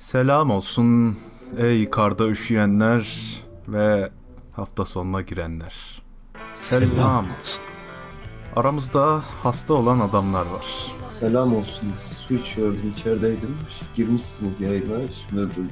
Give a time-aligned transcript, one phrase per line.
[0.00, 1.18] Selam olsun
[1.58, 3.06] ey karda üşüyenler
[3.68, 4.10] ve
[4.52, 6.02] hafta sonuna girenler.
[6.56, 7.24] Selam.
[7.24, 7.62] olsun.
[8.56, 10.66] Aramızda hasta olan adamlar var.
[11.20, 11.92] Selam olsun.
[12.26, 13.56] Su içiyordum içerideydim.
[13.96, 14.98] Girmişsiniz yayına.
[15.12, 15.70] Şimdi öldüm.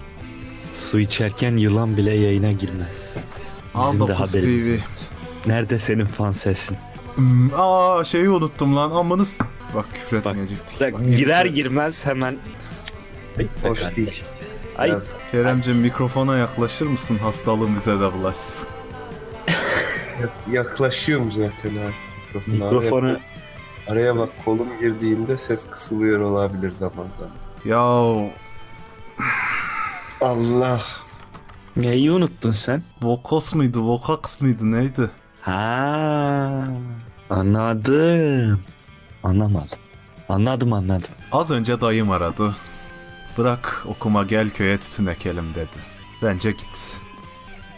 [0.72, 3.16] Su içerken yılan bile yayına girmez.
[3.74, 5.48] Bizim de A9 haberimiz TV.
[5.48, 6.76] Nerede senin fan sesin?
[7.14, 9.36] Hmm, aa şeyi unuttum lan amanız.
[9.74, 10.80] Bak küfür Bak, etmeyecektik.
[10.80, 12.36] Bak, Bak, girer girmez hemen...
[13.38, 14.24] Ay, Hoş değil.
[14.78, 17.18] Ay, Biraz Keremcim mikrofona yaklaşır mısın?
[17.18, 18.68] Hastalığın bize de bulaşsın.
[20.50, 21.94] yaklaşıyorum zaten abi.
[22.34, 22.54] Mikrofona.
[22.64, 23.06] mikrofonu...
[23.06, 23.20] Araya,
[23.88, 27.32] araya bak kolum girdiğinde ses kısılıyor olabilir zaman zaman.
[27.64, 27.80] Ya
[30.20, 30.80] Allah.
[31.76, 32.82] Neyi unuttun sen?
[33.02, 33.82] Vokos muydu?
[33.88, 34.70] Vokax mıydı?
[34.72, 35.10] Neydi?
[35.40, 36.64] Ha,
[37.30, 38.60] anladım.
[39.22, 39.78] Anlamadım.
[40.28, 41.08] Anladım anladım.
[41.32, 42.54] Az önce dayım aradı.
[43.38, 45.78] Bırak okuma gel köye tütün ekelim dedi.
[46.22, 47.00] Bence git.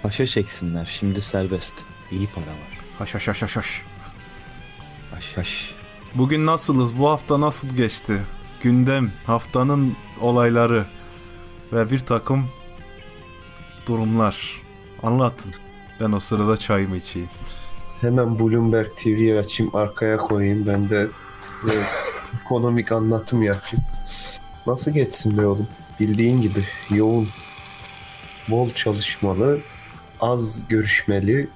[0.05, 0.97] Başa çeksinler.
[1.01, 1.75] Şimdi serbest.
[2.11, 2.79] İyi para var.
[2.99, 3.83] Haş haş haş haş haş.
[5.15, 5.75] Haş haş.
[6.15, 6.99] Bugün nasılız?
[6.99, 8.23] Bu hafta nasıl geçti?
[8.63, 10.87] Gündem, haftanın olayları
[11.73, 12.49] ve bir takım
[13.87, 14.63] durumlar.
[15.03, 15.55] Anlatın.
[16.01, 17.31] Ben o sırada çayımı içeyim.
[18.01, 20.67] Hemen Bloomberg TV'yi açayım arkaya koyayım.
[20.67, 21.09] Ben de
[22.45, 23.85] ekonomik anlatım yapayım.
[24.71, 25.69] Nasıl geçsin be oğlum?
[26.01, 27.29] Bildiğin gibi yoğun,
[28.49, 29.59] bol çalışmalı,
[30.21, 31.49] az görüşmeli,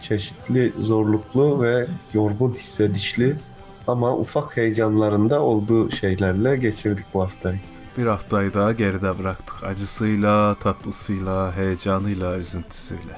[0.00, 3.36] çeşitli zorluklu ve yorgun hissedişli
[3.86, 7.60] ama ufak heyecanlarında olduğu şeylerle geçirdik bu haftayı.
[7.98, 9.64] Bir haftayı daha geride bıraktık.
[9.64, 13.16] Acısıyla, tatlısıyla, heyecanıyla, üzüntüsüyle.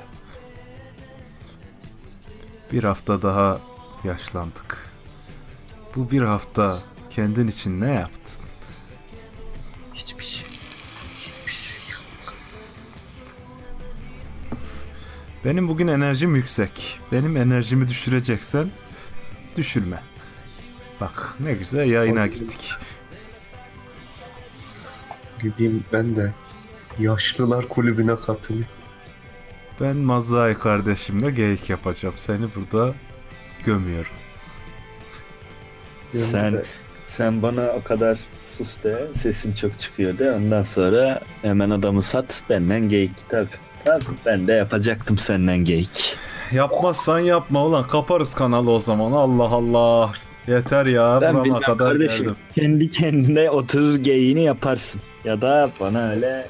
[2.73, 3.58] Bir hafta daha
[4.05, 4.91] yaşlandık.
[5.97, 6.78] Bu bir hafta
[7.11, 8.42] kendin için ne yaptın?
[9.95, 10.48] Hiçbir şey.
[11.17, 11.73] Hiçbir şey.
[15.45, 17.01] Benim bugün enerjim yüksek.
[17.12, 18.70] Benim enerjimi düşüreceksen
[19.57, 20.02] düşürme.
[21.01, 22.75] Bak ne güzel yayına girdik.
[25.41, 26.33] Gideyim ben de
[26.98, 28.69] yaşlılar kulübüne katılayım.
[29.81, 32.14] Ben Mazdai kardeşimle geyik yapacağım.
[32.17, 32.95] Seni burada
[33.67, 34.13] gömüyorum.
[36.14, 36.63] Sen
[37.07, 38.19] sen bana o kadar
[38.52, 43.48] sus de sesin çok çıkıyor de ondan sonra hemen adamı sat benden geyik tabi.
[43.85, 46.17] Tabi ben de yapacaktım senden geyik.
[46.52, 49.13] Yapmazsan yapma ulan kaparız kanalı o zaman.
[49.13, 50.13] Allah Allah.
[50.46, 51.18] Yeter ya.
[51.20, 52.36] Ben burama bilmem kadar kardeşim geldim.
[52.55, 55.01] kendi kendine oturur geyiğini yaparsın.
[55.24, 56.48] Ya da bana öyle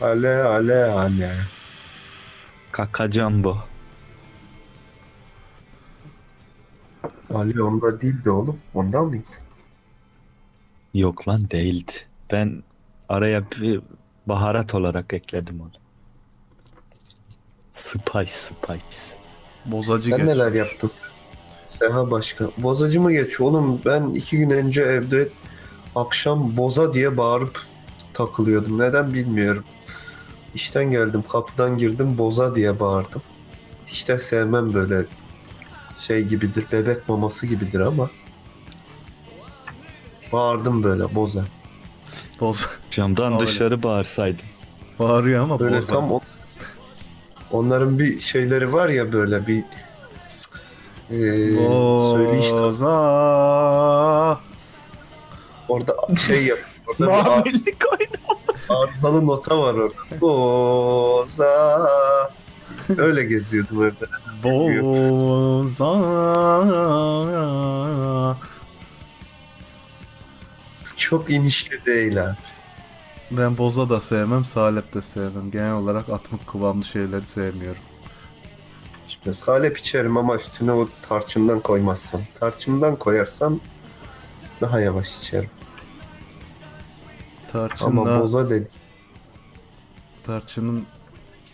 [0.00, 1.30] Ale ale ale.
[2.72, 3.56] kakacam bu.
[7.34, 8.58] Ale onda değildi oğlum.
[8.74, 9.28] Ondan mıydı?
[10.94, 11.92] Yok lan değildi.
[12.32, 12.62] Ben
[13.08, 13.80] araya bir
[14.26, 15.70] baharat olarak ekledim onu.
[17.72, 19.20] Spice spice.
[19.66, 20.26] Bozacı Sen geç.
[20.26, 20.90] neler yaptın?
[21.66, 22.52] Seha Başkan.
[22.58, 23.40] Bozacı mı geç?
[23.40, 25.28] Oğlum ben iki gün önce evde
[25.96, 27.60] akşam boza diye bağırıp
[28.12, 28.78] takılıyordum.
[28.78, 29.64] Neden bilmiyorum.
[30.54, 33.22] İşten geldim kapıdan girdim boza diye bağırdım.
[33.86, 35.04] Hiç de sevmem böyle
[35.96, 38.10] şey gibidir bebek maması gibidir ama
[40.32, 41.44] bağırdım böyle boza.
[42.40, 42.66] Boz.
[42.90, 43.46] Camdan Öyle.
[43.46, 44.44] dışarı bağırsaydın.
[44.98, 45.94] Bağırıyor ama Böyle boza.
[45.94, 46.20] tam o-
[47.50, 49.64] onların bir şeyleri var ya böyle bir
[51.10, 51.56] eee
[52.10, 52.62] söyleyiş tarzı.
[52.62, 54.40] Boza.
[55.68, 55.96] Orada
[56.26, 56.58] şey yap.
[56.88, 58.20] Orada bir ar- Muamelli koydum.
[58.68, 59.94] ardalı nota var orada.
[60.20, 61.90] Boza.
[62.98, 64.06] Öyle geziyordum evde.
[64.44, 65.90] Boza.
[71.00, 72.36] Çok inişli değil abi.
[73.30, 75.50] Ben boza da sevmem, salep de sevmem.
[75.50, 77.82] Genel olarak atmık kıvamlı şeyleri sevmiyorum.
[79.08, 82.20] Şimdi salep içerim ama üstüne o tarçından koymazsan.
[82.40, 83.60] Tarçından koyarsan
[84.60, 85.50] daha yavaş içerim.
[87.54, 88.68] Ama Tarçınla, boza dedi.
[90.24, 90.86] tarçının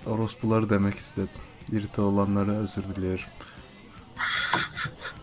[0.06, 1.42] orospuları demek istedim.
[1.72, 3.24] İrite olanlara özür diliyorum.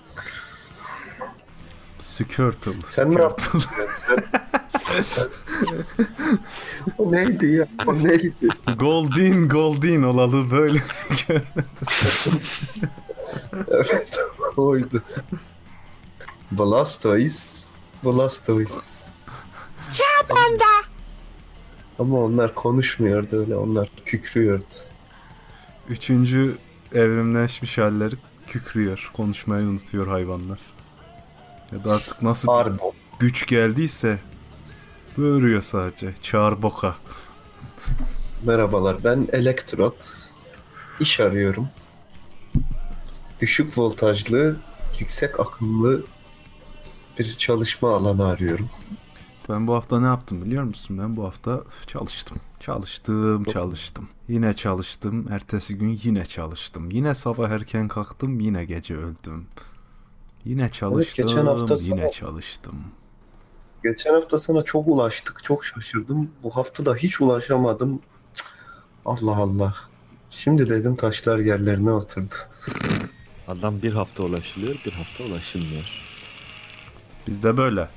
[2.14, 2.72] Skirtle.
[2.88, 3.62] Sen ne yaptın?
[6.98, 7.68] o neydi ya?
[7.88, 8.34] O neydi?
[8.78, 10.84] Goldin Goldin olalı böyle.
[13.68, 14.20] Evet
[14.58, 15.04] oydu.
[16.52, 17.70] Blastoise.
[18.04, 18.82] Blastoise.
[22.00, 23.56] Ama onlar konuşmuyordu öyle.
[23.56, 24.74] Onlar kükrüyordu.
[25.90, 26.58] Üçüncü
[26.94, 28.16] evrimleşmiş halleri
[28.48, 29.12] kükrüyor.
[29.14, 30.73] Konuşmayı unutuyor hayvanlar.
[31.74, 32.78] Ya da artık nasıl bir Harbi.
[33.20, 34.20] güç geldiyse
[35.18, 36.14] Böğürüyor sadece.
[36.22, 36.96] Çağır boka.
[38.44, 39.96] Merhabalar ben Elektrot.
[41.00, 41.70] İş arıyorum.
[43.40, 44.58] Düşük voltajlı,
[45.00, 46.04] yüksek akımlı
[47.20, 48.70] bir çalışma alanı arıyorum.
[49.50, 50.98] Ben bu hafta ne yaptım biliyor musun?
[51.00, 52.38] Ben bu hafta çalıştım.
[52.60, 54.10] Çalıştım, çalıştım.
[54.28, 55.28] Yine çalıştım.
[55.32, 56.90] Ertesi gün yine çalıştım.
[56.92, 59.46] Yine sabah erken kalktım, yine gece öldüm.
[60.46, 62.76] Yine çalıştım, geçen hafta yine sana- çalıştım.
[63.84, 66.32] Geçen hafta sana çok ulaştık, çok şaşırdım.
[66.44, 68.02] Bu hafta da hiç ulaşamadım.
[69.06, 69.76] Allah Allah.
[70.30, 72.36] Şimdi dedim taşlar yerlerine oturdu.
[73.48, 76.02] Adam bir hafta ulaşılıyor, bir hafta ulaşılmıyor.
[77.28, 77.88] Bizde böyle.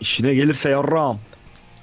[0.00, 1.18] İşine gelirse yarram.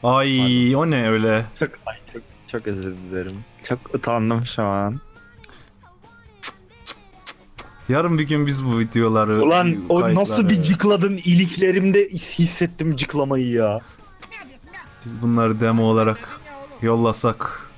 [0.04, 1.46] Ay o ne öyle?
[1.60, 3.46] Çok, ay, çok, çok özür dilerim.
[3.64, 5.00] Çok utandım şu an.
[7.94, 13.82] Yarın bir gün biz bu videoları Ulan o nasıl bir cıkladın iliklerimde hissettim cıklamayı ya.
[15.06, 16.40] Biz bunları demo olarak
[16.82, 17.70] yollasak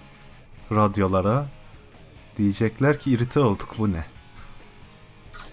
[0.72, 1.46] radyolara
[2.38, 4.06] diyecekler ki irite olduk bu ne?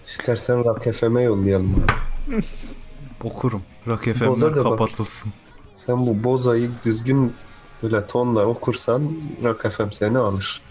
[0.05, 1.85] İstersen Rock FM'e yollayalım.
[3.23, 3.61] Okurum.
[3.87, 4.63] Rock Boza FM'ler da bak.
[4.63, 5.31] kapatılsın.
[5.73, 7.33] Sen bu bozayı düzgün
[7.83, 9.11] böyle tonla okursan
[9.43, 10.61] Rock FM seni alır.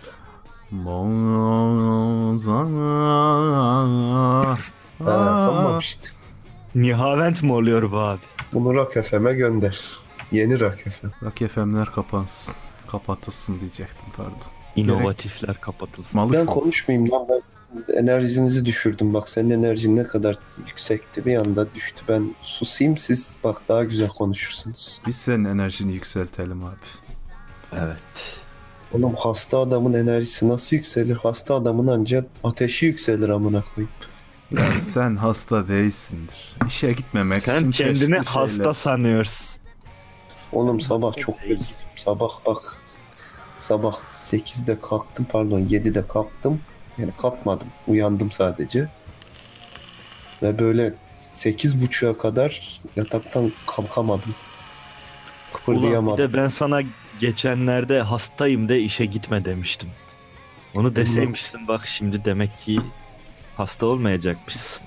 [4.99, 6.09] Ha, tamam işte.
[6.75, 8.21] Nihavent mi oluyor bu abi?
[8.53, 9.81] Bunu Rock FM'e gönder.
[10.33, 11.07] Yeni Rock FM.
[11.23, 12.55] Rock FM'ler kapansın.
[12.89, 14.37] Kapatılsın diyecektim pardon.
[14.77, 16.21] İnovatifler kapatılsın.
[16.21, 17.43] Malı Ben konuşmayayım lan ben
[17.95, 19.15] enerjinizi düşürdüm.
[19.15, 22.05] Bak senin enerjin ne kadar yüksekti bir anda düştü.
[22.09, 25.01] Ben susayım siz bak daha güzel konuşursunuz.
[25.07, 26.77] Biz senin enerjini yükseltelim abi.
[27.73, 28.42] Evet.
[28.94, 31.17] Oğlum hasta adamın enerjisi nasıl yükselir?
[31.17, 33.93] Hasta adamın ancak ateşi yükselir amına koyayım.
[34.50, 36.56] Ya sen hasta değilsindir.
[36.67, 38.73] İşe gitmemek Sen için kendini çeşitli hasta şey şeyler.
[38.73, 39.62] sanıyorsun.
[40.53, 41.59] Oğlum sabah çok kötü.
[41.97, 42.77] Sabah bak
[43.59, 46.61] sabah 8'de kalktım pardon 7'de kalktım.
[46.99, 47.69] Yani kalkmadım.
[47.87, 48.89] Uyandım sadece.
[50.43, 54.35] Ve böyle 8.30'a kadar yataktan kalkamadım.
[54.35, 56.19] Ulan bir Kıpırdayamadım.
[56.19, 56.81] de ben sana
[57.20, 59.88] geçenlerde hastayım de işe gitme demiştim.
[60.75, 62.81] Onu deseymişsin bak şimdi demek ki
[63.56, 64.87] hasta olmayacakmışsın.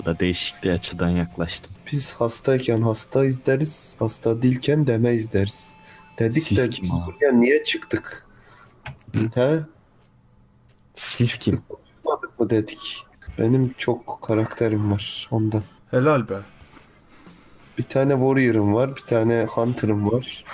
[0.00, 1.72] Bu da değişik bir açıdan yaklaştım.
[1.92, 3.96] Biz hastayken hastayız deriz.
[3.98, 5.76] Hasta değilken demeyiz deriz.
[6.18, 7.06] Dedik Siz de kim biz abi?
[7.12, 8.26] buraya niye çıktık?
[9.34, 9.60] He?
[10.96, 11.54] Siz kim?
[11.54, 13.04] Çıkmadık mı dedik.
[13.38, 15.62] Benim çok karakterim var ondan.
[15.90, 16.34] Helal be.
[17.78, 20.44] Bir tane Warrior'ım var, bir tane Hunter'ım var.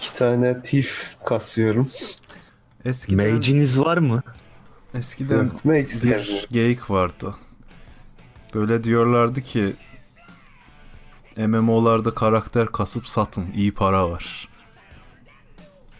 [0.00, 1.88] İki tane Thief kasıyorum.
[2.84, 4.22] Eskiden, Mage'iniz var mı?
[4.94, 7.34] eskiden Yok, bir geyik vardı.
[8.54, 9.72] Böyle diyorlardı ki
[11.36, 14.48] MMO'larda karakter kasıp satın iyi para var.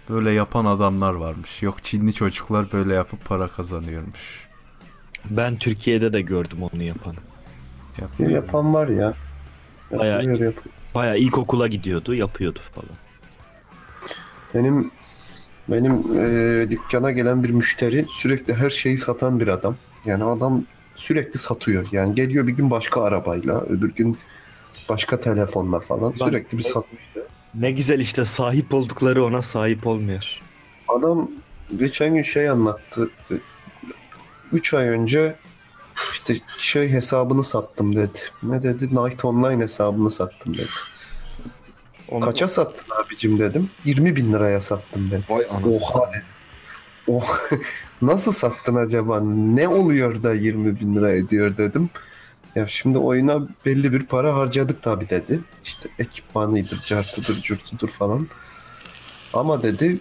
[0.08, 1.62] Böyle yapan adamlar varmış.
[1.62, 4.49] Yok Çinli çocuklar böyle yapıp para kazanıyormuş.
[5.31, 7.19] Ben Türkiye'de de gördüm onu yapanı.
[8.00, 8.31] Yapıyor.
[8.31, 9.14] Yapan var ya.
[9.91, 10.75] Bayağı Yapıyor, yapıyor.
[10.94, 13.10] Baya ilkokula gidiyordu yapıyordu falan.
[14.55, 14.91] Benim
[15.69, 19.76] benim eee, dükkana gelen bir müşteri sürekli her şeyi satan bir adam.
[20.05, 20.64] Yani adam
[20.94, 21.87] sürekli satıyor.
[21.93, 24.19] Yani geliyor bir gün başka arabayla, öbür gün
[24.88, 26.11] başka telefonla falan.
[26.20, 27.02] Bak- Sürekli bir satıyor.
[27.55, 30.40] Ne güzel işte sahip oldukları ona sahip olmuyor.
[30.88, 31.30] Adam
[31.78, 33.11] geçen gün şey anlattı.
[34.52, 35.35] 3 ay önce
[36.12, 38.19] işte şey hesabını sattım dedi.
[38.42, 38.85] Ne dedi?
[38.97, 40.66] Night Online hesabını sattım dedi.
[42.21, 43.71] Kaça sattın abicim dedim.
[43.85, 45.25] 20 bin liraya sattım dedi.
[45.29, 45.76] Vay anasını.
[45.76, 46.25] Oha dedi.
[47.07, 47.38] Oh,
[48.02, 49.21] nasıl sattın acaba?
[49.21, 51.90] Ne oluyor da 20 bin lira ediyor dedim.
[52.55, 55.40] Ya şimdi oyuna belli bir para harcadık tabi dedi.
[55.64, 58.29] İşte ekipmanıydır, cartıdır, curtudur falan.
[59.33, 59.99] Ama dedi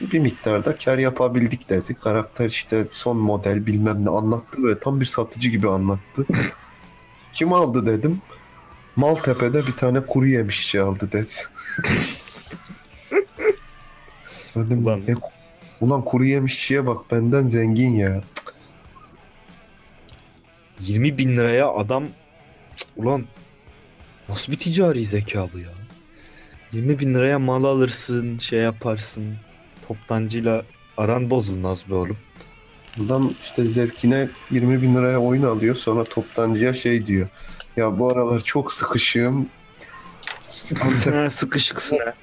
[0.00, 1.94] bir miktarda kar yapabildik dedi.
[1.94, 6.26] Karakter işte son model bilmem ne anlattı böyle tam bir satıcı gibi anlattı.
[7.32, 8.22] Kim aldı dedim.
[8.96, 11.32] Maltepe'de bir tane kuru yemişçi aldı dedi.
[14.56, 15.02] Dedim, Ulan.
[15.08, 15.14] "Ne
[15.80, 18.22] Ulan kuru yemişçiye bak benden zengin ya.
[20.80, 22.04] 20 bin liraya adam
[22.76, 23.24] Cık, ulan
[24.28, 25.68] nasıl bir ticari zeka bu ya?
[26.72, 29.34] 20 bin liraya mal alırsın şey yaparsın
[29.88, 30.62] toptancıyla
[30.96, 32.18] aran bozulmaz be oğlum.
[33.06, 37.28] Adam işte zevkine 20 bin liraya oyun alıyor sonra toptancıya şey diyor.
[37.76, 39.48] Ya bu aralar çok sıkışığım.
[40.80, 42.14] Antep, Ha, Sıkışıksın ha.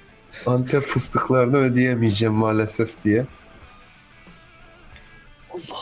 [0.46, 3.26] Antep fıstıklarını ödeyemeyeceğim maalesef diye.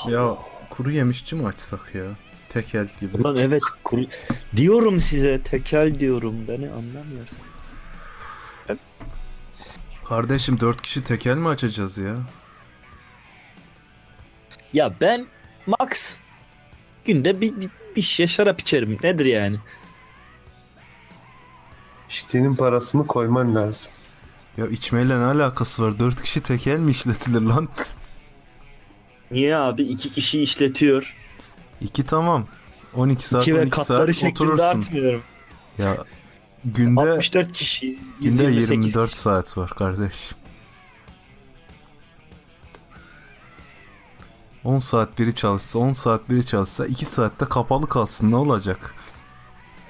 [0.08, 0.36] Ya
[0.70, 2.04] kuru yemişçi mi açsak ya?
[2.50, 3.18] Tekel gibi.
[3.18, 4.08] Ulan evet kuru-
[4.56, 7.44] diyorum size tekel diyorum beni anlamıyorsunuz.
[10.06, 12.16] Kardeşim dört kişi tekel mi açacağız ya?
[14.74, 15.26] Ya ben
[15.68, 16.16] max
[17.06, 18.98] günde bir, bir, bir şişe şarap içerim.
[19.04, 19.58] Nedir yani?
[22.10, 23.92] İçtiğinin parasını koyman lazım.
[24.58, 26.00] Ya içmeyle ne alakası var?
[26.00, 27.68] Dört kişi tekel mi işletilir lan?
[29.32, 29.82] Niye abi?
[29.84, 31.16] iki kişi işletiyor.
[31.82, 32.48] İki tamam.
[32.94, 34.64] 12 saat İki ve 12 katları saat oturursun.
[34.64, 35.22] artmıyorum.
[35.78, 35.98] Ya
[36.66, 38.00] günde 64 kişi.
[38.22, 39.22] günde 128 24 kişi.
[39.22, 40.32] saat var kardeş.
[44.64, 48.96] 10 saat biri çalışsa 10 saat biri çalışsa 2 saatte kapalı kalsın ne olacak?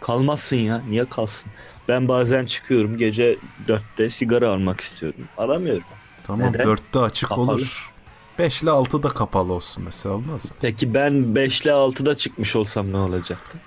[0.01, 0.81] Kalmazsın ya.
[0.89, 1.51] Niye kalsın?
[1.87, 5.21] Ben bazen çıkıyorum gece 4'te sigara almak istiyorum.
[5.37, 5.83] Alamıyorum.
[6.23, 6.67] Tamam Neden?
[6.67, 7.51] 4'te açık Kapalı.
[7.51, 7.91] olur.
[8.39, 10.51] 5 ile 6'da kapalı olsun mesela olmaz mı?
[10.61, 13.57] Peki ben 5 ile 6'da çıkmış olsam ne olacaktı?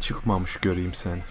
[0.00, 1.22] Çıkmamış göreyim seni.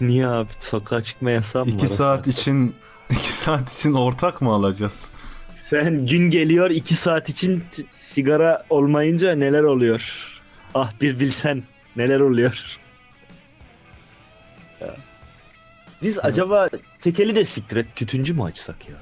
[0.00, 0.48] Niye abi?
[0.60, 2.74] Sokağa çıkma yasağı mı 2 var o saat için
[3.10, 5.10] 2 saat için ortak mı alacağız?
[5.72, 10.32] Sen gün geliyor 2 saat için t- sigara olmayınca neler oluyor?
[10.74, 11.62] Ah bir bilsen
[11.96, 12.78] neler oluyor.
[14.80, 14.96] Ya.
[16.02, 16.68] Biz acaba
[17.00, 18.96] tekeli de siktir et tütüncü mü açsak ya?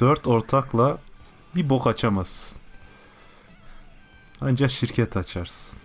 [0.00, 0.98] 4 ortakla
[1.54, 2.58] bir bok açamazsın.
[4.40, 5.78] Ancak şirket açarsın.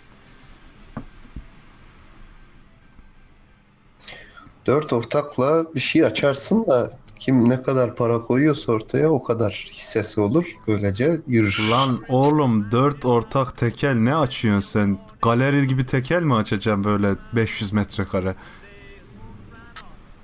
[4.66, 10.22] Dört ortakla bir şey açarsın da kim ne kadar para koyuyorsa ortaya o kadar hissesi
[10.22, 10.46] olur.
[10.68, 11.60] Böylece yürür.
[11.72, 15.00] Lan oğlum 4 ortak tekel ne açıyorsun sen?
[15.22, 18.36] Galeri gibi tekel mi açacaksın böyle 500 metrekare?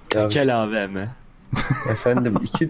[0.09, 0.97] Tekel AVM.
[1.91, 2.69] efendim iki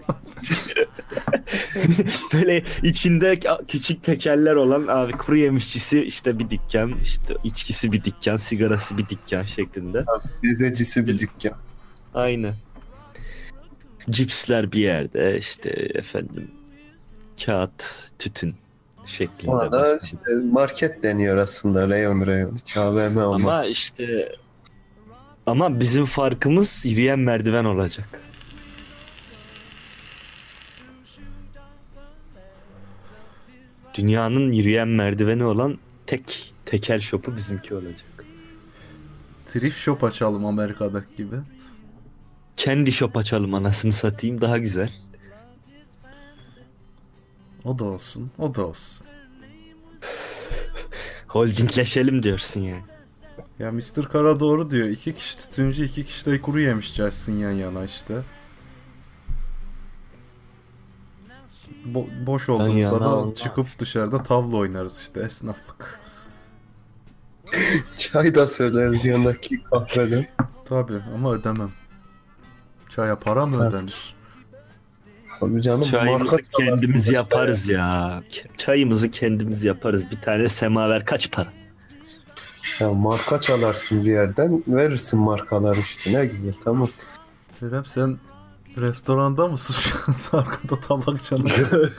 [2.32, 8.36] Böyle içinde küçük tekeller olan abi kuru yemişçisi işte bir dükkan, işte içkisi bir dükkan,
[8.36, 10.04] sigarası bir dükkan şeklinde.
[10.42, 11.52] bezecisi bir dükkan.
[12.14, 12.54] Aynı.
[14.10, 16.50] Cipsler bir yerde işte efendim
[17.44, 18.54] kağıt, tütün
[19.06, 19.50] şeklinde.
[19.50, 20.16] Ona da işte
[20.52, 21.88] market deniyor aslında.
[21.88, 22.56] Reyon reyon.
[22.56, 23.42] Hiç AVM olmaz.
[23.44, 24.32] Ama işte
[25.46, 28.20] ama bizim farkımız yürüyen merdiven olacak.
[33.94, 38.24] Dünyanın yürüyen merdiveni olan tek tekel şopu bizimki olacak.
[39.46, 41.36] Thrift shop açalım Amerika'daki gibi.
[42.58, 44.92] Kendi shop açalım anasını satayım daha güzel.
[47.64, 49.06] O da olsun, o da olsun.
[51.28, 52.82] Holdingleşelim diyorsun yani.
[53.58, 54.08] Ya Mr.
[54.12, 54.88] Kara doğru diyor.
[54.88, 58.14] İki kişi tütüncü, iki kişi de kuru yemiş içersin yan yana işte.
[61.86, 66.00] Bo- boş olduğumuzda da çıkıp dışarıda tavla oynarız işte esnaflık.
[67.98, 70.26] Çay da söyleriz yanındaki kahveden.
[70.64, 71.70] Tabi ama ödemem.
[72.98, 73.74] Çaya para mı Tabii.
[73.76, 74.14] ödenir?
[75.40, 75.82] Tabii canım.
[75.82, 78.22] Çayımızı marka kendimiz yaparız ya.
[78.56, 80.10] Çayımızı kendimiz yaparız.
[80.10, 81.48] Bir tane semaver kaç para?
[82.80, 86.88] Ya marka çalarsın bir yerden verirsin markalar işte ne güzel tamam.
[87.60, 88.18] Kerem sen
[88.78, 91.90] restoranda mısın şu anda arkada tabak çalıyor.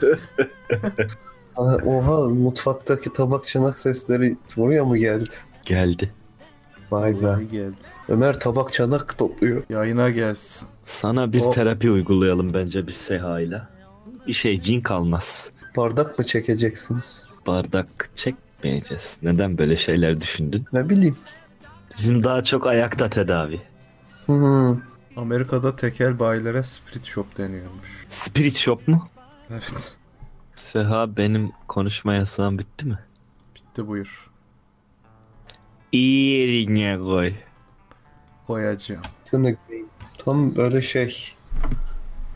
[1.54, 5.34] Ha, Oha mutfaktaki tabak çanak sesleri buraya mı geldi?
[5.64, 6.12] Geldi.
[6.90, 7.44] Vay be.
[7.52, 7.74] Geldi.
[8.08, 9.62] Ömer tabak çanak topluyor.
[9.70, 10.68] Yayına gelsin.
[10.90, 13.62] Sana bir O- terapi uygulayalım bence biz Seha ile.
[14.26, 15.50] Bir şey cin kalmaz.
[15.76, 17.30] Bardak mı çekeceksiniz?
[17.46, 19.18] Bardak çekmeyeceğiz.
[19.22, 20.64] Neden böyle şeyler düşündün?
[20.72, 21.16] Ne bileyim.
[21.98, 23.60] Bizim daha çok ayakta tedavi.
[24.26, 24.76] Hmm.
[25.16, 28.04] Amerika'da tekel bayilere spirit shop deniyormuş.
[28.08, 29.08] Spirit shop mu?
[29.50, 29.96] Evet.
[30.56, 32.98] Seha benim konuşma yasağım bitti mi?
[33.54, 34.30] Bitti buyur.
[35.92, 37.32] İyi yerine koy.
[38.46, 39.02] Koyacağım.
[39.24, 39.56] Tını-
[40.24, 41.34] Tam böyle şey.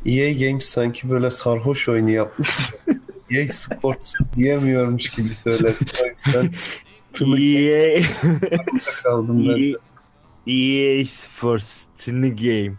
[0.06, 2.48] EA Games sanki böyle sarhoş oyunu yapmış.
[3.30, 5.76] EA Sports diyemiyormuş gibi söyledi.
[6.02, 6.52] O yüzden
[7.20, 8.02] EA,
[9.02, 9.74] kaldım ben.
[10.52, 12.76] EA Sports Tini Game.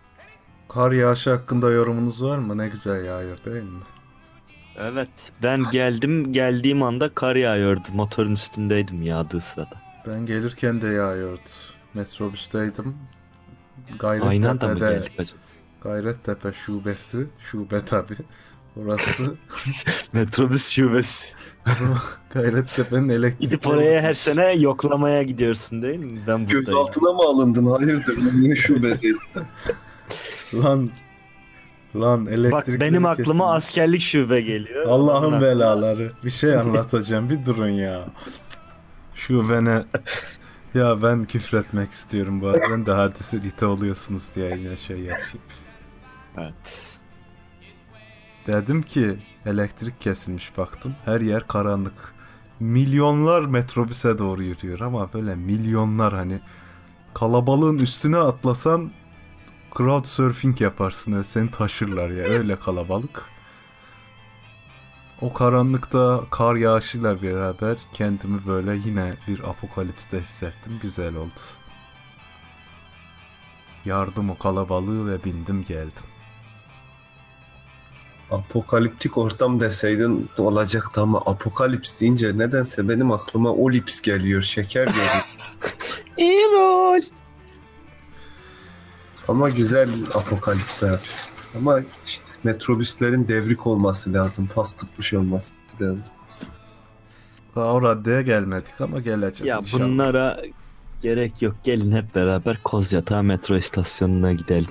[0.70, 2.58] Kar yağışı hakkında yorumunuz var mı?
[2.58, 3.80] Ne güzel yağıyor değil mi?
[4.78, 5.10] Evet
[5.44, 7.88] ben geldim geldiğim anda kar yağıyordu.
[7.94, 9.82] Motorun üstündeydim yağdığı sırada.
[10.08, 11.50] Ben gelirken de yağıyordu.
[11.94, 12.96] Metrobüsteydim.
[14.04, 15.40] Aynı anda mı Gayrettepe'de geldik acaba?
[15.82, 17.28] Gayrettepe şubesi.
[17.52, 18.14] Şube tabi.
[18.82, 19.36] Orası
[20.14, 21.26] Metrobüs şubesi.
[22.34, 23.42] Gayrettepe'nin elektrik.
[23.42, 26.20] Gidip oraya her sene yoklamaya gidiyorsun değil mi?
[26.28, 26.48] Ben.
[26.48, 27.66] Gözaltına mı alındın?
[27.66, 28.18] Hayırdır?
[28.42, 29.20] Niye şubedeydin?
[30.54, 30.90] Lan
[31.96, 32.76] lan elektrik.
[32.76, 34.86] Bak benim aklıma askerlik şube geliyor.
[34.86, 36.12] Allah'ın belaları.
[36.24, 37.30] Bir şey anlatacağım.
[37.30, 38.06] Bir durun ya.
[39.16, 39.84] Şubene
[40.76, 45.46] Ya ben küfretmek istiyorum bazen de hadi siz ite oluyorsunuz diye yine şey yapayım.
[46.38, 46.98] Evet.
[48.48, 50.96] Dedim ki elektrik kesilmiş baktım.
[51.06, 52.16] Her yer karanlık.
[52.60, 56.40] Milyonlar metrobüse doğru yürüyor ama böyle milyonlar hani
[57.14, 58.92] kalabalığın üstüne atlasan
[59.78, 63.35] crowd surfing yaparsın öyle seni taşırlar ya öyle kalabalık.
[65.22, 70.80] O karanlıkta kar yağışıyla beraber kendimi böyle yine bir apokalipste hissettim.
[70.82, 71.40] Güzel oldu.
[73.86, 76.04] Yardım o kalabalığı ve bindim geldim.
[78.32, 85.26] Apokaliptik ortam deseydin olacaktı ama apokalips deyince nedense benim aklıma olips geliyor, şeker geliyor.
[86.18, 87.02] Erol.
[89.28, 90.98] ama güzel apokalips abi.
[91.58, 96.14] Ama işte metrobüslerin devrik olması lazım, pas tutmuş olması lazım.
[97.56, 99.84] Daha o raddeye gelmedik ama geleceğiz Ya inşallah.
[99.84, 100.42] bunlara
[101.02, 101.56] gerek yok.
[101.64, 104.70] Gelin hep beraber Kozyatağı metro istasyonuna gidelim.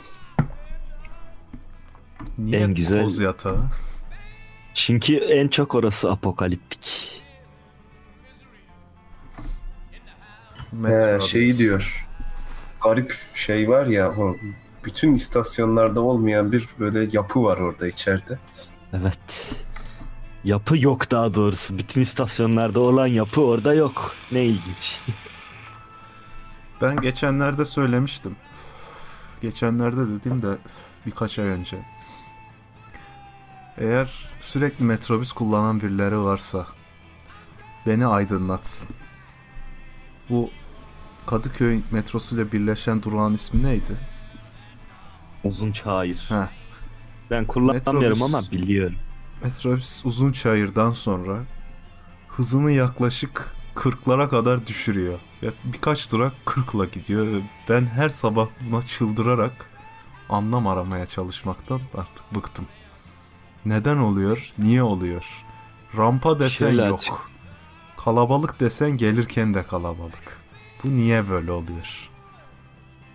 [2.38, 3.62] Niye en güzel- koz yatağı?
[4.74, 7.10] Çünkü en çok orası apokaliptik.
[10.70, 11.58] He, Metro şeyi diyoruz.
[11.58, 12.06] diyor.
[12.84, 14.36] Garip şey var ya, o
[14.84, 18.38] bütün istasyonlarda olmayan bir böyle yapı var orada içeride.
[18.92, 19.54] Evet.
[20.44, 21.78] Yapı yok daha doğrusu.
[21.78, 24.14] Bütün istasyonlarda olan yapı orada yok.
[24.32, 25.00] Ne ilginç.
[26.80, 28.36] Ben geçenlerde söylemiştim.
[29.40, 30.58] Geçenlerde dediğim de
[31.06, 31.78] birkaç ay önce.
[33.78, 36.66] Eğer sürekli metrobüs kullanan birileri varsa
[37.86, 38.88] beni aydınlatsın.
[40.30, 40.50] Bu
[41.26, 44.13] Kadıköy metrosuyla birleşen durağın ismi neydi?
[45.44, 46.26] Uzun çayır.
[46.28, 46.48] Ha,
[47.30, 48.22] Ben kullanmıyorum Metrobüs.
[48.34, 48.96] ama biliyorum.
[49.44, 51.38] metrobüs uzun çayırdan sonra
[52.28, 55.18] hızını yaklaşık 40'lara kadar düşürüyor.
[55.42, 57.26] Ve birkaç durak 40'la gidiyor.
[57.68, 59.70] Ben her sabah buna çıldırarak
[60.28, 62.66] anlam aramaya çalışmaktan artık bıktım.
[63.66, 64.52] Neden oluyor?
[64.58, 65.44] Niye oluyor?
[65.96, 66.98] Rampa desen Şöyle yok.
[66.98, 67.14] açık.
[67.96, 70.42] Kalabalık desen gelirken de kalabalık.
[70.84, 72.10] Bu niye böyle oluyor?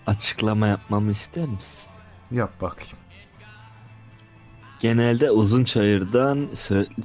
[0.08, 1.91] Açıklama yapmamı ister misin?
[2.31, 2.97] Yap bakayım.
[4.79, 6.49] Genelde uzun çayırdan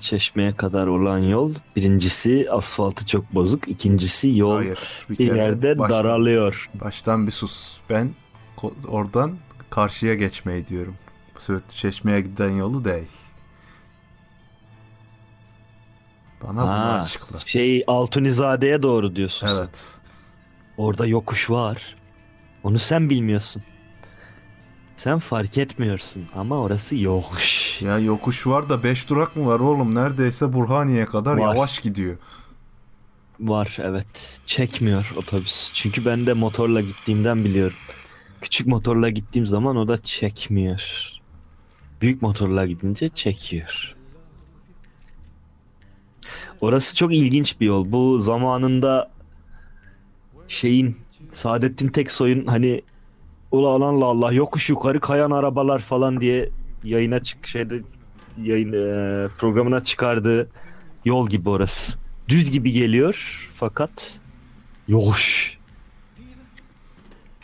[0.01, 4.79] Çeşme'ye kadar olan yol birincisi asfaltı çok bozuk, ikincisi yol Hayır.
[5.11, 6.71] Bir bir yerde baştan- daralıyor.
[6.75, 7.77] Baştan bir sus.
[7.91, 8.15] Ben
[8.89, 9.37] oradan
[9.71, 10.97] karşıya geçmeyi diyorum.
[11.39, 13.11] Söğütlü Çeşme'ye giden yolu değil.
[16.43, 17.39] Bana bunu Ha, açıkla.
[17.39, 19.55] şey Altunizade'ye doğru diyorsun sen.
[19.57, 19.99] Evet.
[20.77, 21.97] Orada yokuş var.
[22.63, 23.63] Onu sen bilmiyorsun.
[25.05, 27.83] Sen fark etmiyorsun ama orası yokuş.
[27.83, 29.95] Ya yokuş var da 5 durak mı var oğlum?
[29.95, 31.55] Neredeyse Burhaniye kadar Var.
[31.55, 32.17] yavaş gidiyor.
[33.41, 34.41] Var evet.
[34.47, 35.71] Çekmiyor otobüs.
[35.75, 37.77] Çünkü ben de motorla gittiğimden biliyorum.
[38.41, 41.11] Küçük motorla gittiğim zaman o da çekmiyor.
[42.01, 43.95] Büyük motorla gidince çekiyor.
[46.61, 47.93] Orası çok ilginç bir yol.
[47.93, 49.11] Bu zamanında
[50.49, 50.97] şeyin
[51.33, 52.83] Saadettin Teksoy'un hani
[53.55, 56.51] ulan Allah Allah yokuş yukarı kayan arabalar falan diye
[56.85, 57.83] yayına çık şeyde
[58.43, 60.51] yayın eee, programına çıkardığı
[61.05, 61.99] yol gibi orası.
[62.29, 64.21] Düz gibi geliyor fakat
[64.89, 65.59] yokuş.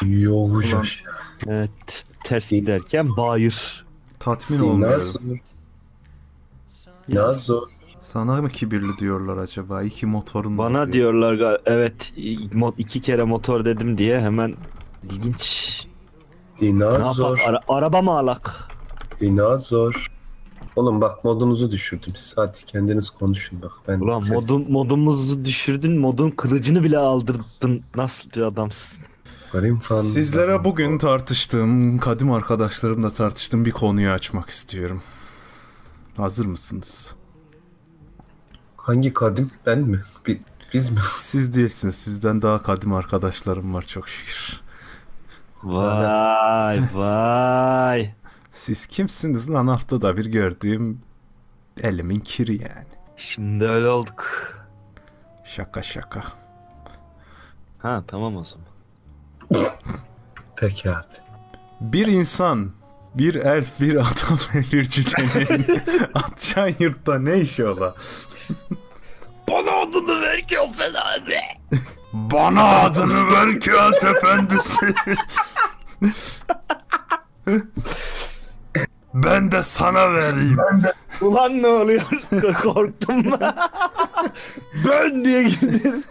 [0.05, 1.03] Yoğuş.
[1.46, 3.85] Evet ters giderken bayır.
[4.20, 4.99] Tatmin olmuyorum.
[4.99, 5.20] Nasıl?
[7.09, 7.61] Nasıl?
[8.01, 9.83] Sana mı kibirli diyorlar acaba?
[9.83, 10.92] İki motorun var Bana diye.
[10.92, 12.12] diyorlar gal- evet
[12.55, 14.55] mo- iki kere motor dedim diye hemen
[15.11, 15.70] ilginç.
[16.61, 17.38] Dinozor.
[17.46, 18.68] Ara- araba mı alak?
[19.20, 20.11] Dinozor.
[20.77, 22.16] Oğlum bak modunuzu düşürdüm.
[22.16, 23.73] Siz hadi kendiniz konuşun bak.
[23.88, 27.83] Ben Ulan ses- modun, modumuzu düşürdün modun kılıcını bile aldırdın.
[27.94, 29.03] Nasıl bir adamsın?
[29.83, 30.03] Falan.
[30.03, 35.03] Sizlere bugün tartıştığım, kadim arkadaşlarımla tartıştığım bir konuyu açmak istiyorum.
[36.16, 37.14] Hazır mısınız?
[38.77, 39.51] Hangi kadim?
[39.66, 40.01] Ben mi?
[40.27, 40.40] Bi-
[40.75, 40.99] biz mi?
[41.12, 41.94] Siz değilsiniz.
[41.94, 44.61] Sizden daha kadim arkadaşlarım var çok şükür.
[45.62, 48.11] Vay vay.
[48.53, 51.01] Siz kimsiniz lan haftada bir gördüğüm
[51.83, 52.87] elimin kiri yani.
[53.16, 54.55] Şimdi öyle olduk.
[55.44, 56.23] Şaka şaka.
[57.79, 58.66] Ha tamam o zaman.
[60.57, 61.05] Peki abi.
[61.81, 62.73] Bir insan,
[63.14, 65.81] bir elf, bir adam ve bir cücenin
[66.14, 67.94] atşan yurtta ne işi ola?
[69.49, 71.40] Bana adını ver ki o fena be.
[72.12, 74.94] Bana adını ver kağıt efendisi.
[79.14, 80.59] ben de sana vereyim.
[81.20, 82.03] Ulan ne oluyor?
[82.62, 83.25] Korktum.
[84.88, 86.05] ben diye girdin.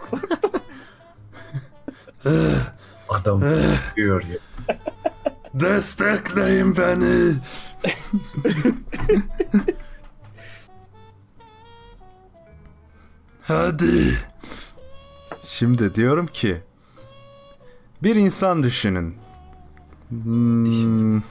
[3.08, 3.42] Adam
[3.96, 4.38] diyor ya.
[5.54, 7.34] Destekleyin beni.
[13.42, 14.18] Hadi.
[15.60, 16.62] Şimdi diyorum ki
[18.02, 19.14] bir insan düşünün.
[20.08, 21.22] Hmm,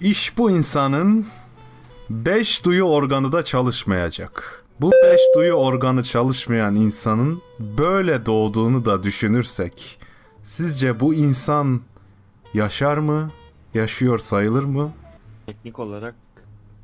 [0.00, 1.26] iş bu insanın
[2.10, 4.64] beş duyu organı da çalışmayacak.
[4.80, 9.98] Bu beş duyu organı çalışmayan insanın böyle doğduğunu da düşünürsek
[10.42, 11.80] sizce bu insan
[12.54, 13.30] yaşar mı?
[13.74, 14.92] Yaşıyor sayılır mı?
[15.46, 16.14] Teknik olarak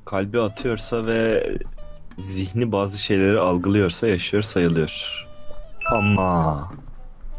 [0.04, 1.52] kalbi atıyorsa ve
[2.18, 5.27] zihni bazı şeyleri algılıyorsa yaşıyor sayılıyor.
[5.92, 6.68] Ama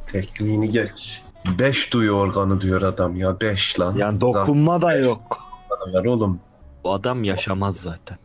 [0.08, 1.24] Tekniğini geç.
[1.60, 3.42] Beş duyu organı diyor adam ya.
[3.42, 3.96] Beş lan.
[3.96, 5.40] yani dokunma da yok.
[5.70, 6.40] Zaten var oğlum.
[6.84, 8.18] Bu adam yaşamaz zaten.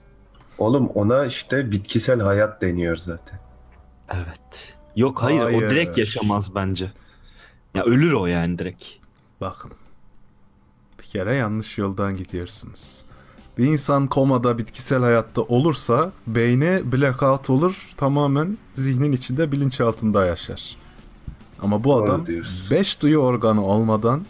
[0.59, 3.41] Oğlum ona işte bitkisel hayat deniyor zaten.
[4.15, 4.75] Evet.
[4.97, 5.63] Yok hayır, Hayır.
[5.67, 6.93] o direkt yaşamaz bence.
[7.75, 8.85] Ya ölür o yani direkt.
[9.41, 9.73] Bakın.
[10.99, 13.04] Bir kere yanlış yoldan gidiyorsunuz.
[13.59, 20.77] Bir insan komada bitkisel hayatta olursa beyni blackout olur tamamen zihnin içinde bilinçaltında yaşar.
[21.63, 22.77] Ama bu adam diyorsun.
[22.77, 24.25] 5 duyu organı olmadan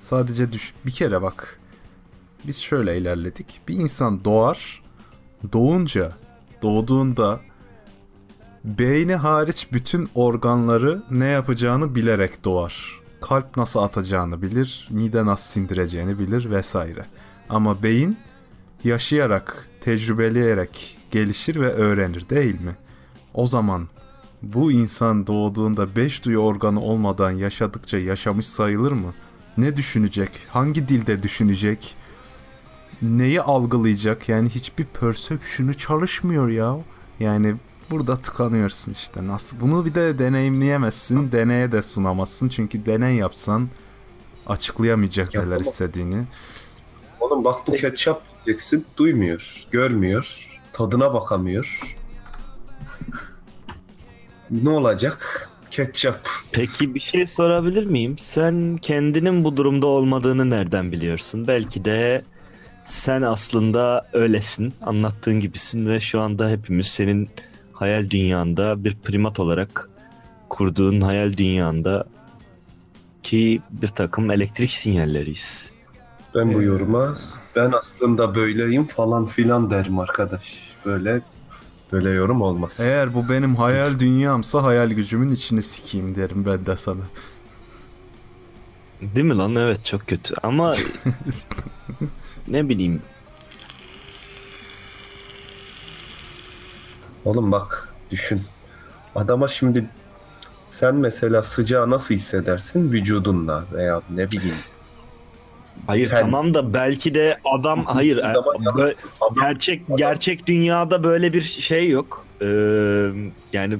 [0.00, 1.60] sadece düş bir kere bak.
[2.46, 3.60] Biz şöyle ilerledik.
[3.68, 4.82] Bir insan doğar.
[5.52, 6.12] Doğunca
[6.62, 7.40] doğduğunda
[8.64, 13.00] beyni hariç bütün organları ne yapacağını bilerek doğar.
[13.20, 17.06] Kalp nasıl atacağını bilir, mide nasıl sindireceğini bilir vesaire.
[17.48, 18.16] Ama beyin
[18.84, 22.76] yaşayarak, tecrübeleyerek gelişir ve öğrenir değil mi?
[23.34, 23.88] O zaman
[24.42, 29.14] bu insan doğduğunda beş duyu organı olmadan yaşadıkça yaşamış sayılır mı?
[29.56, 30.30] Ne düşünecek?
[30.50, 31.96] Hangi dilde düşünecek?
[33.02, 34.28] Neyi algılayacak?
[34.28, 36.76] Yani hiçbir perception'ı çalışmıyor ya.
[37.20, 37.54] Yani
[37.90, 39.26] burada tıkanıyorsun işte.
[39.26, 39.60] Nasıl?
[39.60, 41.32] Bunu bir de deneyimleyemezsin.
[41.32, 42.48] Deneye de sunamazsın.
[42.48, 43.68] Çünkü deney yapsan
[44.46, 46.24] açıklayamayacak neler istediğini.
[47.20, 48.86] Oğlum bak bu ketçap diyeceksin.
[48.96, 49.66] Duymuyor.
[49.70, 50.46] Görmüyor.
[50.72, 51.80] Tadına bakamıyor.
[54.50, 55.50] Ne olacak?
[55.70, 56.28] Ketçap.
[56.52, 58.18] Peki bir şey sorabilir miyim?
[58.18, 61.46] Sen kendinin bu durumda olmadığını nereden biliyorsun?
[61.46, 62.24] Belki de
[62.84, 67.28] sen aslında öylesin, anlattığın gibisin ve şu anda hepimiz senin
[67.72, 69.90] hayal dünyanda bir primat olarak
[70.48, 72.04] kurduğun hayal dünyanda
[73.22, 75.70] ki bir takım elektrik sinyalleriyiz.
[76.34, 77.14] Ben bu Ee, yoruma
[77.56, 80.76] ben aslında böyleyim falan filan derim arkadaş.
[80.86, 81.20] Böyle
[81.92, 82.80] böyle yorum olmaz.
[82.82, 87.02] Eğer bu benim hayal dünyamsa hayal gücümün içine sikeyim derim ben de sana.
[89.00, 89.56] Değil mi lan?
[89.56, 90.74] Evet çok kötü ama
[92.48, 93.00] ne bileyim
[97.24, 98.40] Oğlum bak düşün.
[99.14, 99.90] Adama şimdi
[100.68, 104.56] sen mesela sıcağı nasıl hissedersin vücudunla veya ne bileyim.
[105.86, 109.10] Hayır Ten- tamam da belki de adam hayır e, bö- yanarsın.
[109.20, 112.26] Adam- gerçek gerçek dünyada böyle bir şey yok.
[112.42, 112.46] Ee,
[113.52, 113.78] yani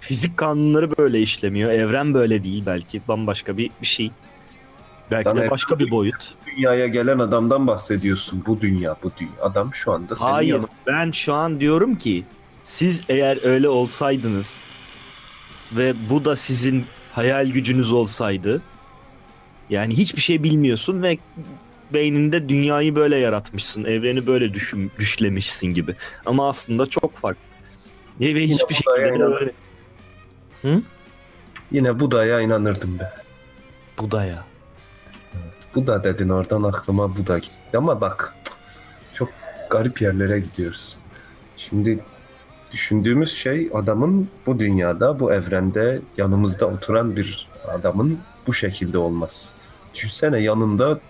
[0.00, 1.70] fizik kanunları böyle işlemiyor.
[1.70, 4.10] Evren böyle değil belki bambaşka bir, bir şey.
[5.10, 6.34] Belki Lan de başka bir boyut.
[6.46, 8.42] dünyaya gelen adamdan bahsediyorsun.
[8.46, 9.30] Bu dünya, bu dünya.
[9.42, 10.68] Adam şu anda senin Hayır yanında.
[10.86, 12.24] ben şu an diyorum ki
[12.64, 14.60] siz eğer öyle olsaydınız
[15.72, 16.84] ve bu da sizin
[17.14, 18.62] hayal gücünüz olsaydı
[19.70, 21.18] yani hiçbir şey bilmiyorsun ve
[21.94, 23.84] beyninde dünyayı böyle yaratmışsın.
[23.84, 25.96] Evreni böyle düşün, düşlemişsin gibi.
[26.26, 27.42] Ama aslında çok farklı.
[28.20, 29.40] Ve, ve hiçbir şekilde de yayınlanır.
[29.40, 30.80] öyle.
[31.70, 33.12] Yine Buda'ya inanırdım ben.
[33.98, 34.44] Bu da ya.
[35.74, 37.76] Bu da dedin oradan aklıma bu da gitti.
[37.76, 38.34] Ama bak
[39.14, 39.28] çok
[39.70, 40.98] garip yerlere gidiyoruz.
[41.56, 42.00] Şimdi
[42.72, 49.54] düşündüğümüz şey adamın bu dünyada, bu evrende yanımızda oturan bir adamın bu şekilde olmaz.
[49.96, 51.00] Düşünsene yanında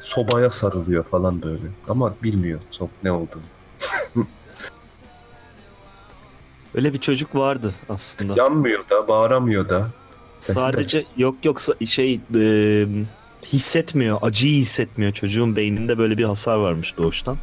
[0.00, 1.62] sobaya sarılıyor falan böyle.
[1.88, 3.42] Ama bilmiyor çok ne olduğunu.
[6.74, 8.34] Öyle bir çocuk vardı aslında.
[8.36, 9.90] Yanmıyor da, bağıramıyor da.
[10.38, 12.86] Sesi de- Sadece yok yoksa şey e,
[13.52, 15.12] hissetmiyor, acıyı hissetmiyor.
[15.12, 17.36] Çocuğun beyninde böyle bir hasar varmış doğuştan.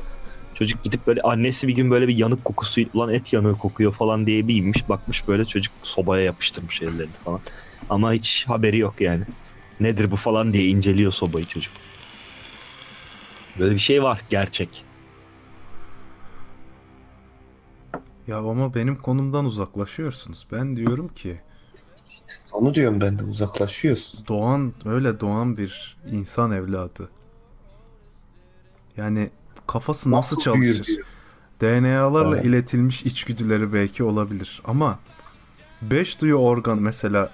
[0.56, 4.26] Çocuk gidip böyle annesi bir gün böyle bir yanık kokusu ulan et yanığı kokuyor falan
[4.28, 7.40] diye bir inmiş bakmış böyle çocuk sobaya yapıştırmış ellerini falan.
[7.90, 9.24] Ama hiç haberi yok yani.
[9.80, 11.74] Nedir bu falan diye inceliyor sobayı çocuk.
[13.60, 14.84] Böyle bir şey var gerçek.
[18.28, 20.48] Ya ama benim konumdan uzaklaşıyorsunuz.
[20.52, 21.40] Ben diyorum ki
[22.52, 24.24] Onu diyorum ben de uzaklaşıyoruz.
[24.28, 27.10] doğan öyle doğan bir insan evladı.
[28.98, 29.30] Yani
[29.68, 30.96] kafası nasıl, Nasıl büyür çalışır?
[30.96, 31.08] diyor.
[31.62, 32.46] DNA'larla Evet.
[32.46, 35.00] iletilmiş içgüdüleri belki olabilir ama
[35.82, 37.32] beş duyu organ mesela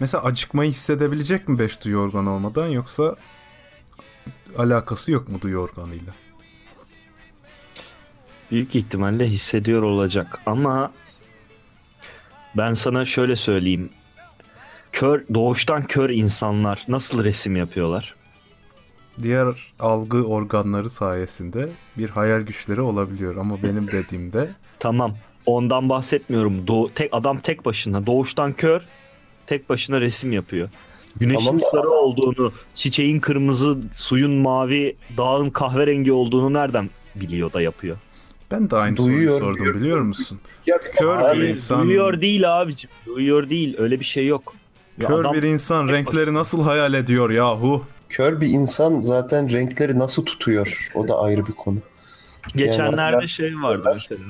[0.00, 3.16] Mesela acıkmayı hissedebilecek mi beş duyu organı olmadan yoksa
[4.58, 6.12] alakası yok mu duyu organıyla?
[8.50, 10.92] Büyük ihtimalle hissediyor olacak ama
[12.56, 13.90] ben sana şöyle söyleyeyim.
[14.92, 18.14] Kör doğuştan kör insanlar nasıl resim yapıyorlar?
[19.22, 19.46] Diğer
[19.80, 25.14] algı organları sayesinde bir hayal güçleri olabiliyor ama benim dediğimde Tamam.
[25.46, 26.66] Ondan bahsetmiyorum.
[26.66, 28.82] Doğ tek adam tek başına doğuştan kör
[29.46, 30.68] tek başına resim yapıyor.
[31.20, 37.96] Güneşin Tamam sarı olduğunu, çiçeğin kırmızı, suyun mavi, dağın kahverengi olduğunu nereden biliyor da yapıyor?
[38.50, 40.38] ben de aynı Duyuyor, soruyu sordum biliyor musun?
[40.66, 42.90] Ya Kör Abi, bir insan Duyuyor değil abicim.
[43.06, 43.74] Duyuyor değil.
[43.78, 44.54] Öyle bir şey yok.
[45.00, 47.84] Ya kör adam- bir insan renkleri nasıl hayal ediyor yahu?
[48.08, 50.90] Kör bir insan zaten renkleri nasıl tutuyor?
[50.94, 51.78] O da ayrı bir konu.
[52.56, 54.20] Geçenlerde Yani- şey vardı mesela.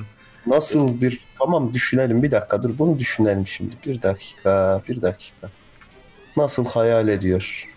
[0.47, 3.75] Nasıl bir tamam düşünelim bir dakika dur bunu düşünelim şimdi.
[3.85, 5.49] Bir dakika bir dakika.
[6.37, 7.67] Nasıl hayal ediyor?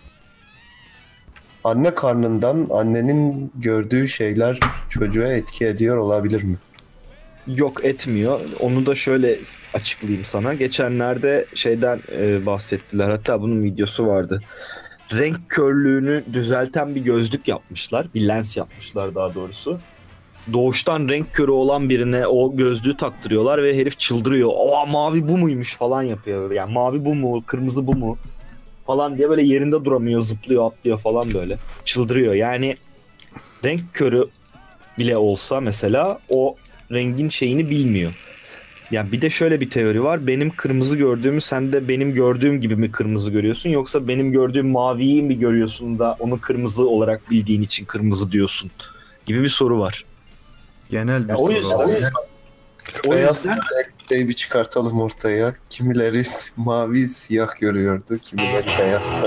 [1.63, 6.55] Anne karnından annenin gördüğü şeyler çocuğa etki ediyor olabilir mi?
[7.47, 8.41] Yok etmiyor.
[8.59, 9.37] Onu da şöyle
[9.73, 10.53] açıklayayım sana.
[10.53, 13.09] Geçenlerde şeyden e, bahsettiler.
[13.09, 14.41] Hatta bunun videosu vardı.
[15.11, 18.07] Renk körlüğünü düzelten bir gözlük yapmışlar.
[18.15, 19.79] Bir lens yapmışlar daha doğrusu.
[20.53, 24.51] Doğuştan renk körü olan birine o gözlüğü taktırıyorlar ve herif çıldırıyor.
[24.55, 26.51] Aa mavi bu muymuş falan yapıyor.
[26.51, 28.17] Yani mavi bu mu, kırmızı bu mu
[28.87, 31.57] falan diye böyle yerinde duramıyor, zıplıyor, atlıyor falan böyle.
[31.85, 32.33] Çıldırıyor.
[32.33, 32.75] Yani
[33.65, 34.27] renk körü
[34.99, 36.55] bile olsa mesela o
[36.91, 38.11] rengin şeyini bilmiyor.
[38.91, 40.27] Ya bir de şöyle bir teori var.
[40.27, 45.23] Benim kırmızı gördüğümü sen de benim gördüğüm gibi mi kırmızı görüyorsun yoksa benim gördüğüm maviyi
[45.23, 48.71] mi görüyorsun da onu kırmızı olarak bildiğin için kırmızı diyorsun
[49.25, 50.05] gibi bir soru var.
[50.91, 52.11] Genel bir Ya o yüzden-.
[53.07, 55.53] O Beyaz yüzden renkleri bir çıkartalım ortaya.
[55.69, 56.23] Kimileri
[56.57, 59.21] mavi siyah görüyordu, kimileri beyaz.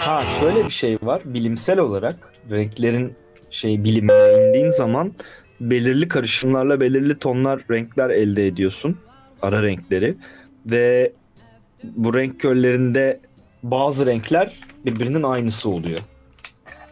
[0.00, 1.22] ha şöyle bir şey var.
[1.24, 2.16] Bilimsel olarak
[2.50, 3.14] renklerin
[3.50, 5.12] şey bilimine indiğin zaman
[5.60, 8.98] belirli karışımlarla belirli tonlar renkler elde ediyorsun.
[9.42, 10.16] Ara renkleri
[10.66, 11.12] ve
[11.84, 13.20] bu renk körlerinde
[13.62, 15.98] bazı renkler birbirinin aynısı oluyor.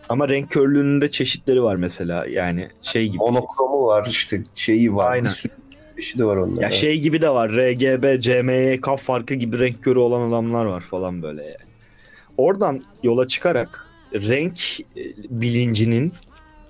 [0.08, 3.16] Ama renk körlüğünün de çeşitleri var mesela yani şey gibi.
[3.18, 5.10] Monokromu var işte şeyi var.
[5.12, 5.24] Aynen.
[5.24, 5.52] Bir sürü
[5.96, 6.62] çeşidi var onların.
[6.62, 7.50] Ya şey gibi de var.
[7.52, 11.56] RGB, CMY, kaf farkı gibi renk körü olan adamlar var falan böyle yani.
[12.36, 16.12] Oradan yola çıkarak renk e, bilincinin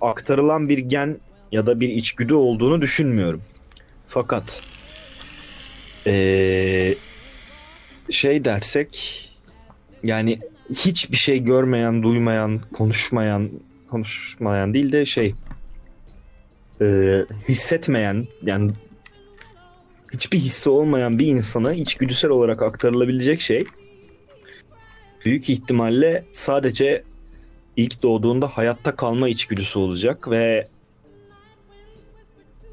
[0.01, 1.18] aktarılan bir gen
[1.53, 3.42] ya da bir içgüdü olduğunu düşünmüyorum.
[4.09, 4.62] Fakat
[6.07, 6.96] eee,
[8.11, 9.24] şey dersek
[10.05, 10.38] yani
[10.70, 13.50] hiçbir şey görmeyen, duymayan, konuşmayan,
[13.90, 15.35] konuşmayan değil de şey
[16.81, 18.72] eee, hissetmeyen yani
[20.12, 23.64] hiçbir hissi olmayan bir insana içgüdüsel olarak aktarılabilecek şey
[25.24, 27.04] büyük ihtimalle sadece
[27.76, 30.68] ilk doğduğunda hayatta kalma içgüdüsü olacak ve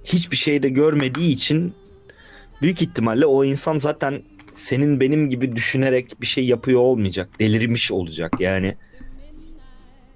[0.04, 1.74] hiçbir şey de görmediği için
[2.62, 4.24] büyük ihtimalle o insan zaten
[4.56, 7.30] senin benim gibi düşünerek bir şey yapıyor olmayacak.
[7.40, 8.76] Delirmiş olacak yani.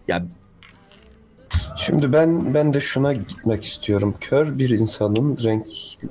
[0.08, 0.26] Ya
[1.78, 4.16] Şimdi ben ben de şuna gitmek istiyorum.
[4.22, 5.68] Kör bir insanın renk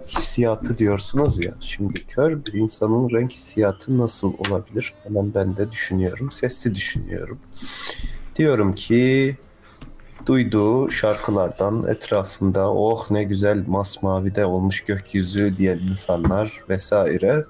[0.06, 1.52] hissiyatı diyorsunuz ya.
[1.60, 4.94] Şimdi kör bir insanın renk hissiyatı nasıl olabilir?
[5.04, 6.30] Hemen ben de düşünüyorum.
[6.30, 7.38] Sesli düşünüyorum.
[8.36, 9.36] Diyorum ki
[10.26, 17.44] duyduğu şarkılardan etrafında oh ne güzel masmavide olmuş gökyüzü diyen insanlar vesaire.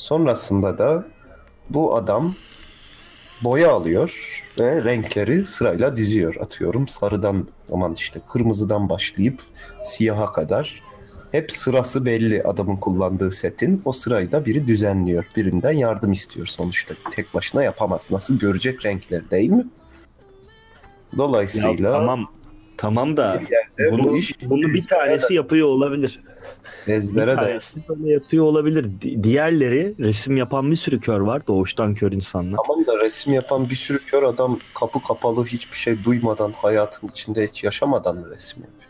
[0.00, 1.04] Sonrasında da
[1.70, 2.34] bu adam
[3.44, 6.36] boya alıyor ve renkleri sırayla diziyor.
[6.40, 9.40] Atıyorum sarıdan aman işte kırmızıdan başlayıp
[9.84, 10.82] siyaha kadar.
[11.32, 13.82] Hep sırası belli adamın kullandığı setin.
[13.84, 15.26] O sırayı da biri düzenliyor.
[15.36, 16.94] Birinden yardım istiyor sonuçta.
[17.10, 18.06] Tek başına yapamaz.
[18.10, 19.66] Nasıl görecek renkleri değil mi?
[21.12, 22.32] Ya Dolayısıyla tamam
[22.76, 23.42] tamam da
[23.90, 26.20] bunu, bu iş bunu bir tanesi yapıyor olabilir.
[26.86, 27.58] Ezbere de
[27.88, 28.86] böyle yapıyor olabilir.
[29.02, 31.46] Di- diğerleri resim yapan bir sürü kör var.
[31.46, 32.58] Doğuştan kör insanlar.
[32.66, 37.46] Tamam da resim yapan bir sürü kör adam kapı kapalı hiçbir şey duymadan hayatın içinde
[37.46, 38.80] hiç yaşamadan mı resim yapıyor?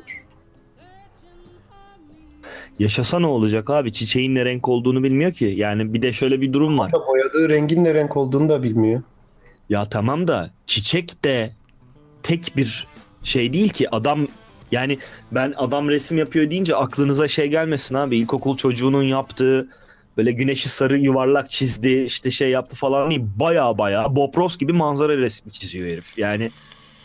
[2.79, 3.93] Yaşasa ne olacak abi?
[3.93, 5.45] Çiçeğin ne renk olduğunu bilmiyor ki.
[5.45, 6.93] Yani bir de şöyle bir durum var.
[6.93, 9.03] Da boyadığı rengin ne renk olduğunu da bilmiyor.
[9.69, 11.53] Ya tamam da çiçek de
[12.23, 12.87] tek bir
[13.25, 13.95] şey değil ki.
[13.95, 14.27] Adam
[14.73, 14.99] yani
[15.33, 18.19] ben adam resim yapıyor deyince aklınıza şey gelmesin abi.
[18.19, 19.69] İlkokul çocuğunun yaptığı
[20.17, 23.23] böyle güneşi sarı yuvarlak çizdi işte şey yaptı falan değil.
[23.37, 26.19] Baya baya Bob Ross gibi manzara resmi çiziyor herif.
[26.19, 26.51] Yani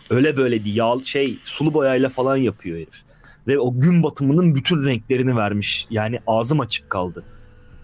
[0.10, 0.76] öyle böyle değil.
[0.76, 3.06] Yağ, şey sulu boyayla falan yapıyor herif.
[3.48, 5.88] Ve o gün batımının bütün renklerini vermiş.
[5.90, 7.24] Yani ağzım açık kaldı.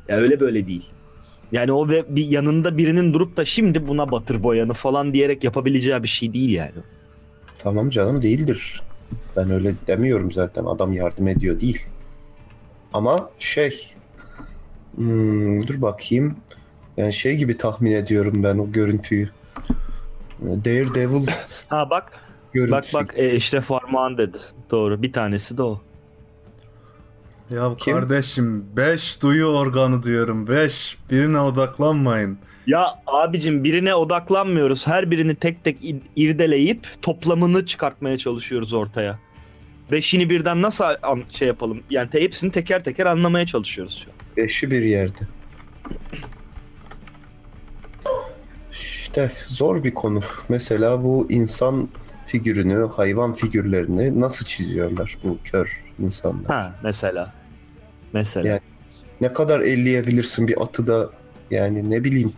[0.07, 0.89] Ya öyle böyle değil.
[1.51, 6.03] Yani o ve bir yanında birinin durup da şimdi buna batır boyanı falan diyerek yapabileceği
[6.03, 6.71] bir şey değil yani.
[7.59, 8.81] Tamam canım değildir.
[9.38, 10.65] Ben öyle demiyorum zaten.
[10.65, 11.86] Adam yardım ediyor değil.
[12.93, 13.93] Ama şey
[14.95, 16.38] hmm, dur bakayım.
[16.97, 19.30] Yani şey gibi tahmin ediyorum ben o görüntüyü.
[20.41, 21.28] Daredevil
[21.67, 22.12] Ha bak
[22.54, 22.93] görüntüsü.
[22.93, 24.38] bak bak e, Eşref Armağan dedi.
[24.71, 25.82] Doğru bir tanesi de o.
[27.51, 27.93] Ya Kim?
[27.93, 32.37] kardeşim 5 duyu organı diyorum 5 birine odaklanmayın.
[32.67, 34.87] Ya abicim birine odaklanmıyoruz.
[34.87, 35.77] Her birini tek tek
[36.15, 39.19] irdeleyip toplamını çıkartmaya çalışıyoruz ortaya.
[39.91, 41.83] Beşini birden nasıl an- şey yapalım?
[41.89, 44.15] Yani te- hepsini teker teker anlamaya çalışıyoruz şu an.
[44.37, 45.21] Beşi bir yerde.
[48.71, 50.19] İşte zor bir konu.
[50.49, 51.87] Mesela bu insan
[52.25, 56.45] figürünü, hayvan figürlerini nasıl çiziyorlar bu kör insanlar?
[56.45, 57.33] Ha mesela.
[58.13, 58.47] Mesela.
[58.47, 58.60] Yani-
[59.21, 61.10] Ne kadar elleyebilirsin bir atı da
[61.52, 62.34] yani ne bileyim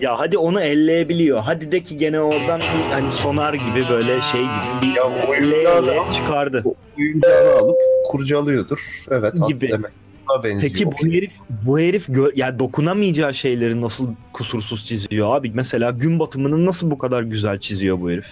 [0.00, 1.38] Ya hadi onu elleyebiliyor.
[1.40, 2.60] Hadi de ki gene oradan
[2.90, 6.64] hani sonar gibi böyle şey gibi bir Ya oyuncağı elle da- çıkardı.
[6.98, 7.76] oyuncağını alıp
[8.08, 9.04] kurcalıyordur.
[9.10, 9.68] Evet at Gibi.
[9.68, 9.90] demek.
[10.28, 10.62] Buna benziyor.
[10.72, 11.30] Peki bu herif
[11.66, 15.50] bu herif gö- yani dokunamayacağı şeyleri nasıl kusursuz çiziyor abi?
[15.54, 18.26] Mesela gün batımını nasıl bu kadar güzel çiziyor bu herif?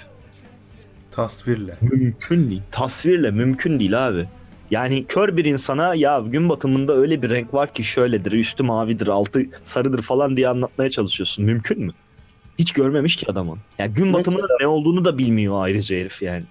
[1.11, 1.75] Tasvirle.
[1.81, 2.63] Mümkün değil.
[2.71, 4.27] Tasvirle mümkün değil abi.
[4.73, 9.07] Yani kör bir insana ya gün batımında öyle bir renk var ki şöyledir, üstü mavidir,
[9.07, 11.45] altı sarıdır falan diye anlatmaya çalışıyorsun.
[11.45, 11.93] Mümkün mü?
[12.59, 13.59] Hiç görmemiş ki adamın.
[13.79, 16.45] Ya gün Mesela- batımının ne olduğunu da bilmiyor ayrıca herif yani.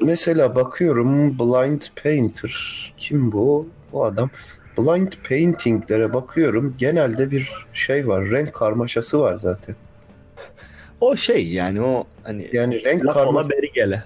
[0.00, 2.52] Mesela bakıyorum Blind Painter.
[2.96, 3.68] Kim bu?
[3.92, 4.30] Bu adam.
[4.78, 6.74] Blind Painting'lere bakıyorum.
[6.78, 8.30] Genelde bir şey var.
[8.30, 9.76] Renk karmaşası var zaten.
[11.00, 14.02] O şey yani o hani Yani renk karma beri gele.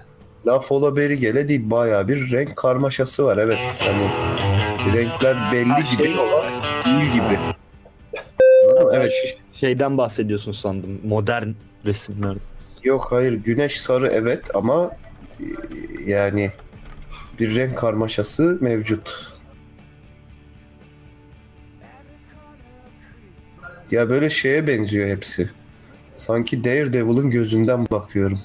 [0.47, 1.61] Laf ola beri gele değil.
[1.63, 3.37] Bayağı bir renk karmaşası var.
[3.37, 3.59] Evet.
[3.85, 4.09] Yani
[4.93, 6.05] renkler belli Ha, gibi şey
[6.85, 7.39] değil gibi.
[8.69, 8.91] Anladın mı?
[8.93, 9.11] Evet.
[9.53, 10.99] Şeyden bahsediyorsun sandım.
[11.03, 11.47] Modern
[11.85, 12.35] resimler.
[12.83, 13.33] Yok hayır.
[13.33, 14.91] Güneş sarı evet ama
[15.39, 15.45] e,
[16.11, 16.51] yani
[17.39, 19.33] bir renk karmaşası mevcut.
[23.91, 25.49] Ya böyle şeye benziyor hepsi.
[26.15, 28.39] Sanki Daredevil'ın gözünden bakıyorum.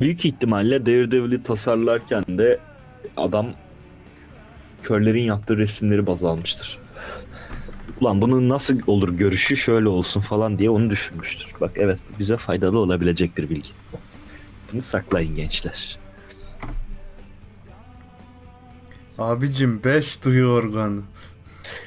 [0.00, 2.58] Büyük ihtimalle Daredevil'i tasarlarken de
[3.16, 3.46] adam
[4.82, 6.78] körlerin yaptığı resimleri baz almıştır.
[8.00, 11.52] Ulan bunun nasıl olur görüşü şöyle olsun falan diye onu düşünmüştür.
[11.60, 13.70] Bak evet bize faydalı olabilecek bir bilgi.
[14.72, 15.98] Bunu saklayın gençler.
[19.18, 21.00] Abicim 5 duyu organı.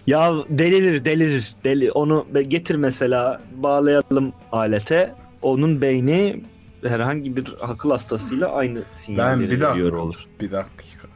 [0.07, 6.41] Ya delirir delirir deli onu getir mesela bağlayalım alete onun beyni
[6.83, 9.71] herhangi bir akıl hastasıyla aynı sinyalleri bir dakika.
[9.71, 10.25] veriyor olur.
[10.39, 11.07] Bir dakika.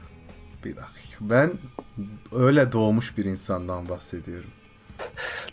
[0.65, 1.17] Bir dakika.
[1.21, 1.51] Ben
[2.31, 4.49] öyle doğmuş bir insandan bahsediyorum.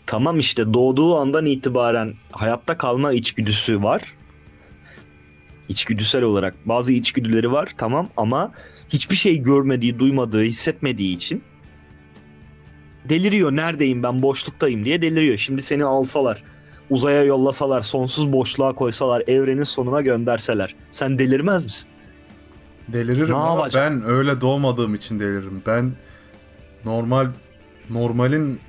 [0.05, 4.01] Tamam işte doğduğu andan itibaren hayatta kalma içgüdüsü var.
[5.69, 8.51] İçgüdüsel olarak bazı içgüdüleri var tamam ama
[8.89, 11.43] hiçbir şey görmediği, duymadığı, hissetmediği için
[13.09, 13.51] deliriyor.
[13.51, 15.37] Neredeyim ben boşluktayım diye deliriyor.
[15.37, 16.43] Şimdi seni alsalar,
[16.89, 21.89] uzaya yollasalar, sonsuz boşluğa koysalar, evrenin sonuna gönderseler sen delirmez misin?
[22.87, 24.01] Deliririm Ne ama yapacağım?
[24.03, 25.61] ben öyle doğmadığım için deliririm.
[25.67, 25.91] Ben
[26.85, 27.27] normal
[27.89, 28.59] normalin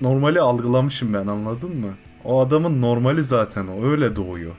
[0.00, 1.94] normali algılamışım ben anladın mı?
[2.24, 4.52] O adamın normali zaten o öyle doğuyor.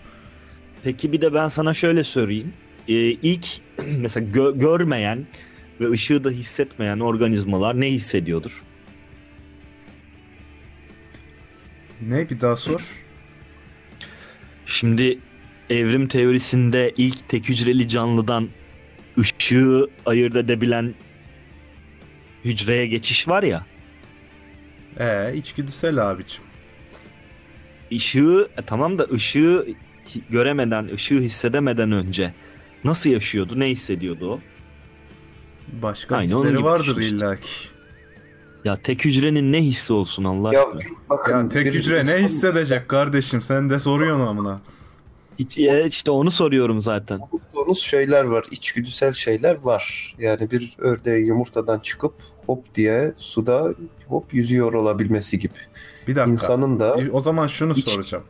[0.83, 2.53] Peki bir de ben sana şöyle söyleyeyim.
[2.87, 3.45] Ee, ilk
[3.97, 5.27] mesela gö- görmeyen
[5.81, 8.63] ve ışığı da hissetmeyen organizmalar ne hissediyordur?
[12.01, 13.02] Ne bir daha sor.
[14.65, 15.19] Şimdi
[15.69, 18.49] evrim teorisinde ilk tek hücreli canlıdan
[19.17, 20.95] ışığı ayırt edebilen
[22.45, 23.65] hücreye geçiş var ya.
[24.99, 26.43] Ee içgüdüsel abicim.
[27.91, 29.67] Işığı e, tamam da ışığı
[30.29, 32.33] göremeden, ışığı hissedemeden önce
[32.83, 34.39] nasıl yaşıyordu, ne hissediyordu o?
[35.81, 37.72] Başka Aynı hisleri vardır illaki.
[38.65, 40.81] Ya tek hücrenin ne hissi olsun Allah Ya aşkına?
[41.09, 44.61] bakın Ya tek bir hücre ne hissedecek kardeşim sen de soruyorsun amına.
[45.39, 47.19] Hiç, e, işte onu soruyorum zaten.
[47.31, 50.15] Bulduğunuz şeyler var, içgüdüsel şeyler var.
[50.19, 52.13] Yani bir ördeğin yumurtadan çıkıp
[52.45, 53.73] hop diye suda
[54.07, 55.53] hop yüzüyor olabilmesi gibi.
[56.07, 56.31] Bir dakika.
[56.31, 58.23] İnsanın da O zaman şunu İç- soracağım.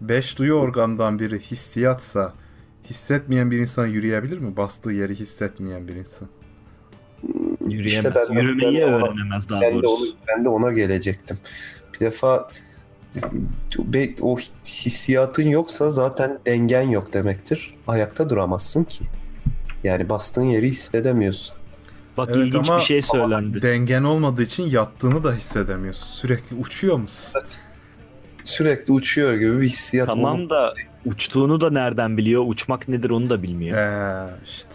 [0.00, 2.32] Beş duyu organdan biri hissiyatsa
[2.90, 4.56] hissetmeyen bir insan yürüyebilir mi?
[4.56, 6.28] Bastığı yeri hissetmeyen bir insan.
[7.68, 8.14] Yürüyemez.
[8.14, 10.04] ben de- Yürümeyi ben de ona- öğrenemez daha ben de, doğrusu.
[10.04, 11.38] onu, ben de ona gelecektim.
[11.94, 12.48] Bir defa
[14.20, 17.74] o hissiyatın yoksa zaten dengen yok demektir.
[17.88, 19.04] Ayakta duramazsın ki.
[19.84, 21.56] Yani bastığın yeri hissedemiyorsun.
[22.16, 23.62] Bak Evet ilginç ama- bir şey söylendi.
[23.62, 26.06] Dengen olmadığı için yattığını da hissedemiyorsun.
[26.06, 27.40] Sürekli uçuyor musun?
[28.44, 30.06] Sürekli uçuyor gibi bir hissiyat.
[30.08, 30.74] Tamam da
[31.06, 32.44] uçtuğunu da nereden biliyor?
[32.46, 33.78] Uçmak nedir onu da bilmiyor.
[33.78, 34.70] Eee işte.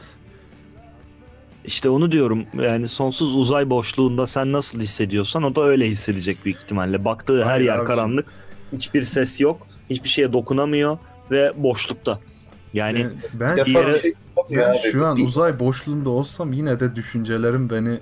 [1.65, 2.45] İşte onu diyorum.
[2.53, 7.05] Yani sonsuz uzay boşluğunda sen nasıl hissediyorsan o da öyle hissedecek büyük ihtimalle.
[7.05, 7.87] Baktığı her Hayır yer abiciğim.
[7.87, 8.27] karanlık.
[8.73, 9.67] Hiçbir ses yok.
[9.89, 10.97] Hiçbir şeye dokunamıyor
[11.31, 12.19] ve boşlukta.
[12.73, 14.13] Yani ben, ben, Bir Diğeri- defa şey
[14.51, 14.77] ben abi.
[14.91, 17.99] şu an uzay boşluğunda olsam yine de düşüncelerim beni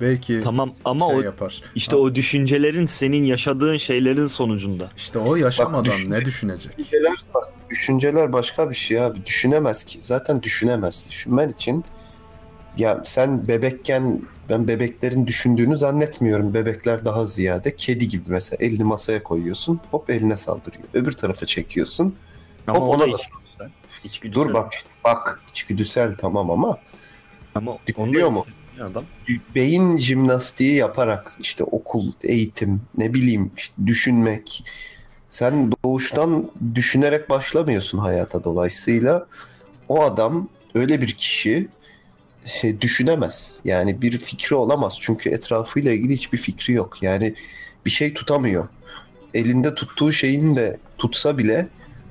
[0.00, 1.62] belki tamam ama şey o yapar.
[1.74, 4.90] işte o düşüncelerin senin yaşadığın şeylerin sonucunda.
[4.96, 6.78] İşte o yaşamadan düşün- ne düşünecek?
[6.78, 9.24] Düşünceler, bak, düşünceler başka bir şey abi.
[9.26, 9.98] Düşünemez ki.
[10.02, 11.06] Zaten düşünemez.
[11.10, 11.84] Düşünmen için
[12.78, 16.54] ya sen bebekken ben bebeklerin düşündüğünü zannetmiyorum.
[16.54, 20.84] Bebekler daha ziyade kedi gibi mesela elini masaya koyuyorsun hop eline saldırıyor.
[20.94, 22.16] Öbür tarafa çekiyorsun.
[22.66, 23.16] Ama Hop ona da.
[24.32, 24.72] Dur bak
[25.04, 26.78] bak içgüdüsel tamam ama
[27.54, 28.44] Ama Düşünüyor mu?
[28.80, 29.04] Adam.
[29.54, 34.64] beyin jimnastiği yaparak işte okul, eğitim, ne bileyim işte düşünmek.
[35.28, 39.26] Sen doğuştan düşünerek başlamıyorsun hayata dolayısıyla.
[39.88, 41.68] O adam öyle bir kişi
[42.46, 43.60] şey düşünemez.
[43.64, 44.96] Yani bir fikri olamaz.
[45.00, 47.02] Çünkü etrafıyla ilgili hiçbir fikri yok.
[47.02, 47.34] Yani
[47.86, 48.68] bir şey tutamıyor.
[49.34, 51.68] Elinde tuttuğu şeyin de tutsa bile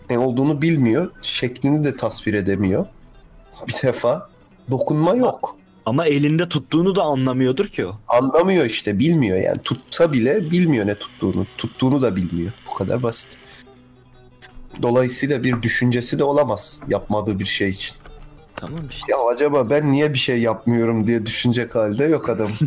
[0.10, 1.12] ne olduğunu bilmiyor.
[1.22, 2.86] Şeklini de tasvir edemiyor.
[3.68, 4.30] Bir defa
[4.72, 5.58] dokunma yok.
[5.86, 7.96] Ama elinde tuttuğunu da anlamıyordur ki o.
[8.08, 13.38] Anlamıyor işte bilmiyor yani tutsa bile bilmiyor ne tuttuğunu tuttuğunu da bilmiyor bu kadar basit.
[14.82, 17.96] Dolayısıyla bir düşüncesi de olamaz yapmadığı bir şey için.
[18.56, 19.12] Tamam işte.
[19.12, 22.50] Ya acaba ben niye bir şey yapmıyorum diye düşünecek halde yok adam.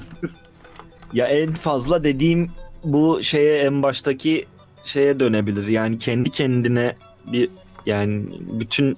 [1.12, 2.51] Ya en fazla dediğim
[2.84, 4.47] bu şeye en baştaki
[4.84, 5.68] şeye dönebilir.
[5.68, 7.51] Yani kendi kendine bir
[7.87, 8.24] yani
[8.61, 8.97] bütün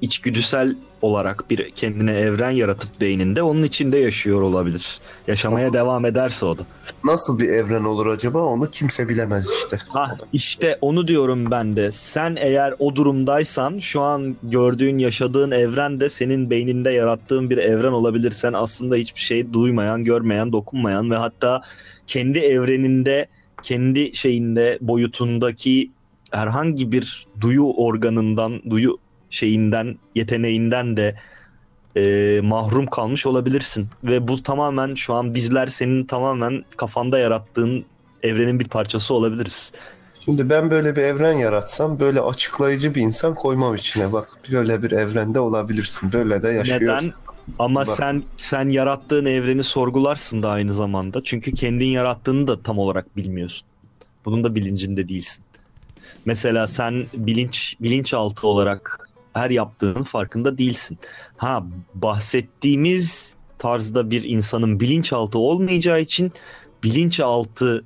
[0.00, 4.98] içgüdüsel olarak bir kendine evren yaratıp beyninde onun içinde yaşıyor olabilir.
[5.26, 6.62] Yaşamaya devam ederse o da.
[7.04, 9.78] Nasıl bir evren olur acaba onu kimse bilemez işte.
[9.88, 11.92] Ha işte onu diyorum ben de.
[11.92, 17.92] Sen eğer o durumdaysan şu an gördüğün, yaşadığın evren de senin beyninde yarattığın bir evren
[17.92, 18.30] olabilir.
[18.30, 21.62] Sen aslında hiçbir şey duymayan, görmeyen, dokunmayan ve hatta
[22.06, 23.26] kendi evreninde,
[23.62, 25.90] kendi şeyinde, boyutundaki
[26.32, 28.98] herhangi bir duyu organından, duyu
[29.36, 31.14] şeyinden, yeteneğinden de
[31.96, 33.88] e, mahrum kalmış olabilirsin.
[34.04, 37.84] Ve bu tamamen şu an bizler senin tamamen kafanda yarattığın
[38.22, 39.72] evrenin bir parçası olabiliriz.
[40.24, 44.12] Şimdi ben böyle bir evren yaratsam böyle açıklayıcı bir insan koymam içine.
[44.12, 46.12] Bak böyle bir evrende olabilirsin.
[46.12, 46.86] Böyle de yaşıyorsun.
[46.86, 47.12] Neden?
[47.58, 47.96] Ama Bak.
[47.96, 51.20] sen sen yarattığın evreni sorgularsın da aynı zamanda.
[51.24, 53.68] Çünkü kendin yarattığını da tam olarak bilmiyorsun.
[54.24, 55.44] Bunun da bilincinde değilsin.
[56.24, 59.05] Mesela sen bilinç bilinçaltı olarak
[59.36, 60.98] her yaptığının farkında değilsin.
[61.36, 61.64] Ha
[61.94, 66.32] bahsettiğimiz tarzda bir insanın bilinçaltı olmayacağı için
[66.84, 67.84] bilinçaltı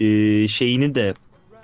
[0.00, 1.14] e, şeyini de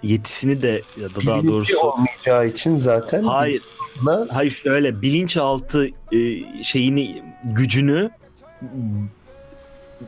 [0.02, 3.62] yetisini de ya da daha doğrusu olmayacağı için zaten hayır
[4.02, 6.18] buna Hayır şöyle bilinçaltı e,
[6.62, 8.10] şeyini gücünü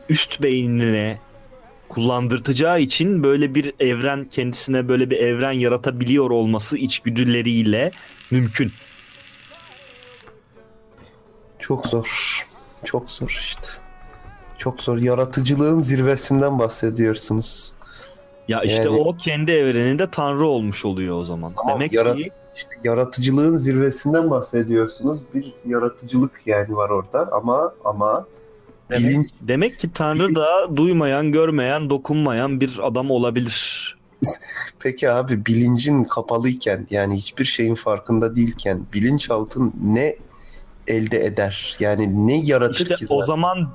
[0.09, 1.19] üst beynine
[1.89, 7.91] kullandırtacağı için böyle bir evren kendisine böyle bir evren yaratabiliyor olması içgüdüleriyle
[8.31, 8.71] mümkün.
[11.63, 12.45] Çok zor.
[12.83, 13.67] Çok zor işte.
[14.57, 14.97] Çok zor.
[14.97, 17.73] Yaratıcılığın zirvesinden bahsediyorsunuz.
[18.47, 21.53] Ya işte Yani- o kendi evreninde tanrı olmuş oluyor o zaman.
[21.55, 25.21] Tamam, Demek yarat- ki İşte yaratıcılığın zirvesinden bahsediyorsunuz.
[25.33, 28.25] Bir yaratıcılık yani var orada ama ama
[28.89, 33.97] demek, bilinç demek ki tanrı da duymayan, görmeyen, dokunmayan bir adam olabilir.
[34.79, 40.15] peki abi bilincin kapalıyken yani hiçbir şeyin farkında değilken bilinçaltın ne
[40.87, 41.75] elde eder?
[41.79, 43.05] Yani ne yaratır İşte ki?
[43.09, 43.25] o zaten?
[43.27, 43.69] zaman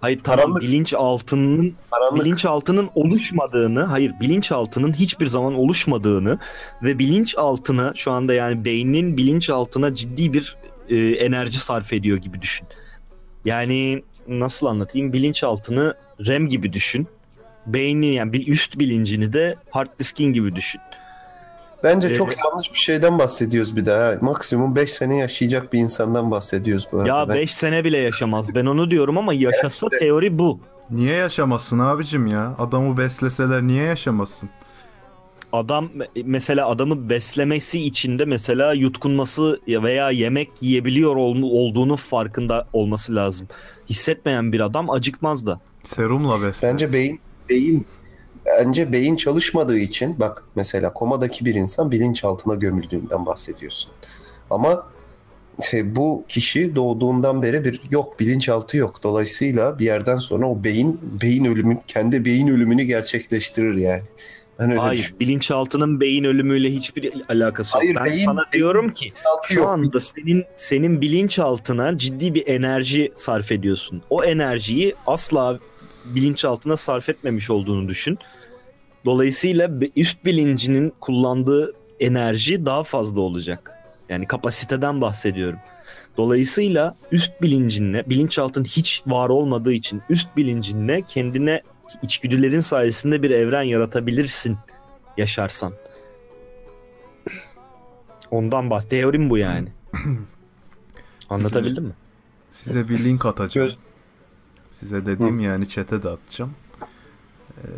[0.00, 0.62] hayır tamam Karanlık.
[0.62, 2.24] bilinçaltının Karanlık.
[2.24, 6.38] bilinçaltının oluşmadığını, hayır bilinçaltının hiçbir zaman oluşmadığını
[6.82, 10.56] ve bilinçaltına şu anda yani beynin bilinçaltına ciddi bir
[10.88, 12.66] e, enerji sarf ediyor gibi düşün.
[13.44, 15.12] Yani nasıl anlatayım?
[15.12, 15.94] Bilinçaltını
[16.26, 17.06] RAM gibi düşün.
[17.66, 20.80] Beynin yani bir üst bilincini de hard diskin gibi düşün.
[21.84, 24.14] Bence Ee, çok yanlış bir şeyden bahsediyoruz bir daha.
[24.20, 27.08] Maksimum 5 sene yaşayacak bir insandan bahsediyoruz bu arada.
[27.08, 28.46] Ya Ben- 5 sene bile yaşamaz.
[28.54, 30.60] Ben onu diyorum ama yaşasa teori bu.
[30.90, 32.54] Niye yaşamasın abicim ya?
[32.58, 34.50] Adamı besleseler niye yaşamasın?
[35.52, 35.88] adam
[36.24, 43.48] mesela adamı beslemesi için de mesela yutkunması veya yemek yiyebiliyor ol- olduğunu farkında olması lazım.
[43.88, 45.60] Hissetmeyen bir adam acıkmaz da.
[45.82, 46.72] Serumla besler.
[46.72, 47.86] Bence beyin beyin
[48.46, 53.92] bence beyin çalışmadığı için bak mesela komadaki bir insan bilinçaltına gömüldüğünden bahsediyorsun.
[54.50, 54.86] Ama
[55.70, 59.02] şey, bu kişi doğduğundan beri bir yok bilinçaltı yok.
[59.02, 64.02] Dolayısıyla bir yerden sonra o beyin beyin ölümü kendi beyin ölümünü gerçekleştirir yani.
[64.58, 65.20] Ben öyle Hayır, düşünüyorum.
[65.20, 67.82] bilinçaltının beyin ölümüyle hiçbir alakası yok.
[67.82, 69.12] Hayır, ben beyin- sana diyorum ki
[69.48, 69.68] şu yok.
[69.68, 74.02] anda senin senin bilinçaltına ciddi bir enerji sarf ediyorsun.
[74.10, 75.58] O enerjiyi asla
[76.04, 78.18] bilinçaltına sarf etmemiş olduğunu düşün.
[79.04, 83.72] Dolayısıyla üst bilincinin kullandığı enerji daha fazla olacak.
[84.08, 85.58] Yani kapasiteden bahsediyorum.
[86.16, 91.62] Dolayısıyla üst bilincinle, bilinçaltın hiç var olmadığı için üst bilincinle kendine
[92.02, 94.58] içgüdülerin sayesinde bir evren yaratabilirsin
[95.16, 95.72] yaşarsan.
[98.30, 98.80] Ondan bah.
[98.82, 99.68] Teorim bu yani.
[101.30, 101.92] Anlatabildim mi?
[102.50, 103.68] Size bir link atacağım.
[103.68, 103.89] Göz-
[104.80, 106.50] Size dediğim yani chat'e de atacağım.
[107.58, 107.68] Ee,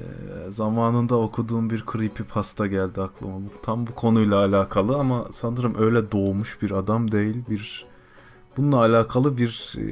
[0.48, 3.36] zamanında okuduğum bir creepypasta geldi aklıma.
[3.36, 7.44] Bu, tam bu konuyla alakalı ama sanırım öyle doğmuş bir adam değil.
[7.50, 7.86] Bir
[8.57, 9.84] bununla alakalı bir e,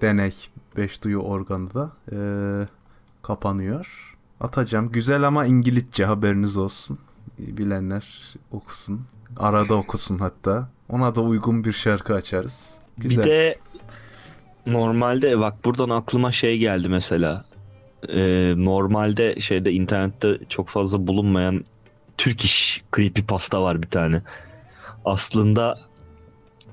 [0.00, 0.34] deney.
[0.76, 2.18] Beş duyu organı da e,
[3.22, 4.16] kapanıyor.
[4.40, 4.92] Atacağım.
[4.92, 6.98] Güzel ama İngilizce haberiniz olsun.
[7.40, 9.00] E, Bilenler okusun.
[9.36, 10.68] Arada okusun hatta.
[10.88, 12.78] Ona da uygun bir şarkı açarız.
[12.98, 13.24] Güzel.
[13.24, 13.58] Bir de
[14.66, 17.44] normalde bak buradan aklıma şey geldi mesela.
[18.08, 21.64] Ee, normalde şeyde internette çok fazla bulunmayan
[22.18, 24.22] Türk iş creepypasta var bir tane.
[25.04, 25.78] Aslında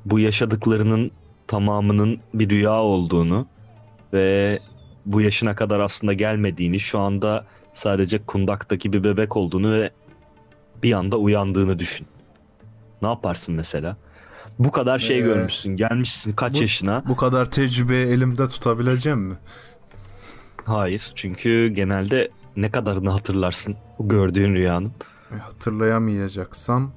[0.06, 1.12] bu yaşadıklarının
[1.48, 3.48] tamamının bir rüya olduğunu
[4.14, 4.60] ve
[5.06, 9.92] bu yaşına kadar aslında gelmediğini, şu anda sadece kundaktaki bir bebek olduğunu ve
[10.84, 12.08] bir anda uyandığını düşün.
[13.02, 13.98] Ne yaparsın mesela?
[14.60, 17.04] Bu kadar şey Ee, görmüşsün, gelmişsin kaç bu- yaşına?
[17.08, 19.36] Bu kadar tecrübeyi elimde tutabileceğim mi?
[20.66, 24.92] Hayır, çünkü genelde ne kadarını hatırlarsın bu gördüğün rüyanın.
[25.32, 26.92] E, Hatırlayamayacaksam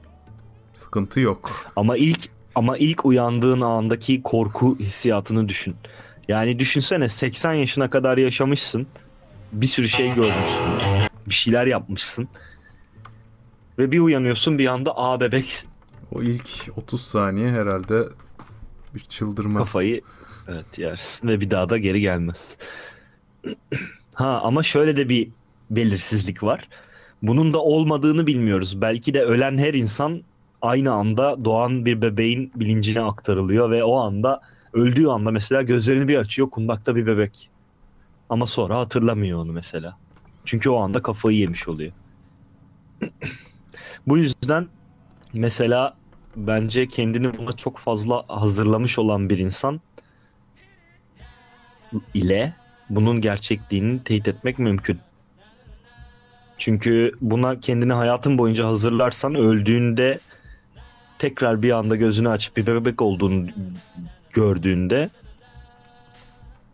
[0.75, 1.53] sıkıntı yok.
[1.77, 5.77] Ama ilk ama ilk uyandığın andaki korku hissiyatını düşün.
[6.29, 8.87] Yani düşünsene 80 yaşına kadar yaşamışsın.
[9.53, 10.69] Bir sürü şey görmüşsün.
[11.27, 12.29] Bir şeyler yapmışsın.
[13.79, 15.71] Ve bir uyanıyorsun bir anda a bebeksin.
[16.13, 18.09] O ilk 30 saniye herhalde
[18.95, 19.59] bir çıldırma.
[19.59, 20.01] Kafayı
[20.49, 22.57] evet yersin ve bir daha da geri gelmez.
[24.15, 25.29] ha ama şöyle de bir
[25.71, 26.69] belirsizlik var.
[27.23, 28.81] Bunun da olmadığını bilmiyoruz.
[28.81, 30.23] Belki de ölen her insan
[30.63, 34.41] aynı anda doğan bir bebeğin bilincine aktarılıyor ve o anda
[34.73, 37.51] öldüğü anda mesela gözlerini bir açıyor kundakta bir bebek.
[38.29, 39.99] Ama sonra hatırlamıyor onu mesela.
[40.45, 41.93] Çünkü o anda kafayı yemiş oluyor.
[44.07, 44.69] Bu yüzden
[45.37, 45.97] mesela
[46.37, 49.81] bence kendini buna çok fazla hazırlamış olan bir insan
[52.15, 52.53] ile
[52.91, 55.01] bunun gerçekliğini teyit etmek mümkün.
[56.59, 60.21] Çünkü buna kendini hayatın boyunca hazırlarsan öldüğünde
[61.19, 63.47] tekrar bir anda gözünü açıp bir bebek olduğunu
[64.33, 65.11] gördüğünde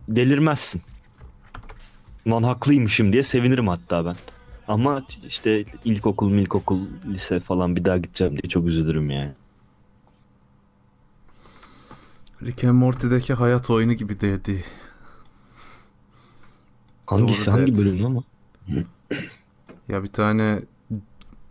[0.08, 0.82] delirmezsin.
[2.26, 4.16] Lan haklıymışım diye sevinirim hatta ben.
[4.68, 9.30] Ama işte ilkokul, ilkokul, lise falan bir daha gideceğim diye çok üzülürüm yani.
[12.42, 14.64] Rick and Morty'deki hayat oyunu gibi dedi.
[17.06, 18.22] Hangisi Doğru, hangi bölüm ama?
[19.88, 20.62] Ya bir tane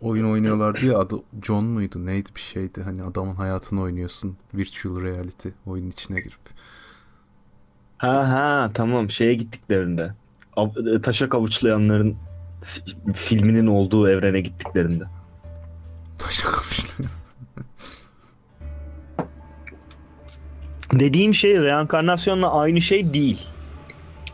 [0.00, 5.48] oyun oynuyorlardı ya adı John muydu neydi bir şeydi hani adamın hayatını oynuyorsun virtual reality
[5.66, 6.52] oyunun içine girip.
[7.98, 10.14] Ha ha tamam şeye gittiklerinde.
[10.96, 12.16] E, Taşa kavuçlayanların
[13.14, 15.04] filminin olduğu evrene gittiklerinde.
[20.92, 23.46] Dediğim şey reenkarnasyonla aynı şey değil.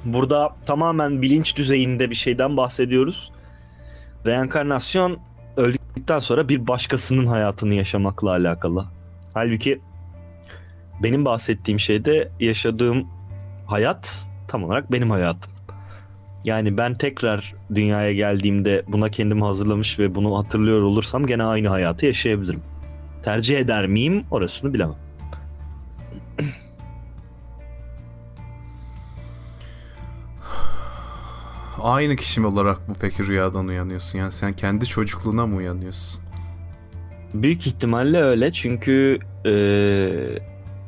[0.04, 3.32] Burada tamamen bilinç düzeyinde bir şeyden bahsediyoruz.
[4.26, 5.18] Reenkarnasyon
[5.56, 8.84] öldükten sonra bir başkasının hayatını yaşamakla alakalı.
[9.34, 9.80] Halbuki
[11.02, 13.08] benim bahsettiğim şeyde yaşadığım
[13.66, 15.57] hayat tam olarak benim hayatım.
[16.44, 22.06] Yani ben tekrar dünyaya geldiğimde buna kendimi hazırlamış ve bunu hatırlıyor olursam gene aynı hayatı
[22.06, 22.62] yaşayabilirim.
[23.22, 24.96] Tercih eder miyim orasını bilemem.
[31.82, 34.18] Aynı kişi olarak mı peki rüyadan uyanıyorsun?
[34.18, 36.20] Yani sen kendi çocukluğuna mı uyanıyorsun?
[37.34, 40.38] Büyük ihtimalle öyle çünkü eee,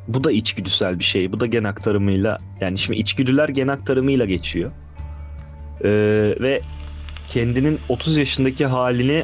[0.07, 1.31] bu da içgüdüsel bir şey.
[1.31, 4.71] Bu da gen aktarımıyla yani şimdi içgüdüler gen aktarımıyla geçiyor.
[5.83, 5.89] Eee,
[6.41, 6.61] ve
[7.27, 9.23] kendinin 30 yaşındaki halini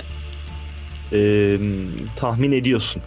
[1.12, 1.60] eee,
[2.16, 3.02] tahmin ediyorsun.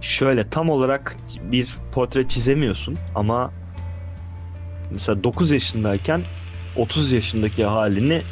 [0.00, 1.16] Şöyle tam olarak
[1.52, 3.52] bir portre çizemiyorsun ama
[4.90, 6.20] mesela 9 yaşındayken
[6.76, 8.22] 30 yaşındaki halini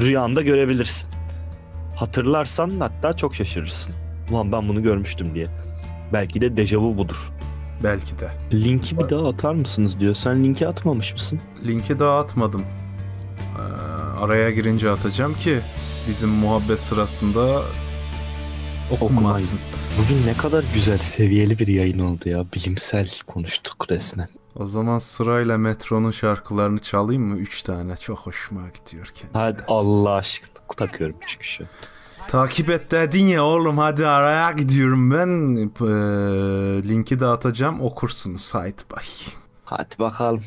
[0.00, 1.10] rüyanda görebilirsin
[1.96, 3.94] hatırlarsan hatta çok şaşırırsın.
[4.30, 5.46] Ulan ben bunu görmüştüm diye.
[6.12, 7.32] Belki de dejavu budur.
[7.84, 8.30] Belki de.
[8.52, 10.14] Linki bir daha atar mısınız diyor.
[10.14, 11.40] Sen linki atmamış mısın?
[11.66, 12.64] Linki daha atmadım.
[13.58, 15.60] Ee, araya girince atacağım ki
[16.08, 17.62] bizim muhabbet sırasında
[18.90, 19.58] okunmasın.
[19.98, 22.44] Bugün ne kadar güzel seviyeli bir yayın oldu ya.
[22.54, 24.28] Bilimsel konuştuk resmen.
[24.56, 27.36] O zaman sırayla Metro'nun şarkılarını çalayım mı?
[27.38, 27.96] Üç tane.
[27.96, 29.32] Çok hoşuma gidiyor kendi.
[29.32, 31.64] Hadi Allah aşkına takıyorum çünkü şu.
[32.28, 35.56] Takip et dedin ya oğlum hadi araya gidiyorum ben.
[35.80, 38.54] Ee, linki de atacağım okursunuz.
[38.54, 39.04] Haydi bay.
[39.64, 40.42] Hadi bakalım.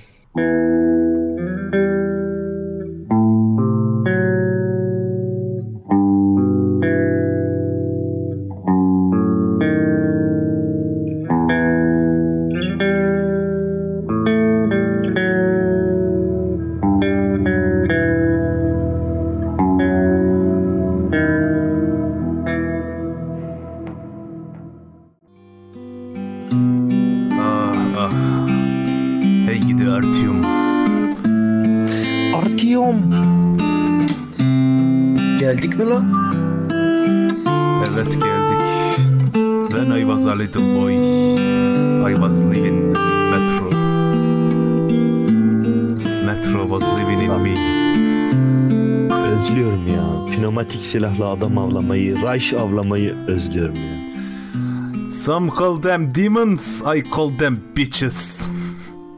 [50.96, 55.12] Silahla adam avlamayı, Reich avlamayı özlüyorum ya.
[55.12, 58.48] Some call them demons, I call them bitches.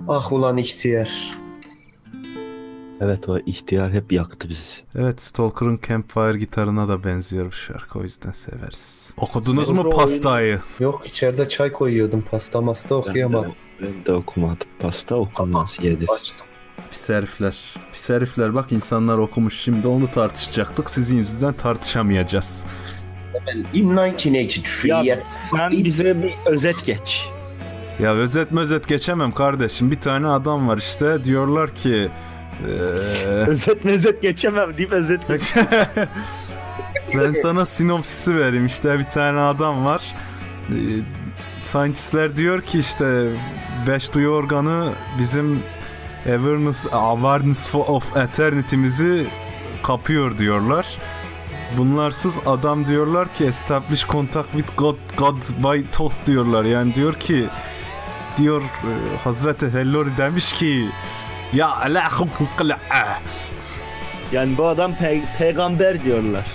[0.07, 1.37] Ah ulan ihtiyar.
[3.01, 4.73] Evet o ihtiyar hep yaktı bizi.
[4.95, 9.13] Evet Stalker'ın Campfire gitarına da benziyor bu şarkı o yüzden severiz.
[9.17, 10.59] Okudunuz mu Stalker pastayı?
[10.79, 12.25] Yok içeride çay koyuyordum.
[12.31, 13.53] Pasta masta okuyamadım.
[13.81, 14.67] Ben de okumadım.
[14.79, 16.09] Pasta okunmaz yedir.
[16.09, 16.47] Açtım.
[16.91, 17.73] Pis herifler.
[17.93, 20.89] Pis herifler bak insanlar okumuş şimdi onu tartışacaktık.
[20.89, 22.63] Sizin yüzünden tartışamayacağız.
[23.73, 27.29] In 1983 Ya yet- Sen bize bir özet geç.
[27.99, 29.91] Ya özet özet geçemem kardeşim.
[29.91, 32.09] Bir tane adam var işte diyorlar ki
[32.67, 32.69] eee,
[33.47, 35.53] Özet mezet geçemem deyip özet geç.
[37.15, 40.15] ben sana sinopsisi vereyim işte bir tane adam var.
[40.69, 40.73] Ee,
[41.59, 43.27] Scientistler diyor ki işte
[43.87, 45.59] beş duyu organı bizim
[46.25, 49.27] awareness, awareness of eternity'mizi
[49.83, 50.97] kapıyor diyorlar.
[51.77, 56.63] Bunlarsız adam diyorlar ki establish contact with God, God by thought diyorlar.
[56.65, 57.47] Yani diyor ki
[58.37, 60.89] diyor e, Hazreti Hellori demiş ki
[61.53, 62.79] ya alahum kıl'a.
[64.31, 66.45] Yani bu adam pe- peygamber diyorlar.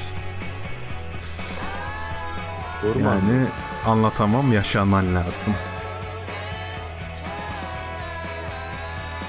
[2.83, 3.05] Doğru mu?
[3.05, 3.47] Yani
[3.87, 5.55] anlatamam yaşaman lazım.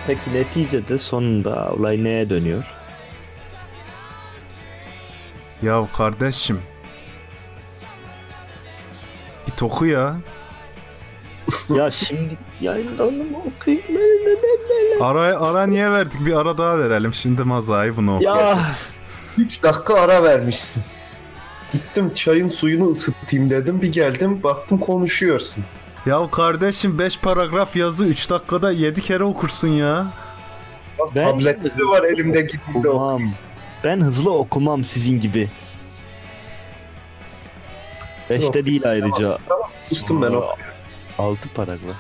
[0.08, 2.64] Peki neticede sonunda olay neye dönüyor?
[5.62, 6.62] Ya kardeşim.
[9.46, 10.16] Git oku ya.
[11.76, 12.38] ya şimdi
[13.02, 13.84] mu okuyayım?
[15.02, 16.26] Ara, ara niye verdik?
[16.26, 17.14] Bir ara daha verelim.
[17.14, 18.24] Şimdi mazayı bunu oku.
[18.24, 18.58] Ya
[19.38, 20.84] 3 dakika ara vermişsin.
[21.74, 23.82] Gittim çayın suyunu ısıtayım dedim.
[23.82, 25.64] Bir geldim baktım konuşuyorsun.
[26.06, 30.08] Ya kardeşim 5 paragraf yazı 3 dakikada 7 kere okursun ya.
[31.16, 33.22] Ben- Tabletleri var elimde gittim de ok- okumam.
[33.84, 35.50] Ben hızlı okumam sizin gibi.
[38.30, 38.68] Beşte Yok.
[38.68, 39.38] değil ayrıca.
[39.90, 40.44] Sustum ben o.
[41.18, 41.96] Altı paragraf.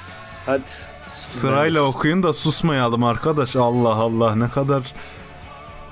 [0.45, 0.61] Hadi.
[1.15, 3.55] Sırayla okuyun da susmayalım arkadaş.
[3.55, 4.93] Allah Allah ne kadar...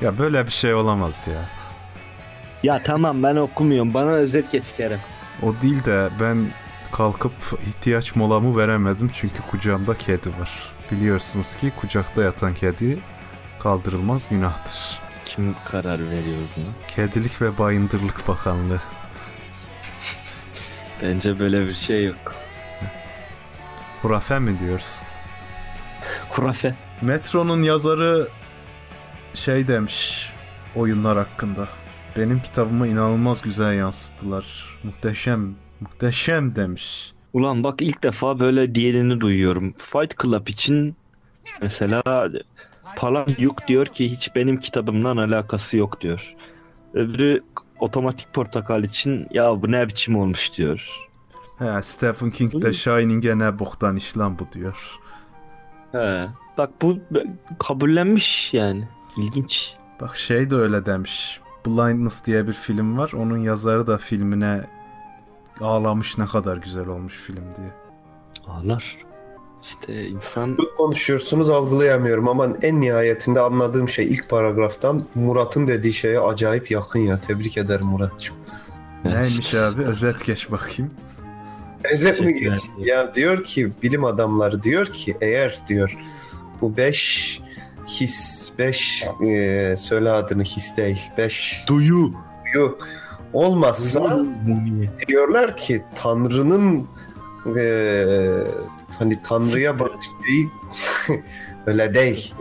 [0.02, 1.50] Ya böyle bir şey olamaz ya.
[2.64, 3.94] Ya tamam ben okumuyorum.
[3.94, 5.00] Bana özet geç Kerem.
[5.44, 6.48] O değil de ben
[6.92, 7.34] kalkıp
[7.68, 10.72] ihtiyaç molamı veremedim çünkü kucağımda kedi var.
[10.92, 13.00] Biliyorsunuz ki kucakta yatan kedi
[13.60, 15.00] kaldırılmaz günahtır.
[15.26, 16.66] Kim karar veriyor buna?
[16.88, 18.82] Kedilik ve Bayındırlık Bakanlığı.
[21.02, 22.36] Bence böyle bir şey yok.
[24.02, 25.08] Hurafe mi diyorsun?
[26.30, 26.76] Hurafe.
[27.02, 28.28] Metro'nun yazarı
[29.34, 30.30] şey demiş
[30.76, 31.68] oyunlar hakkında.
[32.18, 34.78] Benim kitabımı inanılmaz güzel yansıttılar.
[34.84, 37.14] Muhteşem, muhteşem demiş.
[37.34, 39.74] Ulan bak ilk defa böyle diğerini duyuyorum.
[39.78, 40.96] Fight Club için
[41.62, 42.30] mesela
[42.96, 46.36] Palan Yuk diyor ki hiç benim kitabımla alakası yok diyor.
[46.94, 47.44] Öbürü
[47.80, 50.90] Otomatik Portakal için ya bu ne biçim olmuş diyor.
[51.60, 55.00] He, Stephen King de Shining'e ne boktan iş lan bu diyor.
[55.92, 56.28] He.
[56.58, 57.00] Bak bu
[57.60, 58.88] kabullenmiş yani.
[59.18, 59.74] İlginç.
[60.02, 61.42] Bak şey de öyle demiş.
[61.66, 63.12] Blindness diye bir film var.
[63.14, 64.62] Onun yazarı da filmine
[65.62, 67.68] ağlamış ne kadar güzel olmuş film diye.
[68.48, 68.98] Ağlar.
[69.62, 76.20] İşte insan Çok konuşuyorsunuz algılayamıyorum ama en nihayetinde anladığım şey ilk paragraftan Murat'ın dediği şeye
[76.20, 77.22] acayip yakın ya.
[77.22, 78.36] Tebrik ederim Murat'cığım.
[79.06, 79.84] Neymiş abi?
[79.84, 80.92] Özet geç bakayım.
[81.92, 82.60] Özet mi geç?
[82.78, 85.98] Ya diyor ki bilim adamları diyor ki eğer diyor
[86.62, 87.42] bu beş
[87.88, 92.14] his, beş e, söyle adını his değil, beş Duyu.
[92.54, 92.78] duyu
[93.34, 94.26] olmazsa
[95.08, 96.88] diyorlar ki Tanrı'nın
[97.58, 98.06] e,
[99.00, 100.50] hani Tanrı'ya bakış şeyi
[101.66, 102.34] öyle değil.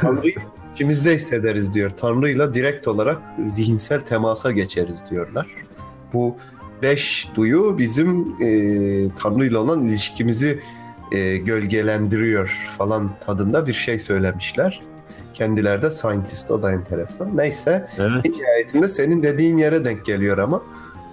[0.00, 0.34] Tanrı'yı
[0.74, 1.90] içimizde hissederiz diyor.
[1.90, 5.46] Tanrı'yla direkt olarak zihinsel temasa geçeriz diyorlar.
[6.12, 6.36] Bu
[6.82, 8.48] beş duyu bizim e,
[9.18, 10.60] Tanrı'yla olan ilişkimizi
[11.12, 12.48] e, gölgelendiriyor
[12.78, 14.82] falan tadında bir şey söylemişler.
[15.34, 17.36] Kendileri de scientist o da enteresan.
[17.36, 18.24] Neyse Evet.
[18.24, 20.62] nihayetinde senin dediğin yere denk geliyor ama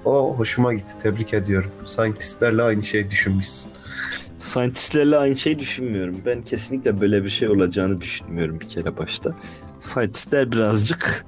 [0.06, 0.94] o hoşuma gitti.
[1.04, 1.72] Tebrik ediyorum.
[1.86, 3.72] Scientistlerle aynı şey düşünmüşsün.
[4.40, 6.16] Scientistlerle aynı şeyi düşünmüyorum.
[6.26, 9.34] Ben kesinlikle böyle bir şey olacağını düşünmüyorum bir kere başta.
[9.80, 11.26] Scientistler birazcık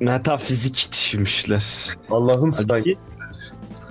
[0.00, 1.96] metafizik düşünmüşler.
[2.10, 3.12] Allah'ın Halbuki scientist.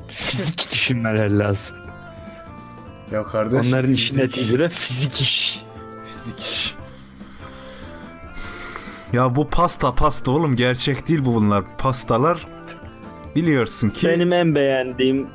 [0.09, 1.75] fizik düşünmeler lazım.
[3.11, 3.67] Ya kardeş.
[3.67, 5.61] Onların işi neticede fizik iş.
[6.07, 6.74] Fizik iş.
[9.13, 11.63] Ya bu pasta pasta oğlum gerçek değil bu bunlar.
[11.77, 12.47] Pastalar
[13.35, 15.27] biliyorsun ki Benim en beğendiğim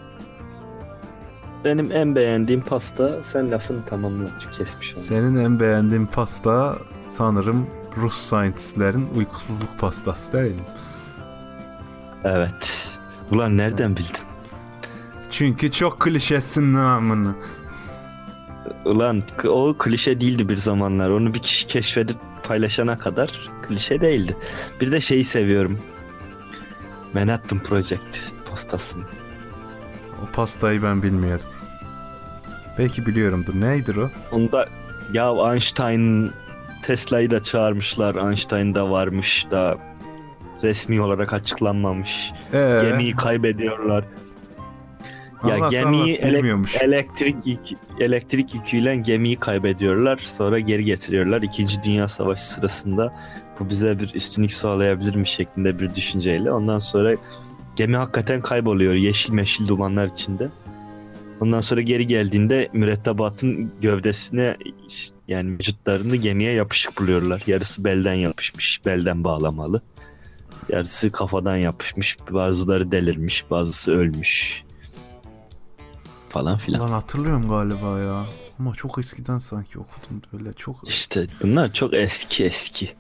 [1.64, 5.03] benim en beğendiğim pasta sen lafını tamamla kesmiş onu.
[5.03, 6.77] senin en beğendiğin pasta
[7.09, 7.66] sanırım
[7.97, 10.62] Rus scientistlerin uykusuzluk pastası değil mi?
[12.25, 12.89] Evet.
[13.31, 14.21] Ulan nereden bildin?
[15.31, 17.35] Çünkü çok klişesin namını.
[18.85, 21.11] Ulan o klişe değildi bir zamanlar.
[21.11, 24.37] Onu bir kişi keşfedip paylaşana kadar klişe değildi.
[24.81, 25.79] Bir de şeyi seviyorum.
[27.14, 29.05] Manhattan Project pastasını.
[30.23, 31.49] O pastayı ben bilmiyordum.
[32.79, 33.55] Belki biliyorumdur.
[33.55, 34.11] Neydir o?
[34.33, 34.68] Onda
[35.12, 36.33] ya Einstein
[36.83, 38.14] Tesla'yı da çağırmışlar.
[38.14, 39.79] Einstein da varmış da
[40.62, 42.33] resmi olarak açıklanmamış.
[42.53, 44.05] Ee, Gemiyi kaybediyorlar.
[45.49, 46.83] Ya anlat, gemiyi anlat.
[46.83, 47.61] Elektrik yük,
[48.01, 50.18] elektrik yüküyle gemiyi kaybediyorlar.
[50.18, 51.43] Sonra geri getiriyorlar.
[51.43, 53.14] İkinci Dünya Savaşı sırasında
[53.61, 56.53] bu bize bir üstünlük sağlayabilir mi şeklinde bir düşünceyle.
[56.53, 57.17] Ondan sonra
[57.77, 58.95] gemi hakikaten kayboluyor.
[58.95, 60.49] Yeşil meşil dumanlar içinde.
[61.41, 64.57] Ondan sonra geri geldiğinde mürettebatın gövdesine
[65.29, 67.43] yani vücutlarını gemiye yapışık buluyorlar.
[67.47, 69.83] Yarısı belden yapışmış, belden bağlamalı.
[70.69, 74.65] Yarısı kafadan yapışmış, bazıları delirmiş, bazısı ölmüş.
[76.29, 76.81] Falan filan.
[76.81, 78.25] Lan hatırlıyorum galiba ya.
[78.59, 82.91] Ama çok eskiden sanki okudum böyle çok İşte bunlar çok eski eski.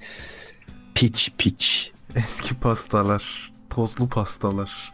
[0.94, 1.92] Piç piç.
[2.16, 4.92] eski pastalar, tozlu pastalar.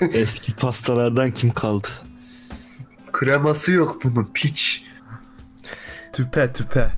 [0.12, 1.88] Eski pastalardan kim kaldı?
[3.12, 4.82] Kreması yok bunun piç.
[6.12, 6.90] Tüpe tüpe.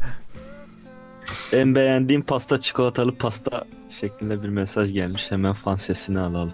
[1.52, 3.64] En beğendiğim pasta çikolatalı pasta
[4.00, 5.30] şeklinde bir mesaj gelmiş.
[5.30, 6.52] Hemen fan sesini alalım.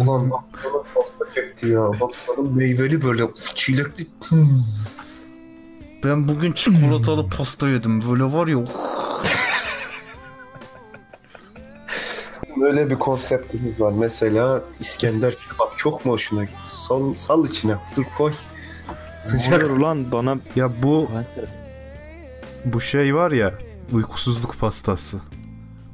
[0.00, 1.80] Ulan aklına pasta çekti ya.
[1.80, 3.22] Bakalım meyveli böyle
[3.54, 4.06] çilekli.
[4.28, 4.64] Hmm.
[6.04, 8.02] Ben bugün çikolatalı pasta yedim.
[8.10, 8.58] Böyle var ya.
[12.60, 13.92] Böyle bir konseptimiz var.
[13.98, 16.58] Mesela İskender kebap çok mu hoşuna gitti?
[16.62, 17.74] Sal, sal içine.
[17.96, 18.32] Dur koy.
[19.20, 19.70] Sıcak.
[19.70, 21.08] Ulan bana Ya bu
[22.64, 23.54] bu şey var ya
[23.92, 25.18] uykusuzluk pastası.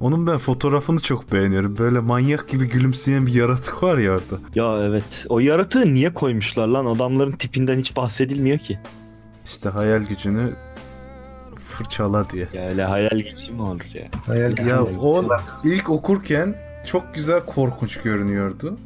[0.00, 1.78] Onun ben fotoğrafını çok beğeniyorum.
[1.78, 4.38] Böyle manyak gibi gülümseyen bir yaratık var ya orada.
[4.54, 5.26] Ya evet.
[5.28, 6.86] O yaratığı niye koymuşlar lan?
[6.86, 8.78] Adamların tipinden hiç bahsedilmiyor ki.
[9.44, 10.52] İşte hayal gücünü
[11.76, 12.48] fırçala diye.
[12.52, 14.08] Ya öyle hayal gücü mü olur ya?
[14.26, 14.98] Hayal Ya gücü.
[15.00, 15.24] o
[15.64, 16.54] ilk okurken
[16.86, 18.76] çok güzel korkunç görünüyordu.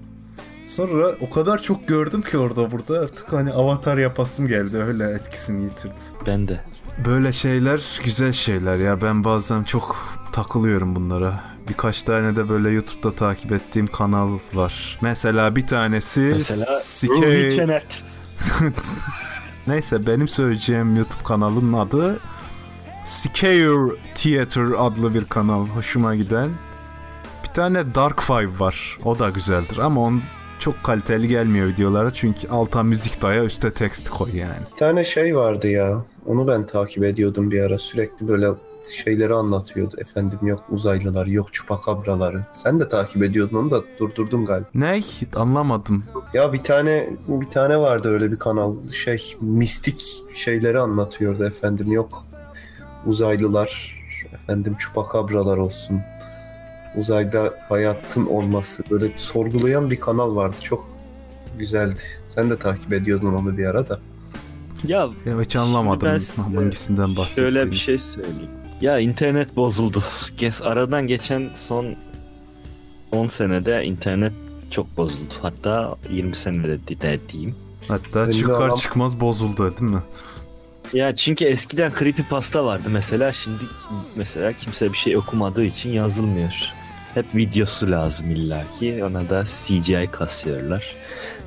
[0.67, 5.65] Sonra o kadar çok gördüm ki orada burada artık hani avatar yapasım geldi öyle etkisini
[5.65, 5.95] yitirdi.
[6.27, 6.61] Ben de.
[7.07, 9.97] Böyle şeyler güzel şeyler ya ben bazen çok
[10.33, 11.41] takılıyorum bunlara.
[11.69, 14.99] Birkaç tane de böyle YouTube'da takip ettiğim kanal var.
[15.03, 18.03] Mesela bir tanesi Mesela Sike- Ruhi Çenet.
[19.67, 22.19] Neyse benim söyleyeceğim YouTube kanalının adı
[23.05, 25.67] Scare Theater adlı bir kanal.
[25.67, 26.51] Hoşuma giden.
[27.45, 28.99] Bir tane Dark Five var.
[29.05, 30.23] O da güzeldir ama on
[30.59, 34.67] çok kaliteli gelmiyor videolara çünkü alta müzik daya üstte tekst koy yani.
[34.73, 36.05] Bir tane şey vardı ya.
[36.27, 37.79] Onu ben takip ediyordum bir ara.
[37.79, 38.49] Sürekli böyle
[39.05, 39.97] şeyleri anlatıyordu.
[39.99, 42.41] Efendim yok uzaylılar, yok çupakabraları.
[42.53, 44.69] Sen de takip ediyordun onu da durdurdun galiba.
[44.75, 45.03] Ne?
[45.37, 46.05] Anlamadım.
[46.35, 48.91] Ya bir tane bir tane vardı öyle bir kanal.
[48.93, 51.93] Şey mistik şeyleri anlatıyordu efendim.
[51.93, 52.23] Yok
[53.07, 54.01] uzaylılar,
[54.35, 56.01] efendim çupakabralar olsun.
[56.97, 60.57] Uzayda hayatın olması böyle sorgulayan bir kanal vardı.
[60.63, 60.89] Çok
[61.59, 62.01] güzeldi.
[62.29, 64.01] Sen de takip ediyordun onu bir ara da.
[64.87, 67.53] Ya Ya hiç anlamadım ben size hangisinden bahsettiğini.
[67.53, 68.51] Şöyle bir şey söyleyeyim.
[68.81, 70.03] Ya internet bozuldu.
[70.37, 71.97] Geç, aradan geçen son
[73.13, 74.33] 10 senede internet
[74.71, 75.35] çok bozuldu.
[75.43, 77.55] Hatta 20 senede de diyeyim.
[77.89, 80.03] Hatta çıkar çıkmaz bozuldu değil mi?
[80.93, 83.65] Ya çünkü eskiden creepypasta vardı mesela şimdi
[84.17, 86.53] mesela kimse bir şey okumadığı için yazılmıyor.
[87.15, 90.95] Hep videosu lazım illaki ona da CGI kasıyorlar.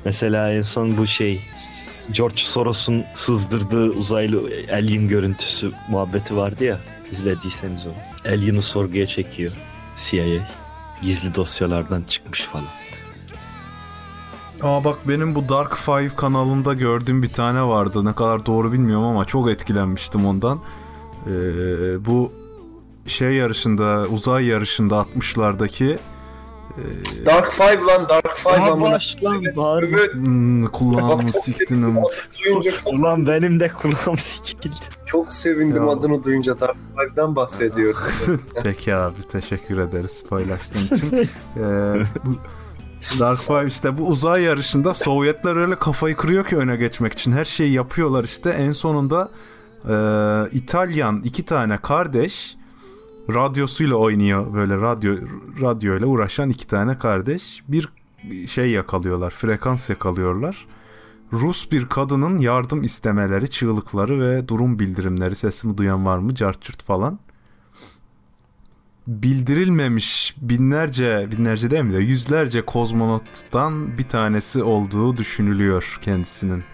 [0.04, 1.40] Mesela en son bu şey
[2.12, 4.42] George Soros'un sızdırdığı uzaylı
[4.72, 6.78] alien görüntüsü muhabbeti vardı ya
[7.10, 7.90] izlediyseniz o.
[8.28, 9.52] Alien'ı sorguya çekiyor
[9.96, 10.48] CIA.
[11.02, 12.83] Gizli dosyalardan çıkmış falan.
[14.64, 18.04] Aa bak benim bu Dark Five kanalında gördüğüm bir tane vardı.
[18.04, 20.58] Ne kadar doğru bilmiyorum ama çok etkilenmiştim ondan.
[21.26, 21.30] Ee,
[22.06, 22.32] bu
[23.06, 25.96] şey yarışında, uzay yarışında 60'lardaki
[27.26, 28.92] Dark Five lan Dark Five Aa, amına.
[28.92, 29.98] başlan bağırma.
[29.98, 30.14] Evet.
[30.14, 31.22] hmm, kulağımı
[32.64, 34.74] çok, Ulan benim de kulağım sikildi.
[35.06, 35.92] çok sevindim Ya.
[35.92, 38.00] adını duyunca Dark Five'dan bahsediyorum.
[38.64, 41.12] Peki abi teşekkür ederiz paylaştığın için.
[41.56, 41.60] Ee,
[42.24, 42.36] bu
[43.20, 47.32] Dark Five işte bu uzay yarışında Sovyetler öyle kafayı kırıyor ki öne geçmek için.
[47.32, 48.50] Her şeyi yapıyorlar işte.
[48.50, 49.30] En sonunda
[49.88, 49.94] e,
[50.52, 52.56] İtalyan iki tane kardeş
[53.28, 55.16] radyosuyla oynuyor böyle radyo
[55.60, 57.88] radyoyla uğraşan iki tane kardeş bir
[58.46, 60.66] şey yakalıyorlar frekans yakalıyorlar
[61.32, 67.18] Rus bir kadının yardım istemeleri çığlıkları ve durum bildirimleri sesimi duyan var mı carçurt falan
[69.06, 76.64] bildirilmemiş binlerce binlerce değil mi de yüzlerce kozmonottan bir tanesi olduğu düşünülüyor kendisinin.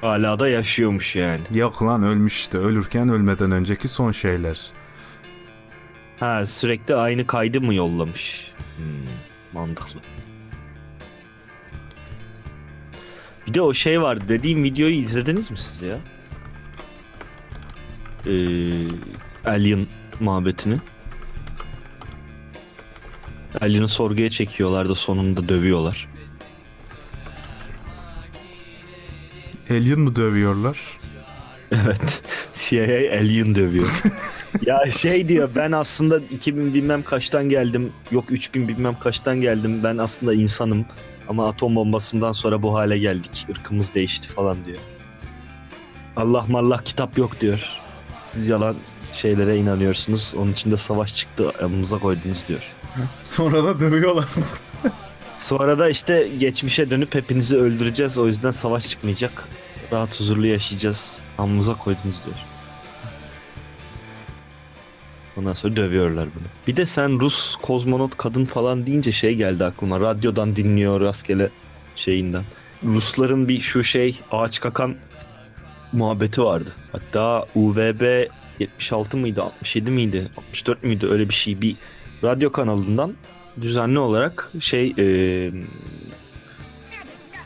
[0.00, 1.42] Hala da yaşıyormuş yani.
[1.54, 4.60] Yok lan ölmüş işte ölürken ölmeden önceki son şeyler.
[6.20, 8.52] Ha sürekli aynı kaydı mı yollamış?
[8.76, 8.84] Hmm,
[9.52, 10.00] mantıklı.
[13.46, 15.98] Bir de o şey vardı dediğim videoyu izlediniz mi siz ya?
[18.26, 18.32] Ee,
[19.44, 19.86] Alien
[20.20, 20.80] muhabbetini.
[23.60, 26.08] Alien'ı sorguya çekiyorlar da sonunda dövüyorlar.
[29.70, 30.78] Alien mı dövüyorlar?
[31.72, 32.22] Evet.
[32.52, 34.02] CIA Alien dövüyor.
[34.66, 37.92] ya şey diyor ben aslında 2000 bilmem kaçtan geldim.
[38.10, 39.80] Yok 3000 bilmem kaçtan geldim.
[39.84, 40.86] Ben aslında insanım.
[41.28, 43.46] Ama atom bombasından sonra bu hale geldik.
[43.48, 44.78] Irkımız değişti falan diyor.
[46.16, 47.68] Allah mallah kitap yok diyor.
[48.24, 48.76] Siz yalan
[49.12, 50.34] şeylere inanıyorsunuz.
[50.36, 51.52] Onun içinde savaş çıktı.
[51.60, 52.62] Yanımıza koydunuz diyor.
[53.22, 54.28] Sonra da dövüyorlar.
[55.38, 58.18] Sonra da işte geçmişe dönüp hepinizi öldüreceğiz.
[58.18, 59.48] O yüzden savaş çıkmayacak.
[59.92, 61.18] Rahat huzurlu yaşayacağız.
[61.38, 62.36] Amımıza koydunuz diyor.
[65.36, 66.44] Ondan sonra dövüyorlar bunu.
[66.66, 70.00] Bir de sen Rus kozmonot kadın falan deyince şey geldi aklıma.
[70.00, 71.50] Radyodan dinliyor rastgele
[71.96, 72.44] şeyinden.
[72.84, 74.96] Rusların bir şu şey ağaç kakan
[75.92, 76.72] muhabbeti vardı.
[76.92, 78.26] Hatta UVB
[78.58, 81.76] 76 mıydı 67 miydi 64 müydü öyle bir şey bir
[82.24, 83.14] radyo kanalından
[83.60, 85.06] düzenli olarak şey e,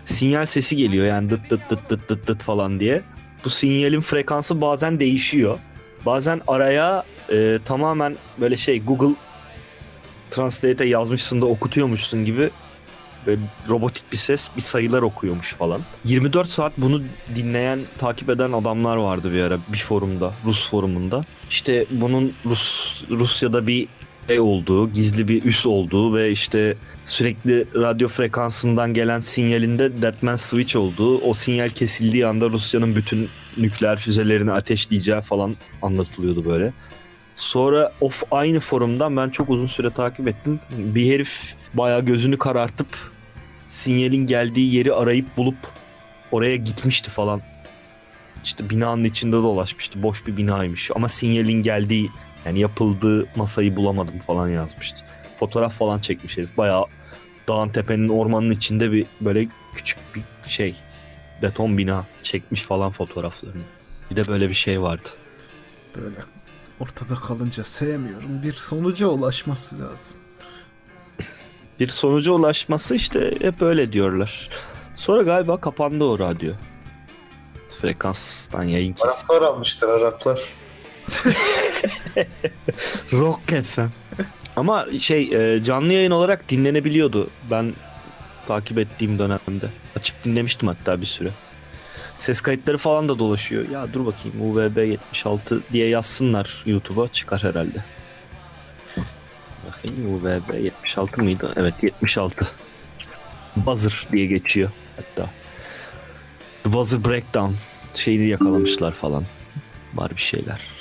[0.04, 3.02] sinyal sesi geliyor yani dıt dıt dıt dıt dıt dıt falan diye.
[3.44, 5.58] Bu sinyalin frekansı bazen değişiyor.
[6.06, 9.14] Bazen araya e, tamamen böyle şey Google
[10.30, 12.50] Translate'e yazmışsın da okutuyormuşsun gibi
[13.26, 15.80] böyle robotik bir ses bir sayılar okuyormuş falan.
[16.04, 17.02] 24 saat bunu
[17.34, 21.24] dinleyen, takip eden adamlar vardı bir ara bir forumda, Rus forumunda.
[21.50, 23.88] İşte bunun Rus Rusya'da bir
[24.28, 30.76] şey olduğu, gizli bir üs olduğu ve işte sürekli radyo frekansından gelen sinyalinde Deadman Switch
[30.76, 36.72] olduğu, o sinyal kesildiği anda Rusya'nın bütün nükleer füzelerini ateşleyeceği falan anlatılıyordu böyle.
[37.36, 40.60] Sonra of aynı forumdan ben çok uzun süre takip ettim.
[40.70, 42.88] Bir herif bayağı gözünü karartıp
[43.66, 45.56] sinyalin geldiği yeri arayıp bulup
[46.32, 47.42] oraya gitmişti falan.
[48.44, 50.02] İşte binanın içinde dolaşmıştı.
[50.02, 52.10] Boş bir binaymış ama sinyalin geldiği
[52.46, 55.04] yani yapıldığı masayı bulamadım falan yazmıştı.
[55.40, 56.56] Fotoğraf falan çekmiş herif.
[56.56, 56.84] Bayağı
[57.48, 60.74] dağın tepenin ormanın içinde bir böyle küçük bir şey
[61.42, 63.62] beton bina çekmiş falan fotoğraflarını.
[64.10, 65.08] Bir de böyle bir şey vardı.
[65.96, 66.16] Böyle
[66.80, 68.42] ortada kalınca sevmiyorum.
[68.42, 70.18] Bir sonuca ulaşması lazım.
[71.80, 74.50] Bir sonuca ulaşması işte hep öyle diyorlar.
[74.94, 76.52] Sonra galiba kapandı o radyo.
[77.80, 79.12] Frekanstan yayın kesildi.
[79.12, 80.40] Araplar almıştır Araplar.
[83.12, 83.86] Rock FM.
[84.56, 87.30] Ama şey e, canlı yayın olarak dinlenebiliyordu.
[87.50, 87.74] Ben
[88.46, 89.68] takip ettiğim dönemde.
[89.96, 91.30] Açıp dinlemiştim hatta bir süre.
[92.18, 93.68] Ses kayıtları falan da dolaşıyor.
[93.68, 97.84] Ya dur bakayım UVB 76 diye yazsınlar YouTube'a çıkar herhalde.
[99.66, 101.52] Bakayım UVB 76 mıydı?
[101.56, 102.46] Evet 76.
[103.56, 105.30] Buzzer diye geçiyor hatta.
[106.64, 107.54] The Buzzer Breakdown
[107.94, 109.24] şeyini yakalamışlar falan.
[109.94, 110.75] Var bir şeyler.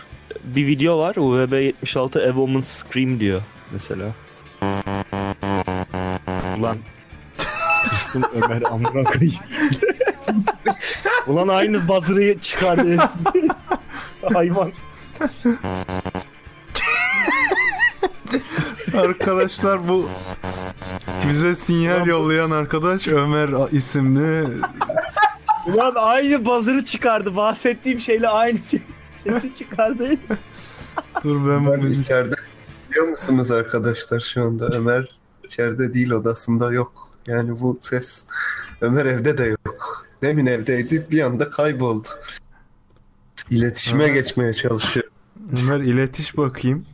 [0.45, 3.41] Bir video var UVB 76 A Woman's Scream diyor
[3.71, 4.05] mesela.
[6.59, 6.77] Ulan
[7.89, 9.35] Tırstım Ömer amına koyayım.
[11.27, 12.97] Ulan aynı buzzer'ı çıkardı.
[14.33, 14.71] Hayvan.
[18.97, 20.09] Arkadaşlar bu
[21.29, 24.47] bize sinyal yollayan arkadaş Ömer isimli
[25.67, 27.35] Ulan aynı buzzer'ı çıkardı.
[27.35, 28.79] Bahsettiğim şeyle aynı şey-
[29.26, 30.09] sesi çıkardı.
[31.23, 32.36] dur ben Ben müzik içeride
[32.89, 37.09] biliyor musunuz arkadaşlar şu anda Ömer içeride değil odasında yok.
[37.28, 38.28] Yani bu ses
[38.82, 40.05] Ömer evde de yok.
[40.21, 42.07] Demin evdeydi bir anda kayboldu.
[43.49, 45.05] İletişime Ömer- geçmeye çalışıyor.
[45.61, 46.86] Ömer iletiş bakayım.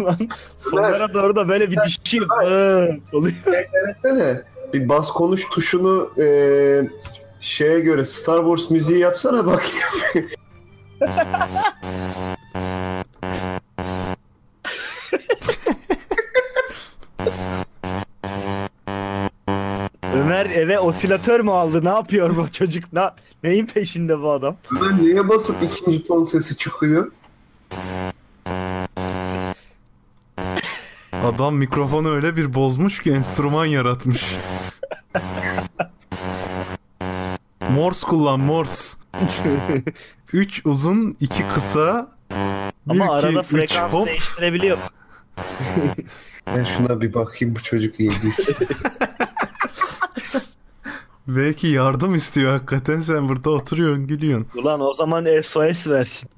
[0.00, 2.28] Ulan sonlara doğru da böyle bir düşüyor.
[2.44, 3.34] Ee, oluyor.
[3.46, 4.42] Denesene.
[4.72, 6.90] Bir bas konuş tuşunu eee,
[7.40, 9.88] şeye göre Star Wars müziği yapsana bakayım.
[20.14, 21.84] Ömer eve osilatör mü aldı?
[21.84, 22.92] Ne yapıyor bu çocuk?
[22.92, 23.10] Ne,
[23.44, 24.56] neyin peşinde bu adam?
[24.80, 27.12] Ömer niye basıp ikinci ton sesi çıkıyor?
[31.24, 34.36] Adam mikrofonu öyle bir bozmuş ki enstrüman yaratmış.
[37.74, 38.98] Morse kullan Morse.
[40.32, 42.08] 3 uzun, 2 kısa.
[42.30, 44.06] Bir, Ama iki, arada üç, frekans hop.
[44.06, 44.78] değiştirebiliyor.
[46.56, 48.34] Ben şuna bir bakayım bu çocuk iyi değil.
[51.28, 54.48] Belki yardım istiyor hakikaten sen burada oturuyorsun gülüyorsun.
[54.60, 56.30] Ulan o zaman SOS versin.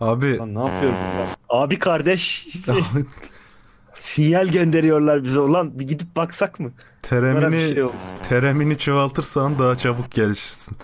[0.00, 1.54] Abi Lan ne yapıyor bu?
[1.56, 2.46] Abi kardeş
[4.00, 5.40] sinyal gönderiyorlar bize.
[5.40, 6.72] Ulan bir gidip baksak mı?
[7.02, 7.84] Teremini şey
[8.28, 10.76] teremini çoğaltırsan daha çabuk gelişirsin.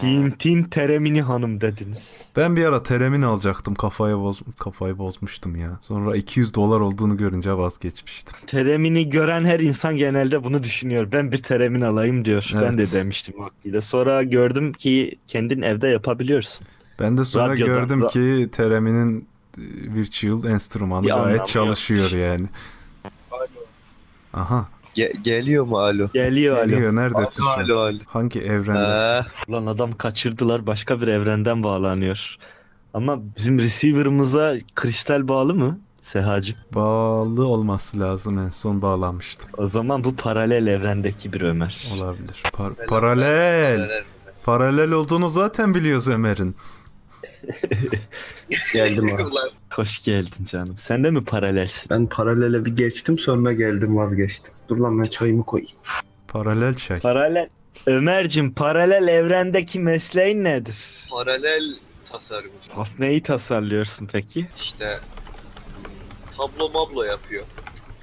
[0.00, 2.24] Tintin Teremini hanım dediniz.
[2.36, 5.78] Ben bir ara teremin alacaktım kafaya boz kafayı bozmuştum ya.
[5.80, 8.38] Sonra 200 dolar olduğunu görünce vazgeçmiştim.
[8.46, 11.12] Teremini gören her insan genelde bunu düşünüyor.
[11.12, 12.50] Ben bir teremin alayım diyor.
[12.54, 12.92] Ben de Evet.
[12.94, 13.80] demiştim vaktiyle.
[13.80, 16.66] Sonra gördüm ki kendin evde yapabiliyorsun.
[17.00, 19.28] Ben de sonra Radyoda, gördüm ki Tereminin
[19.94, 21.48] Virtual enstrümanı gayet yok.
[21.48, 22.46] çalışıyor yani.
[24.34, 26.08] Aha Ge- geliyor mu alo?
[26.14, 26.66] Geliyor alo.
[26.70, 27.60] geliyor neredesin şu an?
[27.62, 27.98] Alo alo.
[28.06, 28.76] Hangi evrendesin?
[28.76, 30.66] Ha, Ulan adam kaçırdılar.
[30.66, 32.36] Başka bir evrenden bağlanıyor.
[32.94, 35.78] Ama bizim receiver'ımıza kristal bağlı mı?
[36.02, 36.56] Sehacım.
[36.74, 39.50] Bağlı olması lazım en son bağlanmıştım.
[39.56, 41.88] O zaman bu paralel evrendeki bir Ömer.
[41.94, 42.42] Olabilir.
[42.44, 44.02] Par- paralel.
[44.44, 46.56] Paralel olduğunu zaten biliyoruz Ömer'in.
[48.72, 49.22] Geldim abi.
[49.22, 50.76] Ulan, Hoş geldin canım.
[50.78, 51.90] Sen de mi paralelsin?
[51.90, 54.54] Ben paralele bir geçtim sonra geldim vazgeçtim.
[54.68, 55.76] Dur lan ben çayımı koyayım.
[56.28, 57.00] Paralel çay.
[57.00, 57.48] Paralel.
[57.86, 61.06] Ömer'cim paralel evrendeki mesleğin nedir?
[61.10, 61.62] Paralel
[62.12, 62.68] tasarımcı.
[62.74, 64.48] Tas neyi tasarlıyorsun peki?
[64.56, 64.98] İşte
[66.36, 67.44] tablo mablo yapıyor.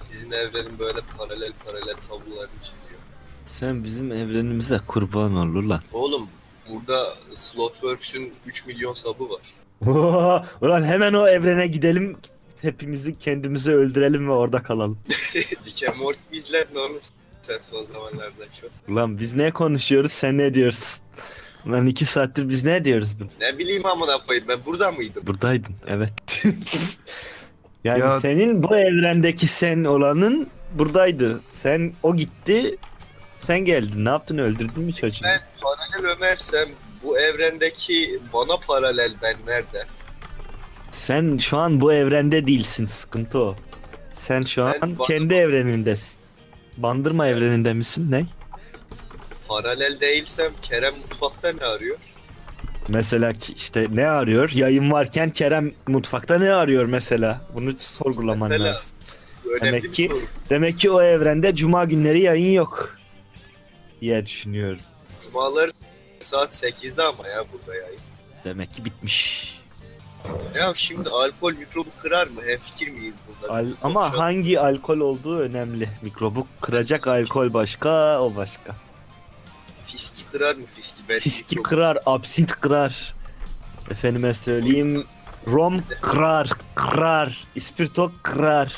[0.03, 2.99] Sizin evrenin böyle paralel paralel tablolarını çiziyor.
[3.45, 5.81] Sen bizim evrenimize kurban ol lan.
[5.93, 6.27] Oğlum
[6.69, 9.41] burada Slotworks'ün 3 milyon sabı var.
[10.61, 12.17] Ulan hemen o evrene gidelim.
[12.61, 14.97] Hepimizi kendimizi öldürelim ve orada kalalım.
[15.65, 16.99] Rick and Morty izler ne oğlum
[17.41, 18.69] sen son zamanlarda çok.
[18.89, 21.03] Ulan biz ne konuşuyoruz sen ne diyorsun?
[21.65, 23.19] Ulan iki saattir biz ne diyoruz?
[23.19, 25.23] bu- Ne bileyim amına koyayım ben burada mıydım?
[25.27, 26.43] Buradaydın evet.
[27.83, 31.41] yani Ya- senin bu evrendeki sen olanın buradaydı.
[31.51, 32.77] Sen o gitti.
[33.43, 34.05] Sen geldin.
[34.05, 34.37] Ne yaptın?
[34.37, 35.23] Öldürdün mü çocuğu?
[35.23, 36.69] Ben paralel Ömer'sem
[37.03, 39.85] bu evrendeki bana paralel ben nerede?
[40.91, 42.85] Sen şu an bu evrende değilsin.
[42.85, 43.55] Sıkıntı o.
[44.11, 46.19] Sen şu an Ben bana- kendi evrenindesin.
[46.77, 48.11] Bandırma evreninde misin?
[48.11, 48.25] Ne?
[49.47, 51.97] Paralel değilsem Kerem mutfakta ne arıyor?
[52.87, 54.49] Mesela ki işte ne arıyor?
[54.49, 57.41] Yayın varken Kerem mutfakta ne arıyor mesela?
[57.55, 58.91] Bunu sorgulaman Mesela- lazım.
[59.49, 60.21] Önemli Demek bir ki- soru.
[60.49, 62.97] Demek ki o evrende cuma günleri yayın yok
[64.03, 64.79] diye düşünüyorum.
[65.23, 65.71] Cumaları
[66.19, 67.99] saat 8'de ama ya burada yayın.
[68.43, 69.49] Demek ki bitmiş.
[70.55, 72.41] Ya şimdi alkol mikrobu kırar mı?
[72.45, 73.53] Hem fikir miyiz burada?
[73.53, 75.89] Al- Çok ama hangi alkol olduğu önemli.
[76.01, 78.75] Mikrobu kıracak alkol başka, o başka.
[79.87, 81.01] Fiski kırar mı fiski?
[81.09, 83.13] Ben Fiski mikrobu- kırar, absint kırar.
[83.91, 85.05] Efendime söyleyeyim,
[85.47, 88.75] rom kırar, kırar, ispirto kırar.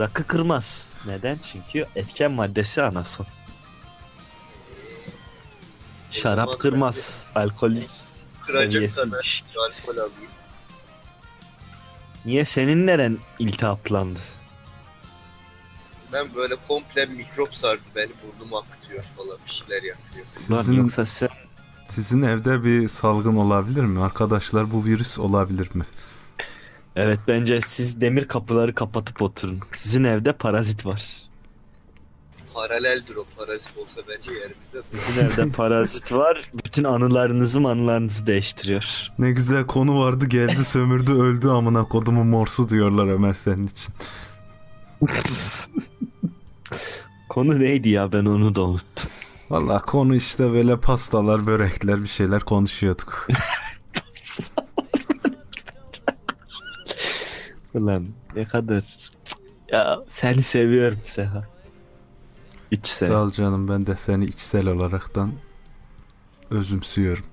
[0.00, 0.94] Rakı kırmaz.
[1.06, 1.38] Neden?
[1.52, 3.26] Çünkü etken maddesi anason.
[6.22, 7.26] Şarap kırmaz.
[7.34, 7.90] Alkolik
[8.46, 9.44] Kıracak seviyesi kadar düşük.
[9.56, 10.30] alkol alayım.
[12.24, 14.18] Niye senin neren iltihaplandı?
[16.12, 20.26] Ben böyle komple mikrop sardı beni burnumu akıtıyor falan bir şeyler yapıyor.
[20.32, 21.28] Sizin, yoksa sen
[21.88, 24.02] sizin evde bir salgın olabilir mi?
[24.02, 25.84] Arkadaşlar bu virüs olabilir mi?
[26.96, 29.60] Evet bence siz demir kapıları kapatıp oturun.
[29.74, 31.25] Sizin evde parazit var.
[32.56, 34.78] Paraleldir o parazit olsa bence yerimizde.
[35.06, 36.50] Sizin evde parazit var.
[36.64, 39.12] Bütün anılarınızı anılarınızı değiştiriyor.
[39.18, 43.94] Ne güzel konu vardı geldi sömürdü öldü amına kodumun morsu diyorlar Ömer senin için.
[47.28, 49.10] Konu neydi ya ben onu da unuttum.
[49.50, 53.28] Valla konu işte böyle pastalar, börekler bir şeyler konuşuyorduk.
[57.74, 58.84] Ulan ne kadar...
[59.72, 61.55] Ya seni seviyorum Seha.
[62.70, 63.08] İç sev.
[63.08, 65.32] Sağ ol canım ben de seni içsel olaraktan
[66.50, 67.24] özümsüyorum.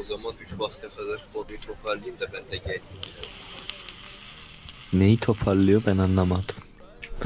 [0.00, 2.82] O zaman 3 vakte kadar konuyu toparlayayım da ben de geleyim.
[4.92, 6.56] Neyi toparlıyor ben anlamadım.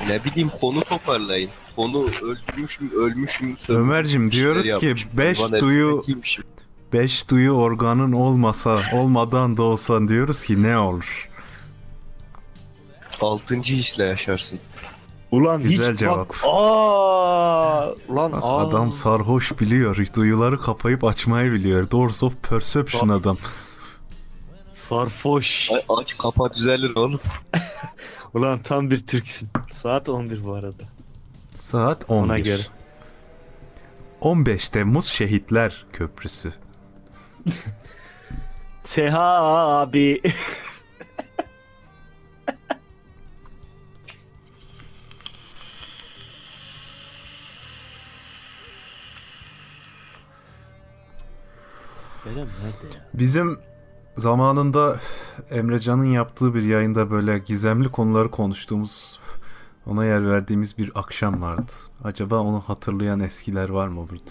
[0.08, 1.50] Ne bileyim konu toparlayın.
[1.76, 3.56] Konu öldürmüşüm, ölmüşüm.
[3.68, 6.44] Ömer'cim diyoruz ki yapmışım, 5 kurban duyu etmek iyiymişim.
[6.92, 11.30] 5 duyu organın olmasa olmadan da olsan diyoruz ki ne olur?
[13.20, 14.60] Altıncı hisle yaşarsın.
[15.34, 16.18] Ulan Güzel hiç cevap.
[16.28, 16.36] bak.
[16.44, 18.56] Aa, ulan Bak, aa.
[18.68, 20.06] adam sarhoş biliyor.
[20.14, 21.90] Duyuları kapayıp açmayı biliyor.
[21.90, 23.38] Doors of Perception adam.
[24.72, 25.70] sarhoş.
[25.72, 27.20] Ay, aç kapa düzelir oğlum.
[28.34, 29.48] Ulan tam bir Türksün.
[29.72, 30.82] Saat 11 bu arada.
[31.58, 32.24] Saat 11.
[32.30, 32.62] Ona göre.
[34.20, 36.52] 15 Temmuz Şehitler Köprüsü.
[38.84, 39.42] Seha
[39.80, 40.22] abi.
[52.24, 53.06] Kerem nerede ya?
[53.14, 53.58] Bizim
[54.16, 55.00] zamanında
[55.50, 59.20] Emrecan'ın yaptığı bir yayında böyle gizemli konuları konuştuğumuz
[59.86, 61.72] ona yer verdiğimiz bir akşam vardı.
[62.04, 64.30] Acaba onu hatırlayan eskiler var mı burada?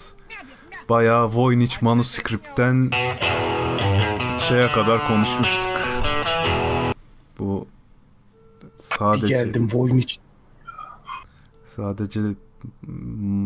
[0.88, 2.90] Bayağı Voynich manuskriptten
[4.38, 5.80] şeye kadar konuşmuştuk.
[7.38, 7.66] Bu
[8.74, 10.14] sadece Geldim Voynich.
[11.66, 12.20] sadece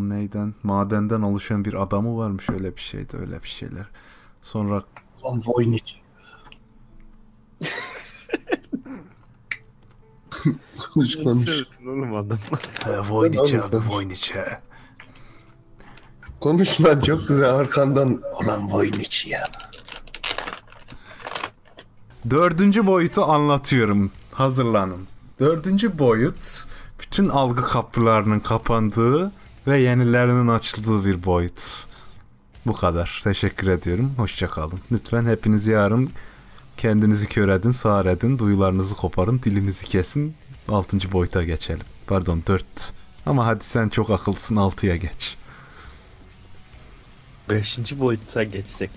[0.08, 3.86] neyden madenden oluşan bir adamı varmış öyle bir şeydi öyle bir şeyler.
[4.42, 4.82] Sonra
[5.24, 5.92] Lan Voynich.
[10.94, 11.48] konuş konuş.
[11.86, 12.38] oğlum adam.
[13.08, 13.84] Voynich'e Anladım.
[13.88, 14.60] Voynich'e.
[16.40, 18.22] Konuş lan çok güzel arkandan.
[18.42, 19.44] Ulan Voynich ya.
[22.30, 24.10] Dördüncü boyutu anlatıyorum.
[24.32, 25.08] Hazırlanın.
[25.40, 26.64] Dördüncü boyut
[27.00, 29.32] bütün algı kapılarının kapandığı
[29.66, 31.86] ve yenilerinin açıldığı bir boyut.
[32.68, 33.20] Bu kadar.
[33.24, 34.14] Teşekkür ediyorum.
[34.16, 34.80] Hoşça kalın.
[34.92, 36.10] Lütfen hepiniz yarın
[36.76, 40.36] kendinizi kör edin, sağır edin, duyularınızı koparın, dilinizi kesin.
[40.68, 41.86] Altıncı boyuta geçelim.
[42.06, 42.92] Pardon dört.
[43.26, 45.36] Ama hadi sen çok akıllısın altıya geç.
[47.50, 48.90] Beşinci boyuta geçsek.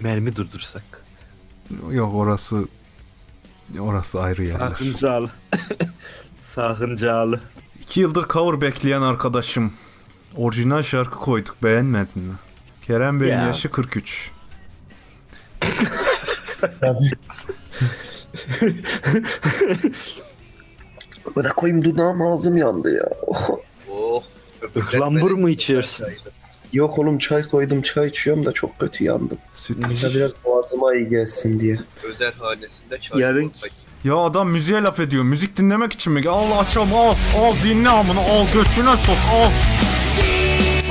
[0.00, 1.04] Mermi durdursak.
[1.90, 2.68] Yok orası
[3.80, 4.68] orası ayrı yerler.
[4.68, 5.30] Sakıncalı.
[6.42, 7.40] Sakıncalı.
[7.82, 9.72] İki yıldır cover bekleyen arkadaşım.
[10.36, 12.34] Orijinal şarkı koyduk beğenmedin mi?
[12.82, 13.42] Kerem Bey'in Ya.
[13.46, 14.30] yaşı 43.
[21.36, 23.08] Bırak koyayım dudağım ağzım yandı ya.
[23.26, 24.22] Oh.
[24.76, 26.06] Ihlamur mu içiyorsun?
[26.72, 29.38] Yok oğlum çay koydum çay içiyorum da çok kötü yandım.
[29.52, 30.02] Süt iç.
[30.04, 31.78] de biraz boğazıma iyi gelsin diye.
[32.10, 33.70] Özel hanesinde çay Yarın- koymak.
[34.04, 35.24] Ya adam müziğe laf ediyor.
[35.24, 36.28] Müzik dinlemek için mi?
[36.28, 37.14] Al açalım al.
[37.38, 39.50] Al dinle amına al götüne sok al.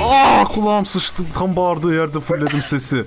[0.02, 1.22] Aa kulağım sıçtı.
[1.34, 3.04] Tam bağırdığı yerde fullledim sesi.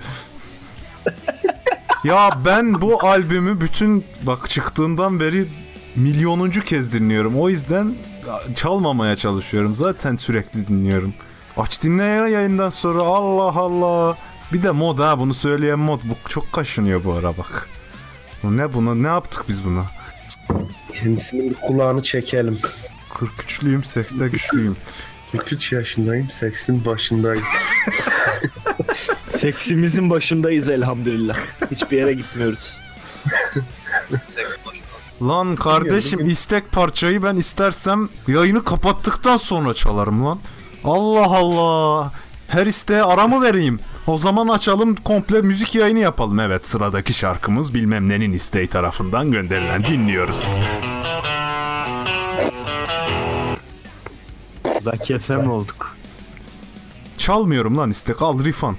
[2.03, 5.47] ya ben bu albümü bütün bak çıktığından beri
[5.95, 7.39] milyonuncu kez dinliyorum.
[7.41, 7.95] O yüzden
[8.55, 9.75] çalmamaya çalışıyorum.
[9.75, 11.13] Zaten sürekli dinliyorum.
[11.57, 13.01] Aç dinle ya yayından sonra.
[13.01, 14.17] Allah Allah.
[14.53, 16.01] Bir de mod ha bunu söyleyen mod.
[16.03, 17.69] Bu çok kaşınıyor bu ara bak.
[18.43, 18.95] Bu ne buna?
[18.95, 19.85] Ne yaptık biz buna?
[20.93, 22.57] Kendisinin bir kulağını çekelim.
[23.13, 24.77] 43'lüyüm, sekste güçlüyüm.
[25.37, 27.43] 43 yaşındayım, seksin başındayım.
[29.27, 31.37] Seksimizin başındayız elhamdülillah.
[31.71, 32.79] Hiçbir yere gitmiyoruz.
[35.21, 40.39] Lan kardeşim istek parçayı ben istersem yayını kapattıktan sonra çalarım lan.
[40.83, 42.13] Allah Allah.
[42.47, 43.79] Her isteğe ara mı vereyim?
[44.07, 46.39] O zaman açalım komple müzik yayını yapalım.
[46.39, 50.59] Evet sıradaki şarkımız bilmem nenin isteği tarafından gönderilen dinliyoruz.
[54.85, 55.95] Zaki FM olduk.
[57.17, 58.75] Çalmıyorum lan istek al refund.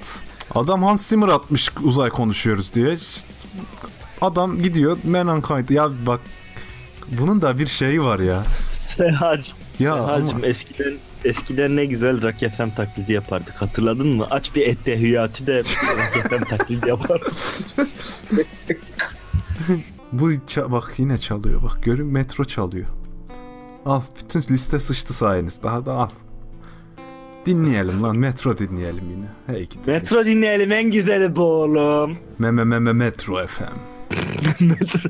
[0.54, 2.96] Adam Hans Zimmer atmış uzay konuşuyoruz diye.
[4.20, 5.72] Adam gidiyor menan kaydı.
[5.72, 6.20] Ya bak
[7.18, 8.42] bunun da bir şeyi var ya.
[8.70, 9.56] Sehacım.
[9.78, 13.54] Ya Sehacım ama- eskiden eskiden ne güzel Rock FM taklidi yapardık.
[13.62, 14.26] Hatırladın mı?
[14.30, 17.20] Aç bir ettehiyatı de Rock FM taklidi yapar.
[20.12, 22.86] Bu ça- bak yine çalıyor bak görün metro çalıyor.
[23.86, 26.08] Al bütün liste sıçtı sayenizde daha da al.
[27.46, 29.26] Dinleyelim lan metro dinleyelim yine.
[29.46, 29.90] Hey gidi.
[29.90, 32.16] Metro dinleyelim en güzeli bu oğlum.
[32.38, 33.62] Me me me me metro FM.
[34.64, 35.08] Metro,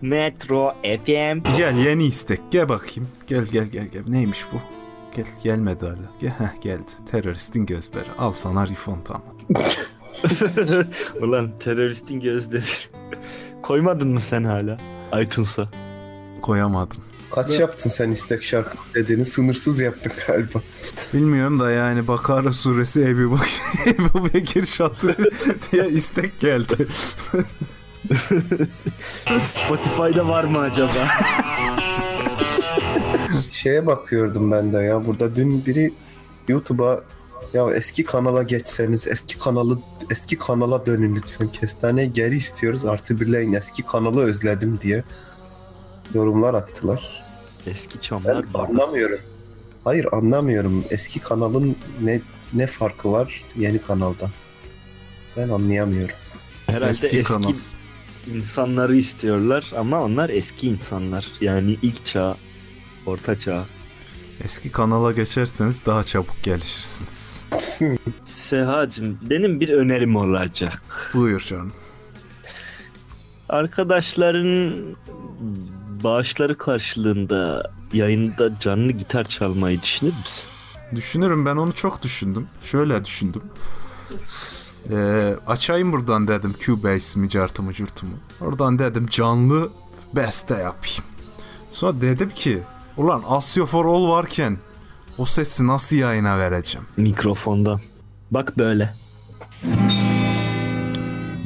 [0.00, 1.56] Metro FM.
[1.56, 3.08] Gel yeni istek gel bakayım.
[3.26, 4.02] Gel gel gel gel.
[4.08, 4.56] Neymiş bu?
[5.16, 6.10] Gel gelmedi hala.
[6.20, 6.90] Gel, heh, geldi.
[7.10, 8.04] Teröristin gözleri.
[8.18, 9.22] Al sana rifon tamam.
[11.22, 12.64] Ulan teröristin gözleri.
[13.62, 14.76] Koymadın mı sen hala
[15.22, 15.68] iTunes'a?
[16.42, 16.98] Koyamadım.
[17.36, 20.60] Kaç yaptın sen istek şarkı dediğini sınırsız yaptın galiba.
[21.14, 23.48] Bilmiyorum da yani Bakara suresi Ebu, Bak
[23.86, 25.16] Ebu Bekir şatı
[25.72, 26.86] diye istek geldi.
[29.40, 31.08] Spotify'da var mı acaba?
[33.50, 35.06] Şeye bakıyordum ben de ya.
[35.06, 35.92] Burada dün biri
[36.48, 37.00] YouTube'a
[37.54, 39.78] ya eski kanala geçseniz eski kanalı
[40.10, 41.48] eski kanala dönün lütfen.
[41.48, 42.84] Kestaneyi geri istiyoruz.
[42.84, 45.02] Artı birleyin eski kanalı özledim diye
[46.14, 47.25] yorumlar attılar.
[47.66, 48.68] Eski Ben çamlar var.
[48.68, 49.18] anlamıyorum.
[49.84, 50.84] Hayır anlamıyorum.
[50.90, 52.20] Eski kanalın ne
[52.52, 54.30] ne farkı var yeni kanaldan?
[55.36, 56.14] Ben anlayamıyorum.
[56.66, 57.52] Herhalde Eski eski, kanal.
[58.34, 61.26] insanları istiyorlar ama onlar eski insanlar.
[61.40, 62.36] Yani ilk çağ,
[63.06, 63.64] orta çağ.
[64.44, 67.42] Eski kanala geçerseniz daha çabuk gelişirsiniz.
[68.26, 71.10] Sehacım benim bir önerim olacak.
[71.14, 71.72] Buyur canım.
[73.48, 74.74] Arkadaşların
[76.04, 80.50] bağışları karşılığında yayında canlı gitar çalmayı düşünür müsün?
[80.96, 82.48] Düşünürüm ben onu çok düşündüm.
[82.64, 83.42] Şöyle düşündüm.
[84.90, 88.12] Ee, açayım buradan dedim Cubase cartımı curtumu.
[88.40, 89.68] Oradan dedim canlı
[90.12, 91.04] beste yapayım.
[91.72, 92.62] Sonra dedim ki
[92.96, 94.58] ulan Asio for All varken
[95.18, 96.86] o sesi nasıl yayına vereceğim?
[96.96, 97.80] Mikrofondan.
[98.30, 98.94] Bak böyle.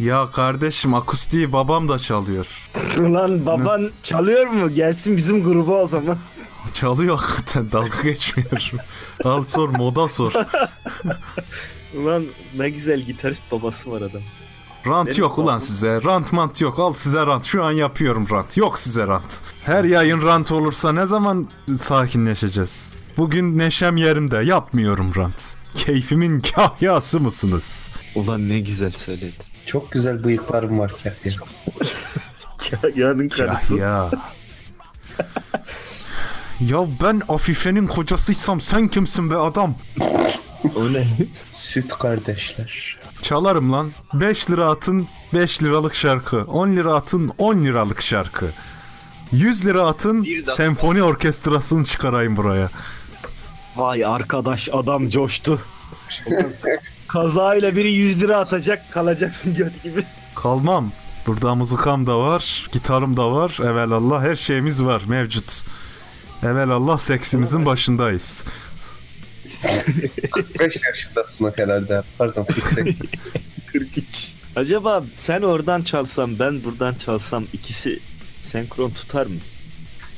[0.00, 2.46] Ya kardeşim akustiği babam da çalıyor.
[3.00, 4.70] Ulan baban çalıyor mu?
[4.74, 6.18] Gelsin bizim gruba o zaman.
[6.72, 8.70] Çalıyor hakikaten dalga geçmiyor.
[9.24, 10.32] Al sor moda sor.
[11.96, 12.24] Ulan
[12.56, 14.20] ne güzel gitarist babası var adam.
[14.86, 16.00] Rant Benim yok ulan babam- size.
[16.04, 16.78] Rant mant yok.
[16.78, 17.44] Al size rant.
[17.44, 18.56] Şu an yapıyorum rant.
[18.56, 19.40] Yok size rant.
[19.64, 21.48] Her yayın rant olursa ne zaman
[21.80, 22.94] sakinleşeceğiz?
[23.16, 24.36] Bugün neşem yerimde.
[24.36, 25.59] Yapmıyorum rant.
[25.74, 27.90] Keyfimin kahyası mısınız?
[28.14, 29.34] Ulan ne güzel söyledin.
[29.66, 31.32] Çok güzel bıyıklarım var Kahya.
[32.96, 33.68] Yarın karısı.
[33.68, 34.10] Kahya.
[36.60, 39.74] ya ben Afife'nin kocasıysam sen kimsin be adam?
[40.76, 41.06] O ne?
[41.52, 42.98] Süt kardeşler.
[43.22, 43.92] Çalarım lan.
[44.14, 46.36] 5 lira atın 5 liralık şarkı.
[46.42, 48.46] 10 lira atın 10 liralık şarkı.
[49.32, 52.70] 100 lira atın senfoni orkestrasını çıkarayım buraya.
[53.76, 55.60] Vay arkadaş adam coştu.
[57.08, 60.04] Kazayla biri 100 lira atacak kalacaksın göt gibi.
[60.34, 60.92] Kalmam.
[61.26, 63.58] Burada mızıkam da var, gitarım da var.
[63.62, 65.64] Evelallah her şeyimiz var mevcut.
[66.42, 68.44] Evelallah seksimizin başındayız.
[70.30, 72.02] 45 yaşındasın herhalde.
[72.18, 72.94] Pardon 48.
[73.72, 74.32] 43.
[74.56, 78.00] Acaba sen oradan çalsam ben buradan çalsam ikisi
[78.40, 79.38] senkron tutar mı?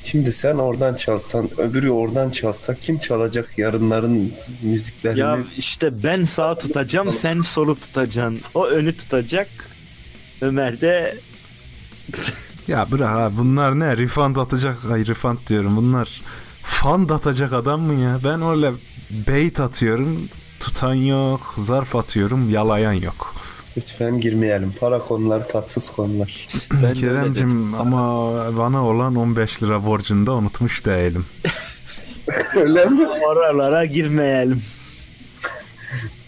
[0.03, 5.21] Şimdi sen oradan çalsan, öbürü oradan çalsa kim çalacak yarınların müziklerini?
[5.21, 8.41] Ya işte ben sağ tutacağım sen solu tutacaksın.
[8.55, 9.49] O önü tutacak.
[10.41, 11.19] Ömer de
[12.69, 13.97] Ya bırak ha bunlar ne?
[13.97, 16.23] Refund atacak, ay refund diyorum bunlar.
[16.63, 18.19] Fund atacak adam mı ya?
[18.25, 18.73] Ben öyle
[19.29, 20.29] bait atıyorum,
[20.61, 23.35] tutan yok, zarf atıyorum, yalayan yok.
[23.77, 24.75] Lütfen girmeyelim.
[24.81, 26.49] Para konuları tatsız konular.
[26.83, 26.95] ben.
[26.95, 31.27] Keremcim ama bana olan 15 lira borcunu da unutmuş değilim.
[32.57, 33.07] Öyle mi?
[33.29, 34.63] Oralara girmeyelim.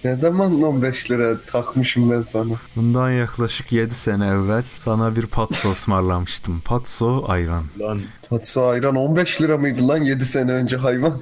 [0.05, 2.55] Ne zaman 15 lira takmışım ben sana?
[2.77, 6.61] Bundan yaklaşık 7 sene evvel sana bir patso ısmarlamıştım.
[6.61, 7.65] Patso ayran.
[7.81, 8.01] Lan
[8.31, 11.21] Tatsı ayran 15 lira mıydı lan 7 sene önce hayvan?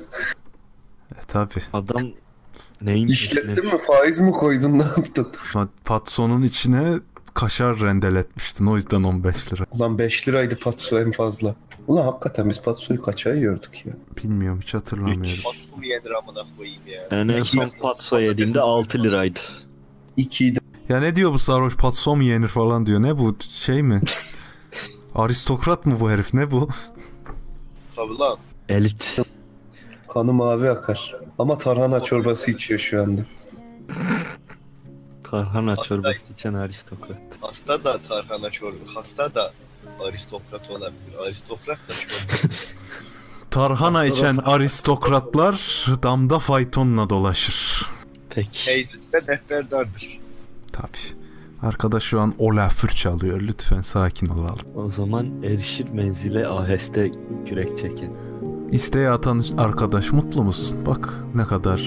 [1.12, 1.54] E tabi.
[1.72, 2.02] adam
[2.84, 3.78] neyin İşlettin mi?
[3.78, 4.72] Faiz mi koydun?
[4.78, 5.28] Ne yaptın?
[5.84, 6.94] Patsonun içine
[7.34, 8.66] kaşar rendeletmiştin.
[8.66, 9.64] O yüzden 15 lira.
[9.70, 11.54] Ulan 5 liraydı patso en fazla.
[11.88, 13.92] Ulan hakikaten biz patsoyu kaça yiyorduk ya?
[14.22, 15.42] Bilmiyorum hiç hatırlamıyorum.
[15.44, 17.02] Patso mu yenir amına koyayım ya.
[17.10, 19.40] Ben en son patso yediğimde 6 liraydı.
[20.18, 20.58] 2'ydi.
[20.88, 23.02] Ya ne diyor bu sarhoş patso mu yenir falan diyor.
[23.02, 24.00] Ne bu şey mi?
[25.14, 26.68] Aristokrat mı bu herif ne bu?
[27.96, 28.36] Tabii lan.
[28.68, 29.20] Elit.
[30.14, 31.14] Kanı mavi akar.
[31.42, 33.20] Ama tarhana çorbası içiyor şu anda.
[35.30, 37.18] Tarhana çorbası içen aristokrat.
[37.40, 38.76] Hasta da tarhana çorba.
[38.94, 39.52] Hasta da
[40.04, 41.14] aristokrat olabilir.
[41.26, 42.54] Aristokrat da çorba.
[43.50, 47.86] Tarhana içen da- aristokratlar damda faytonla dolaşır.
[48.30, 48.64] Peki.
[48.64, 50.18] Teyzesi de defterdardır.
[50.72, 50.98] Tabi.
[51.62, 53.40] Arkadaş şu an Olafür çalıyor.
[53.40, 54.66] Lütfen sakin olalım.
[54.76, 57.12] O zaman erişir menzile aheste
[57.46, 58.31] kürek çekin.
[58.72, 60.78] İsteğe atan arkadaş mutlu musun?
[60.86, 61.82] Bak ne kadar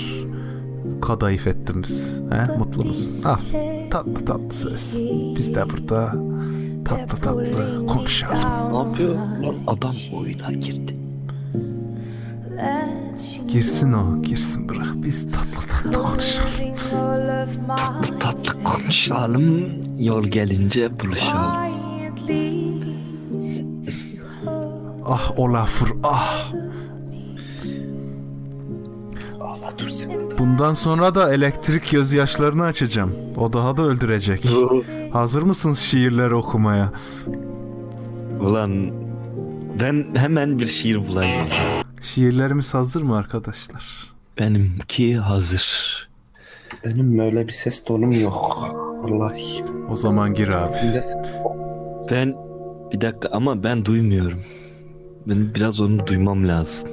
[1.02, 2.22] kadayıf ettin biz.
[2.30, 2.58] He?
[2.58, 3.24] Mutlu musun?
[3.24, 3.38] Al.
[3.92, 5.00] Tatlı tatlı söz.
[5.38, 6.16] Biz de burada
[6.86, 8.74] tatlı tatlı konuşalım.
[8.74, 9.16] Ne yapıyor?
[9.68, 10.96] Adam oyuna girdi.
[13.48, 14.94] Girsin o, girsin bırak.
[14.96, 16.50] Biz tatlı tatlı konuşalım.
[17.78, 19.70] Tatlı tatlı konuşalım.
[20.00, 21.56] Yol gelince buluşalım.
[25.06, 26.54] Ah Olafur ah.
[29.90, 30.12] Sen.
[30.40, 33.12] Bundan sonra da elektrik gözyaşlarını açacağım.
[33.38, 34.46] O daha da öldürecek.
[35.14, 36.92] Hazır mısınız şiirler okumaya?
[38.42, 38.92] Ulan
[39.80, 41.48] ben hemen bir şiir bulayım.
[42.02, 44.14] Şiirlerimiz hazır mı arkadaşlar?
[44.40, 45.96] Benimki hazır.
[46.86, 48.70] Benim öyle bir ses tonum yok.
[49.04, 49.64] Vallahi.
[49.90, 50.76] O zaman gir abi.
[52.12, 52.36] Ben
[52.94, 54.40] bir dakika ama ben duymuyorum.
[55.28, 56.90] Ben biraz onu duymam lazım.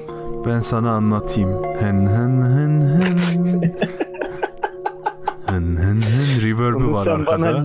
[0.46, 1.62] Ben sana anlatayım.
[1.80, 3.18] Hen hen hen hen.
[5.46, 6.42] hen hen hen.
[6.42, 7.64] Reverb'ü var arkada.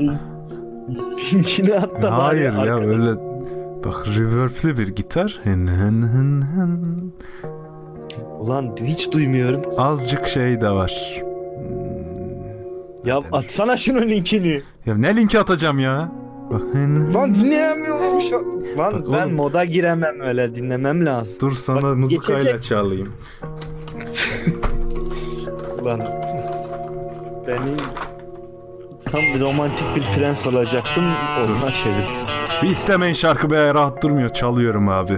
[1.34, 3.20] linkini at da Hayır ya arkada- öyle.
[3.86, 5.40] Bak reverb'li bir gitar.
[5.44, 6.98] Hen hen hen hen.
[8.40, 9.62] Ulan hiç duymuyorum.
[9.78, 11.22] Azıcık şey de var.
[11.56, 11.78] Hmm,
[13.06, 13.30] Ya Nedir?
[13.32, 14.62] atsana şunun linkini.
[14.86, 16.12] Ya ne linki atacağım ya?
[16.52, 18.36] Lan dinleyemiyorum şu
[18.78, 19.34] Lan Bak ben oğlum.
[19.34, 21.38] moda giremem öyle dinlemem lazım.
[21.42, 22.64] Dur sana Bak, mızıkayla geçecek.
[22.64, 23.14] çalayım.
[25.82, 26.02] Ulan
[27.48, 27.78] beni
[29.12, 31.04] tam bir romantik bir prens olacaktım
[31.46, 32.26] onunla çevirdin.
[32.64, 34.30] Bir istemeyin şarkı be rahat durmuyor.
[34.30, 35.18] Çalıyorum abi.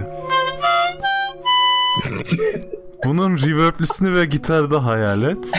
[3.04, 5.50] Bunun reverblüsünü ve gitarda hayal et.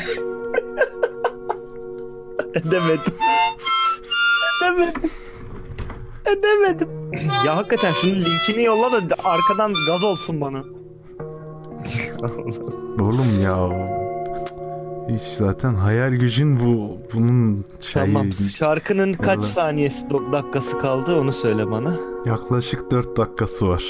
[2.56, 3.14] Edemedim.
[4.64, 5.10] Edemedim.
[6.40, 6.90] Edemedim.
[7.46, 10.64] Ya hakikaten şunun linkini yolla da arkadan gaz olsun bana.
[13.02, 13.70] Oğlum ya.
[15.10, 19.48] Hiç zaten hayal gücün bu bunun şeyi tamam şarkının kaç Vallahi.
[19.52, 21.94] saniyesi dakikası kaldı onu söyle bana.
[22.26, 23.84] yaklaşık 4 dakikası var.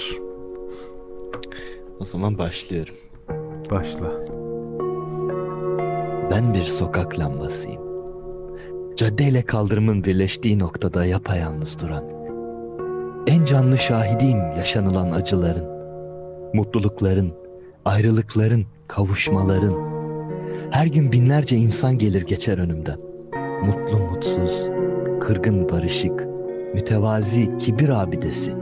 [1.99, 2.95] O zaman başlıyorum.
[3.72, 4.07] Başla.
[6.31, 7.81] Ben bir sokak lambasıyım.
[8.95, 12.20] Caddeyle kaldırımın birleştiği noktada yapayalnız duran.
[13.27, 15.65] En canlı şahidiyim yaşanılan acıların,
[16.53, 17.31] mutlulukların,
[17.85, 19.73] ayrılıkların, kavuşmaların.
[20.72, 22.98] Her gün binlerce insan gelir geçer önümden.
[23.65, 24.69] Mutlu mutsuz,
[25.22, 26.27] kırgın barışık,
[26.73, 28.56] mütevazi kibir abidesi.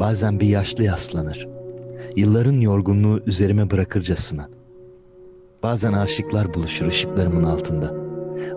[0.00, 1.48] Bazen bir yaşlı yaslanır.
[2.16, 4.48] Yılların yorgunluğu üzerime bırakırcasına.
[5.62, 7.94] Bazen aşıklar buluşur ışıklarımın altında.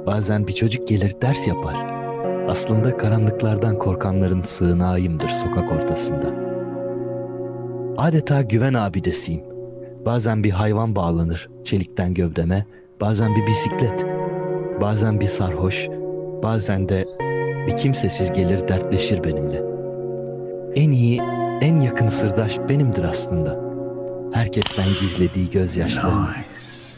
[0.05, 2.04] Bazen bir çocuk gelir ders yapar.
[2.47, 6.33] Aslında karanlıklardan korkanların sığınağıyımdır sokak ortasında.
[7.97, 9.43] Adeta güven abidesiyim.
[10.05, 12.65] Bazen bir hayvan bağlanır çelikten gövdeme,
[13.01, 14.05] bazen bir bisiklet,
[14.81, 15.87] bazen bir sarhoş,
[16.43, 17.05] bazen de
[17.67, 19.63] bir kimsesiz gelir dertleşir benimle.
[20.75, 21.21] En iyi,
[21.61, 23.59] en yakın sırdaş benimdir aslında.
[24.33, 26.27] Herkesten gizlediği gözyaşlarım.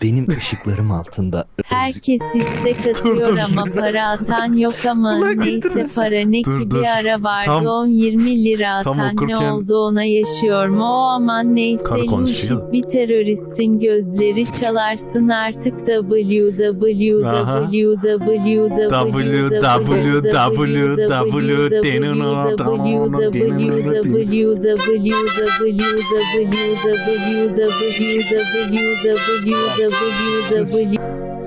[0.03, 3.38] Benim ışıklarım altında Herkes istek atıyor dur.
[3.38, 6.80] ama para atan yok ama Ulan neyse para ne Dur, ki dur.
[6.82, 11.03] bir ara vardı Tam- 10-20 lira tam atan ne okurken- oldu ona yaşıyor mu o
[11.07, 11.84] aman neyse.
[11.95, 17.24] Luşit bir teröristin gözleri çalarsın artık www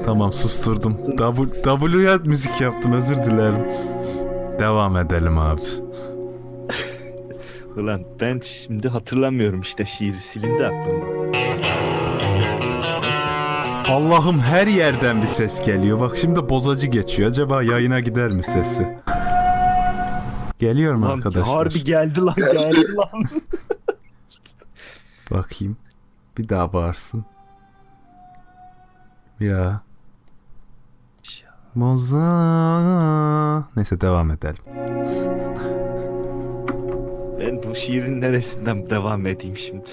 [0.04, 0.96] Tamam susturdum.
[1.16, 3.66] W, W'ya müzik yaptım özür dilerim.
[4.58, 5.60] Devam edelim abi.
[7.76, 11.20] Ulan ben şimdi hatırlamıyorum işte şiir silindi aklımda.
[13.88, 16.00] Allah'ım her yerden bir ses geliyor.
[16.00, 17.30] Bak şimdi bozacı geçiyor.
[17.30, 18.98] Acaba yayına gider mi sesi?
[20.58, 21.56] Geliyor mu Lan arkadaşlar?
[21.56, 23.22] harbi geldi lan geldi lan.
[25.30, 25.76] Bakayım.
[26.38, 27.24] Bir daha bağırsın.
[29.40, 29.82] Ya.
[31.74, 33.68] Moza.
[33.76, 34.62] Neyse devam edelim.
[37.40, 39.90] ben bu şiirin neresinden devam edeyim şimdi.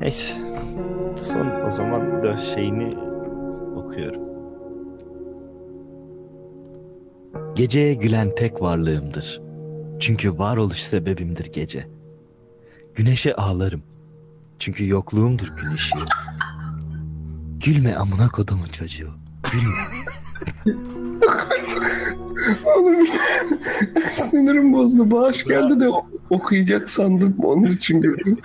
[0.00, 0.32] Neyse.
[1.16, 2.90] Son o zaman da şeyini
[3.76, 4.22] okuyorum.
[7.54, 9.42] Geceye gülen tek varlığımdır.
[10.00, 11.86] Çünkü varoluş sebebimdir gece.
[12.94, 13.82] Güneşe ağlarım.
[14.58, 15.76] Çünkü yokluğumdur gün.
[17.64, 19.10] Gülme amına kodumun çocuğu.
[19.52, 19.84] Gülme.
[22.76, 23.06] Oğlum
[24.12, 25.10] sinirim bozdu.
[25.10, 25.88] Bağış geldi de
[26.30, 27.36] okuyacak sandım.
[27.42, 28.38] Onun için gördüm.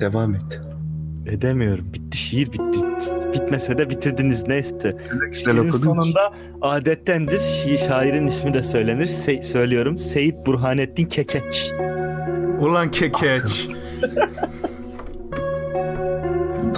[0.00, 0.60] Devam et.
[1.26, 1.92] Edemiyorum.
[1.92, 2.78] Bitti şiir bitti.
[3.34, 4.96] Bitmese de bitirdiniz neyse.
[5.32, 7.40] Güzel Şiirin sonunda adettendir.
[7.40, 9.06] Şi şairin ismi de söylenir.
[9.06, 9.98] Se- söylüyorum.
[9.98, 11.72] Seyit Burhanettin Kekeç.
[12.60, 13.68] Ulan kekeç.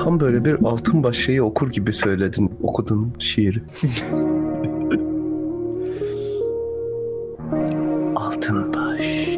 [0.05, 2.53] Tam böyle bir altın baş şeyi okur gibi söyledin.
[2.63, 3.63] Okudun şiiri.
[8.17, 9.29] altın baş.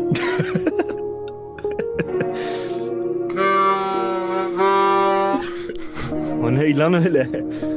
[6.43, 7.29] O ne lan öyle?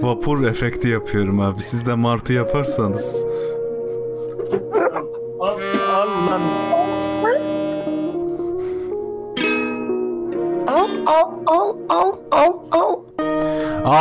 [0.02, 1.64] Vapur efekti yapıyorum abi.
[1.64, 3.26] Siz de martı yaparsanız.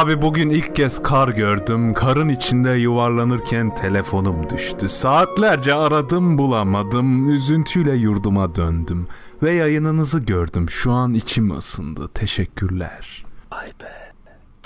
[0.05, 1.94] Abi bugün ilk kez kar gördüm.
[1.94, 4.89] Karın içinde yuvarlanırken telefonum düştü.
[4.89, 7.31] Saatlerce aradım bulamadım.
[7.31, 9.06] Üzüntüyle yurduma döndüm.
[9.43, 10.70] Ve yayınınızı gördüm.
[10.70, 12.09] Şu an içim ısındı.
[12.14, 13.24] Teşekkürler.
[13.52, 14.12] Vay be.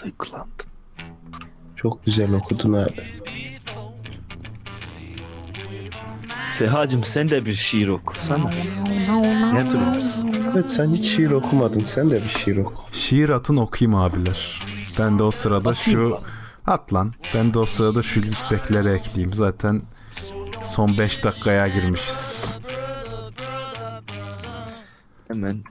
[0.05, 0.67] Duygulandım.
[1.77, 3.03] Çok güzel okudun abi.
[6.57, 8.51] Sehacım sen de bir şiir okusana.
[9.53, 10.35] Ne durumsun?
[10.53, 11.85] Evet sen hiç şiir okumadın.
[11.85, 12.83] Sen de bir şiir oku.
[12.93, 14.63] Şiir atın okuyayım abiler.
[14.99, 16.11] Ben de o sırada Atayım şu...
[16.11, 16.23] lan.
[16.67, 17.15] At lan.
[17.35, 19.33] Ben de o sırada şu listekleri ekleyeyim.
[19.33, 19.83] Zaten
[20.63, 22.59] son 5 dakikaya girmişiz.
[25.29, 25.63] Hemen.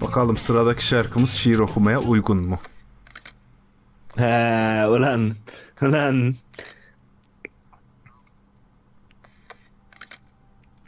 [0.00, 2.58] Bakalım sıradaki şarkımız şiir okumaya uygun mu?
[4.16, 5.34] He ulan.
[5.82, 6.34] Ulan.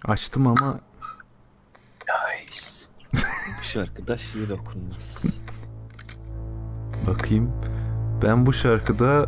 [0.04, 0.80] Açtım ama
[3.60, 5.24] Bu şarkıda şiir okunmaz.
[7.06, 7.50] Bakayım.
[8.22, 9.26] Ben bu şarkıda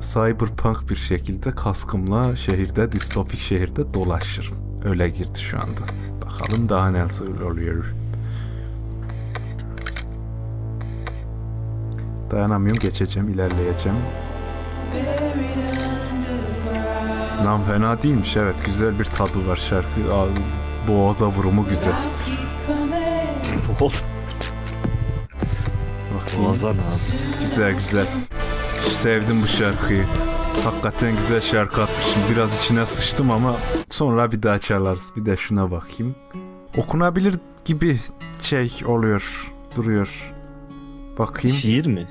[0.00, 4.54] cyberpunk bir şekilde kaskımla şehirde, distopik şehirde dolaşırım.
[4.84, 5.80] Öyle girdi şu anda.
[6.24, 7.94] Bakalım daha nasıl oluyor.
[12.30, 13.98] Dayanamıyorum, geçeceğim, ilerleyeceğim.
[17.44, 19.88] Lan fena değilmiş evet, güzel bir tadı var şarkı.
[20.88, 21.92] Boğaza vurumu güzel.
[23.80, 24.04] Boğaz.
[26.38, 26.80] Boğazan abi.
[27.40, 28.06] Güzel güzel.
[28.80, 30.04] Sevdim bu şarkıyı.
[30.64, 32.22] Hakikaten güzel şarkı atmışım.
[32.30, 33.56] Biraz içine sıçtım ama
[33.90, 35.12] sonra bir daha çalarız.
[35.16, 36.14] Bir de şuna bakayım.
[36.76, 37.34] Okunabilir
[37.64, 38.00] gibi
[38.40, 39.52] şey oluyor.
[39.76, 40.32] Duruyor.
[41.18, 41.56] Bakayım.
[41.56, 42.08] Şiir mi?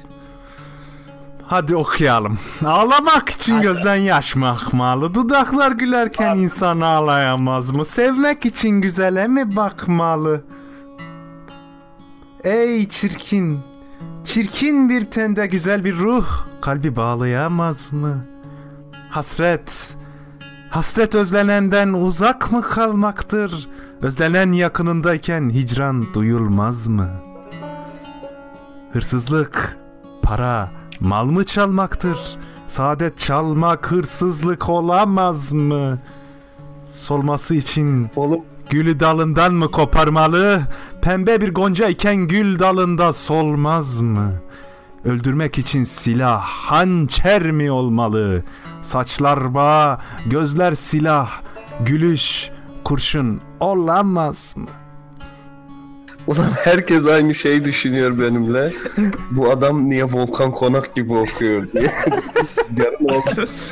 [1.48, 2.40] Hadi okuyalım.
[2.66, 5.14] Ağlamak için gözden yaş mı akmalı?
[5.14, 7.86] Dudaklar gülerken insan ağlayamaz mı?
[7.86, 10.42] Sevmek için güzele mi bakmalı?
[12.44, 13.60] Ey çirkin,
[14.24, 16.28] çirkin bir tende güzel bir ruh
[16.62, 18.26] kalbi bağlayamaz mı?
[19.10, 19.96] Hasret,
[20.70, 23.70] hasret özlenenden uzak mı kalmaktır?
[24.02, 27.10] Özlenen yakınındayken hicran duyulmaz mı?
[28.94, 29.78] Hırsızlık,
[30.22, 32.18] para, mal mı çalmaktır?
[32.68, 36.00] Saadet çalmak hırsızlık olamaz mı?
[36.94, 38.42] Solması için Oğlum
[38.74, 40.62] gülü dalından mı koparmalı?
[41.02, 44.34] Pembe bir gonca iken gül dalında solmaz mı?
[45.06, 48.44] Öldürmek için silah hançer mi olmalı?
[48.82, 51.42] Saçlar bağ, gözler silah,
[51.86, 52.50] gülüş
[52.84, 54.70] kurşun olamaz mı?
[56.28, 58.74] Ulan herkes aynı şeyi düşünüyor benimle.
[59.32, 61.92] Bu adam niye Volkan Konak gibi okuyor diye.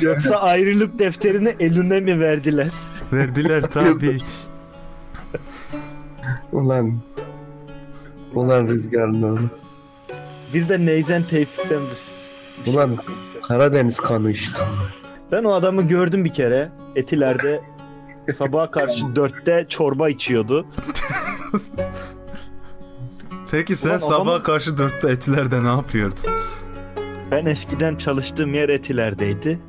[0.00, 2.72] Yoksa ayrılık defterini eline mi verdiler?
[3.12, 4.18] Verdiler tabi.
[6.52, 6.98] Ulan.
[8.34, 9.40] Ulan Rüzgar'ın oğlu.
[10.54, 11.98] Bir de Neyzen Tevfik'tendir.
[12.66, 12.96] Ulan
[13.48, 14.62] Karadeniz kanı işte.
[15.32, 16.72] Ben o adamı gördüm bir kere.
[16.96, 17.60] Etiler'de
[18.38, 20.66] sabaha karşı dörtte çorba içiyordu.
[23.50, 26.18] Peki sen Ulan sabaha adamın- karşı dörtte etilerde ne yapıyordun?
[27.30, 29.60] Ben eskiden çalıştığım yer Etiler'deydi.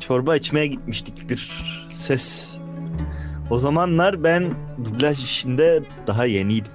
[0.00, 2.53] Çorba içmeye gitmiştik bir ses.
[3.50, 4.44] O zamanlar ben
[4.84, 6.72] dublaj işinde daha yeniydim.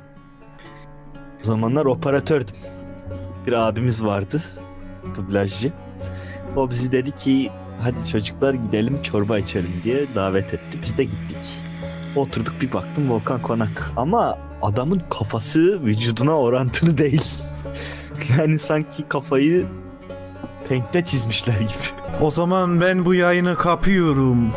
[1.43, 2.55] O zamanlar operatördüm.
[3.47, 4.41] Bir abimiz vardı.
[5.15, 5.71] Dublajcı.
[6.55, 7.51] O bizi dedi ki
[7.81, 10.79] hadi çocuklar gidelim çorba içelim diye davet etti.
[10.83, 11.37] Biz de gittik.
[12.15, 13.91] Oturduk bir baktım Volkan Konak.
[13.97, 17.23] Ama adamın kafası vücuduna orantılı değil.
[18.37, 19.65] Yani sanki kafayı
[20.69, 22.21] Paint'te çizmişler gibi.
[22.21, 24.51] O zaman ben bu yayını kapıyorum.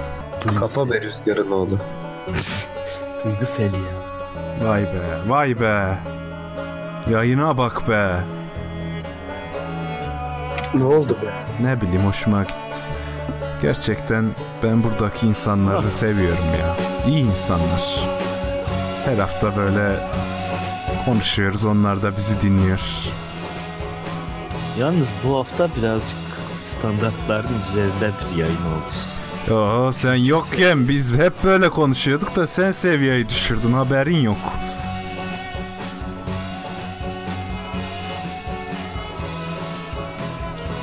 [0.59, 1.79] Kafa be Rüzgar'ın oğlu.
[3.25, 4.69] Duygusel ya.
[4.69, 5.99] Vay be, vay be.
[7.11, 8.21] Yayına bak be.
[10.75, 11.65] Ne oldu be?
[11.65, 12.79] Ne bileyim hoşuma gitti.
[13.63, 14.25] Gerçekten
[14.63, 16.77] ben buradaki insanları seviyorum ya.
[17.07, 18.09] İyi insanlar.
[19.05, 19.97] Her hafta böyle
[21.05, 21.65] konuşuyoruz.
[21.65, 22.81] Onlar da bizi dinliyor.
[24.79, 26.19] Yalnız bu hafta birazcık
[26.61, 29.22] standartların üzerinde bir yayın oldu.
[29.51, 34.39] Oo sen yokken biz hep böyle konuşuyorduk da sen seviyeyi düşürdün haberin yok.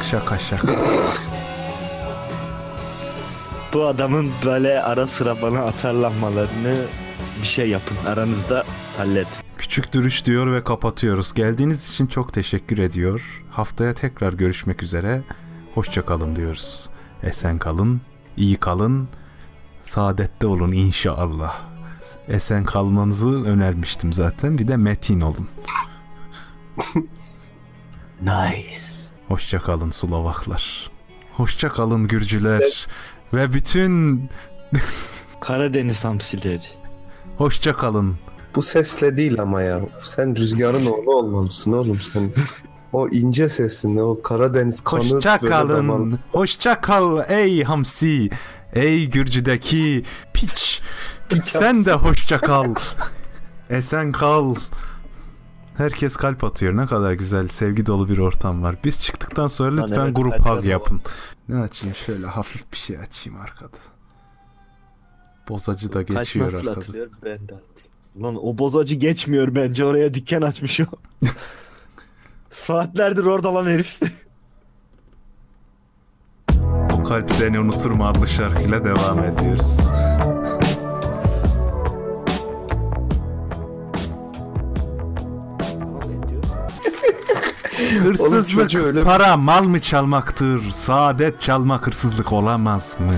[0.03, 0.76] Şaka şaka.
[3.73, 6.76] Bu adamın böyle ara sıra bana atarlanmalarını
[7.41, 7.98] bir şey yapın.
[8.07, 8.64] Aranızda
[8.98, 9.27] hallet.
[9.57, 11.34] Küçük dürüş diyor ve kapatıyoruz.
[11.34, 13.44] Geldiğiniz için çok teşekkür ediyor.
[13.52, 15.22] Haftaya tekrar görüşmek üzere.
[15.76, 16.90] Hoşça kalın diyoruz.
[17.23, 18.02] Esen kalın,
[18.38, 19.07] iyi kalın,
[19.84, 21.61] saadette olun inşallah.
[22.27, 24.57] Esen kalmanızı önermiştim zaten.
[24.57, 25.47] Bir de metin olun.
[28.22, 28.81] Nice.
[29.27, 30.91] Hoşça kalın Sulavaklar.
[31.34, 32.88] Hoşça kalın Gürcüler.
[33.34, 34.23] Ve bütün
[35.41, 36.61] Karadeniz hamsileri.
[37.38, 38.18] hoşça kalın.
[38.56, 39.81] Bu sesle değil ama ya.
[40.03, 42.31] Sen rüzgarın oğlu olmalısın oğlum sen.
[42.94, 46.20] O ince sesinle o Karadeniz kanı Hoşça kalın.
[46.32, 48.30] Hoşça kal ey hamsi.
[48.74, 50.03] Ey Gürcü'deki
[50.34, 50.82] piç.
[51.41, 52.76] Sen de hoşça kal.
[53.70, 54.56] Esen kal.
[55.78, 56.78] Herkes kalp atıyor.
[56.78, 58.76] Ne kadar güzel, sevgi dolu bir ortam var.
[58.84, 61.02] Biz çıktıktan sonra Lan lütfen evet, grup hug yapın.
[61.49, 61.95] Ne açayım?
[61.95, 63.78] Şöyle hafif bir şey açayım arkada.
[65.49, 66.80] Bozacı da Kaç geçiyor nasıl arkada.
[66.80, 68.24] atılıyor ben de atayım.
[68.24, 70.86] Lan o bozacı geçmiyor bence oraya dükkan açmış o.
[72.50, 74.00] Saatlerdir orada lan herif.
[76.94, 79.80] O kalp seni unutur mu adlı şarkıyla devam ediyoruz.
[88.04, 90.72] Hırsızlık çocuğu öyle- para mal mı çalmaktır?
[90.72, 93.14] Saadet çalmak hırsızlık olamaz mı?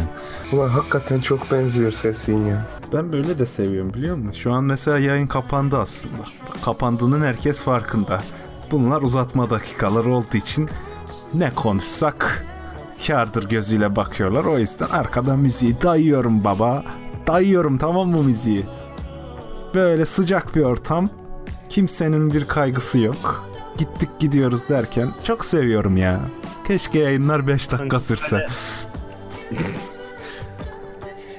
[0.58, 2.66] Ulan hakikaten çok benziyor sesin ya.
[2.94, 4.32] Ben böyle de seviyorum biliyor musun?
[4.41, 6.16] Şu an mesela yayın kapandı aslında.
[6.66, 8.22] Kapandığının herkes farkında.
[8.72, 10.69] Bunlar uzatma dakikaları olduğu için
[11.34, 12.45] ne konuşsak
[13.07, 14.45] kardır gözüyle bakıyorlar.
[14.45, 16.84] O yüzden arkada müziği dayıyorum baba.
[17.27, 18.65] Dayıyorum tamam mı müziği?
[19.73, 21.10] Böyle sıcak bir ortam.
[21.69, 23.49] Kimsenin bir kaygısı yok.
[23.77, 26.19] Gittik gidiyoruz derken çok seviyorum ya.
[26.68, 28.48] Keşke yayınlar 5 dakika sürse.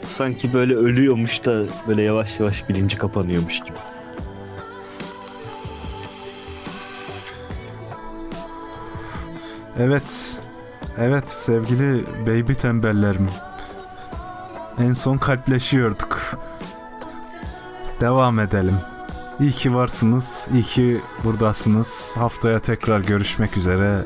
[0.06, 3.91] Sanki böyle ölüyormuş da böyle yavaş yavaş bilinci kapanıyormuş gibi.
[9.78, 10.40] Evet.
[10.98, 13.28] Evet sevgili baby tembellerim.
[14.78, 16.38] En son kalpleşiyorduk.
[18.00, 18.76] Devam edelim.
[19.40, 20.48] İyi ki varsınız.
[20.52, 22.14] iyi ki buradasınız.
[22.16, 24.04] Haftaya tekrar görüşmek üzere.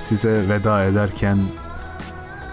[0.00, 1.38] Size veda ederken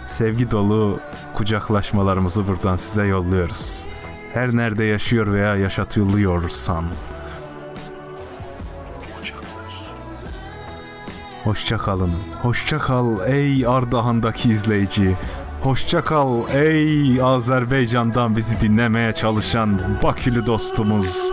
[0.08, 1.00] sevgi dolu
[1.34, 3.86] kucaklaşmalarımızı buradan size yolluyoruz.
[4.34, 6.86] Her nerede yaşıyor veya yaşatılıyorsan.
[11.44, 12.12] Hoşça kalın.
[12.42, 15.16] Hoşça kal ey Ardahan'daki izleyici.
[15.62, 21.32] Hoşça kal ey Azerbaycan'dan bizi dinlemeye çalışan Bakülü dostumuz.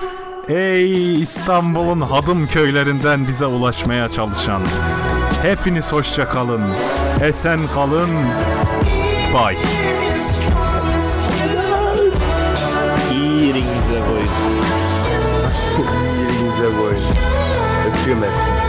[0.48, 4.62] Ey İstanbul'un hadım köylerinden bize ulaşmaya çalışan.
[5.42, 6.62] Hepiniz hoşça kalın.
[7.20, 8.10] Esen kalın.
[9.34, 9.56] Bay.
[13.12, 14.28] İyi yerinize koyun.
[15.90, 17.00] İyi yerinize koyun.
[17.88, 18.59] Öpüyorum hepinizi.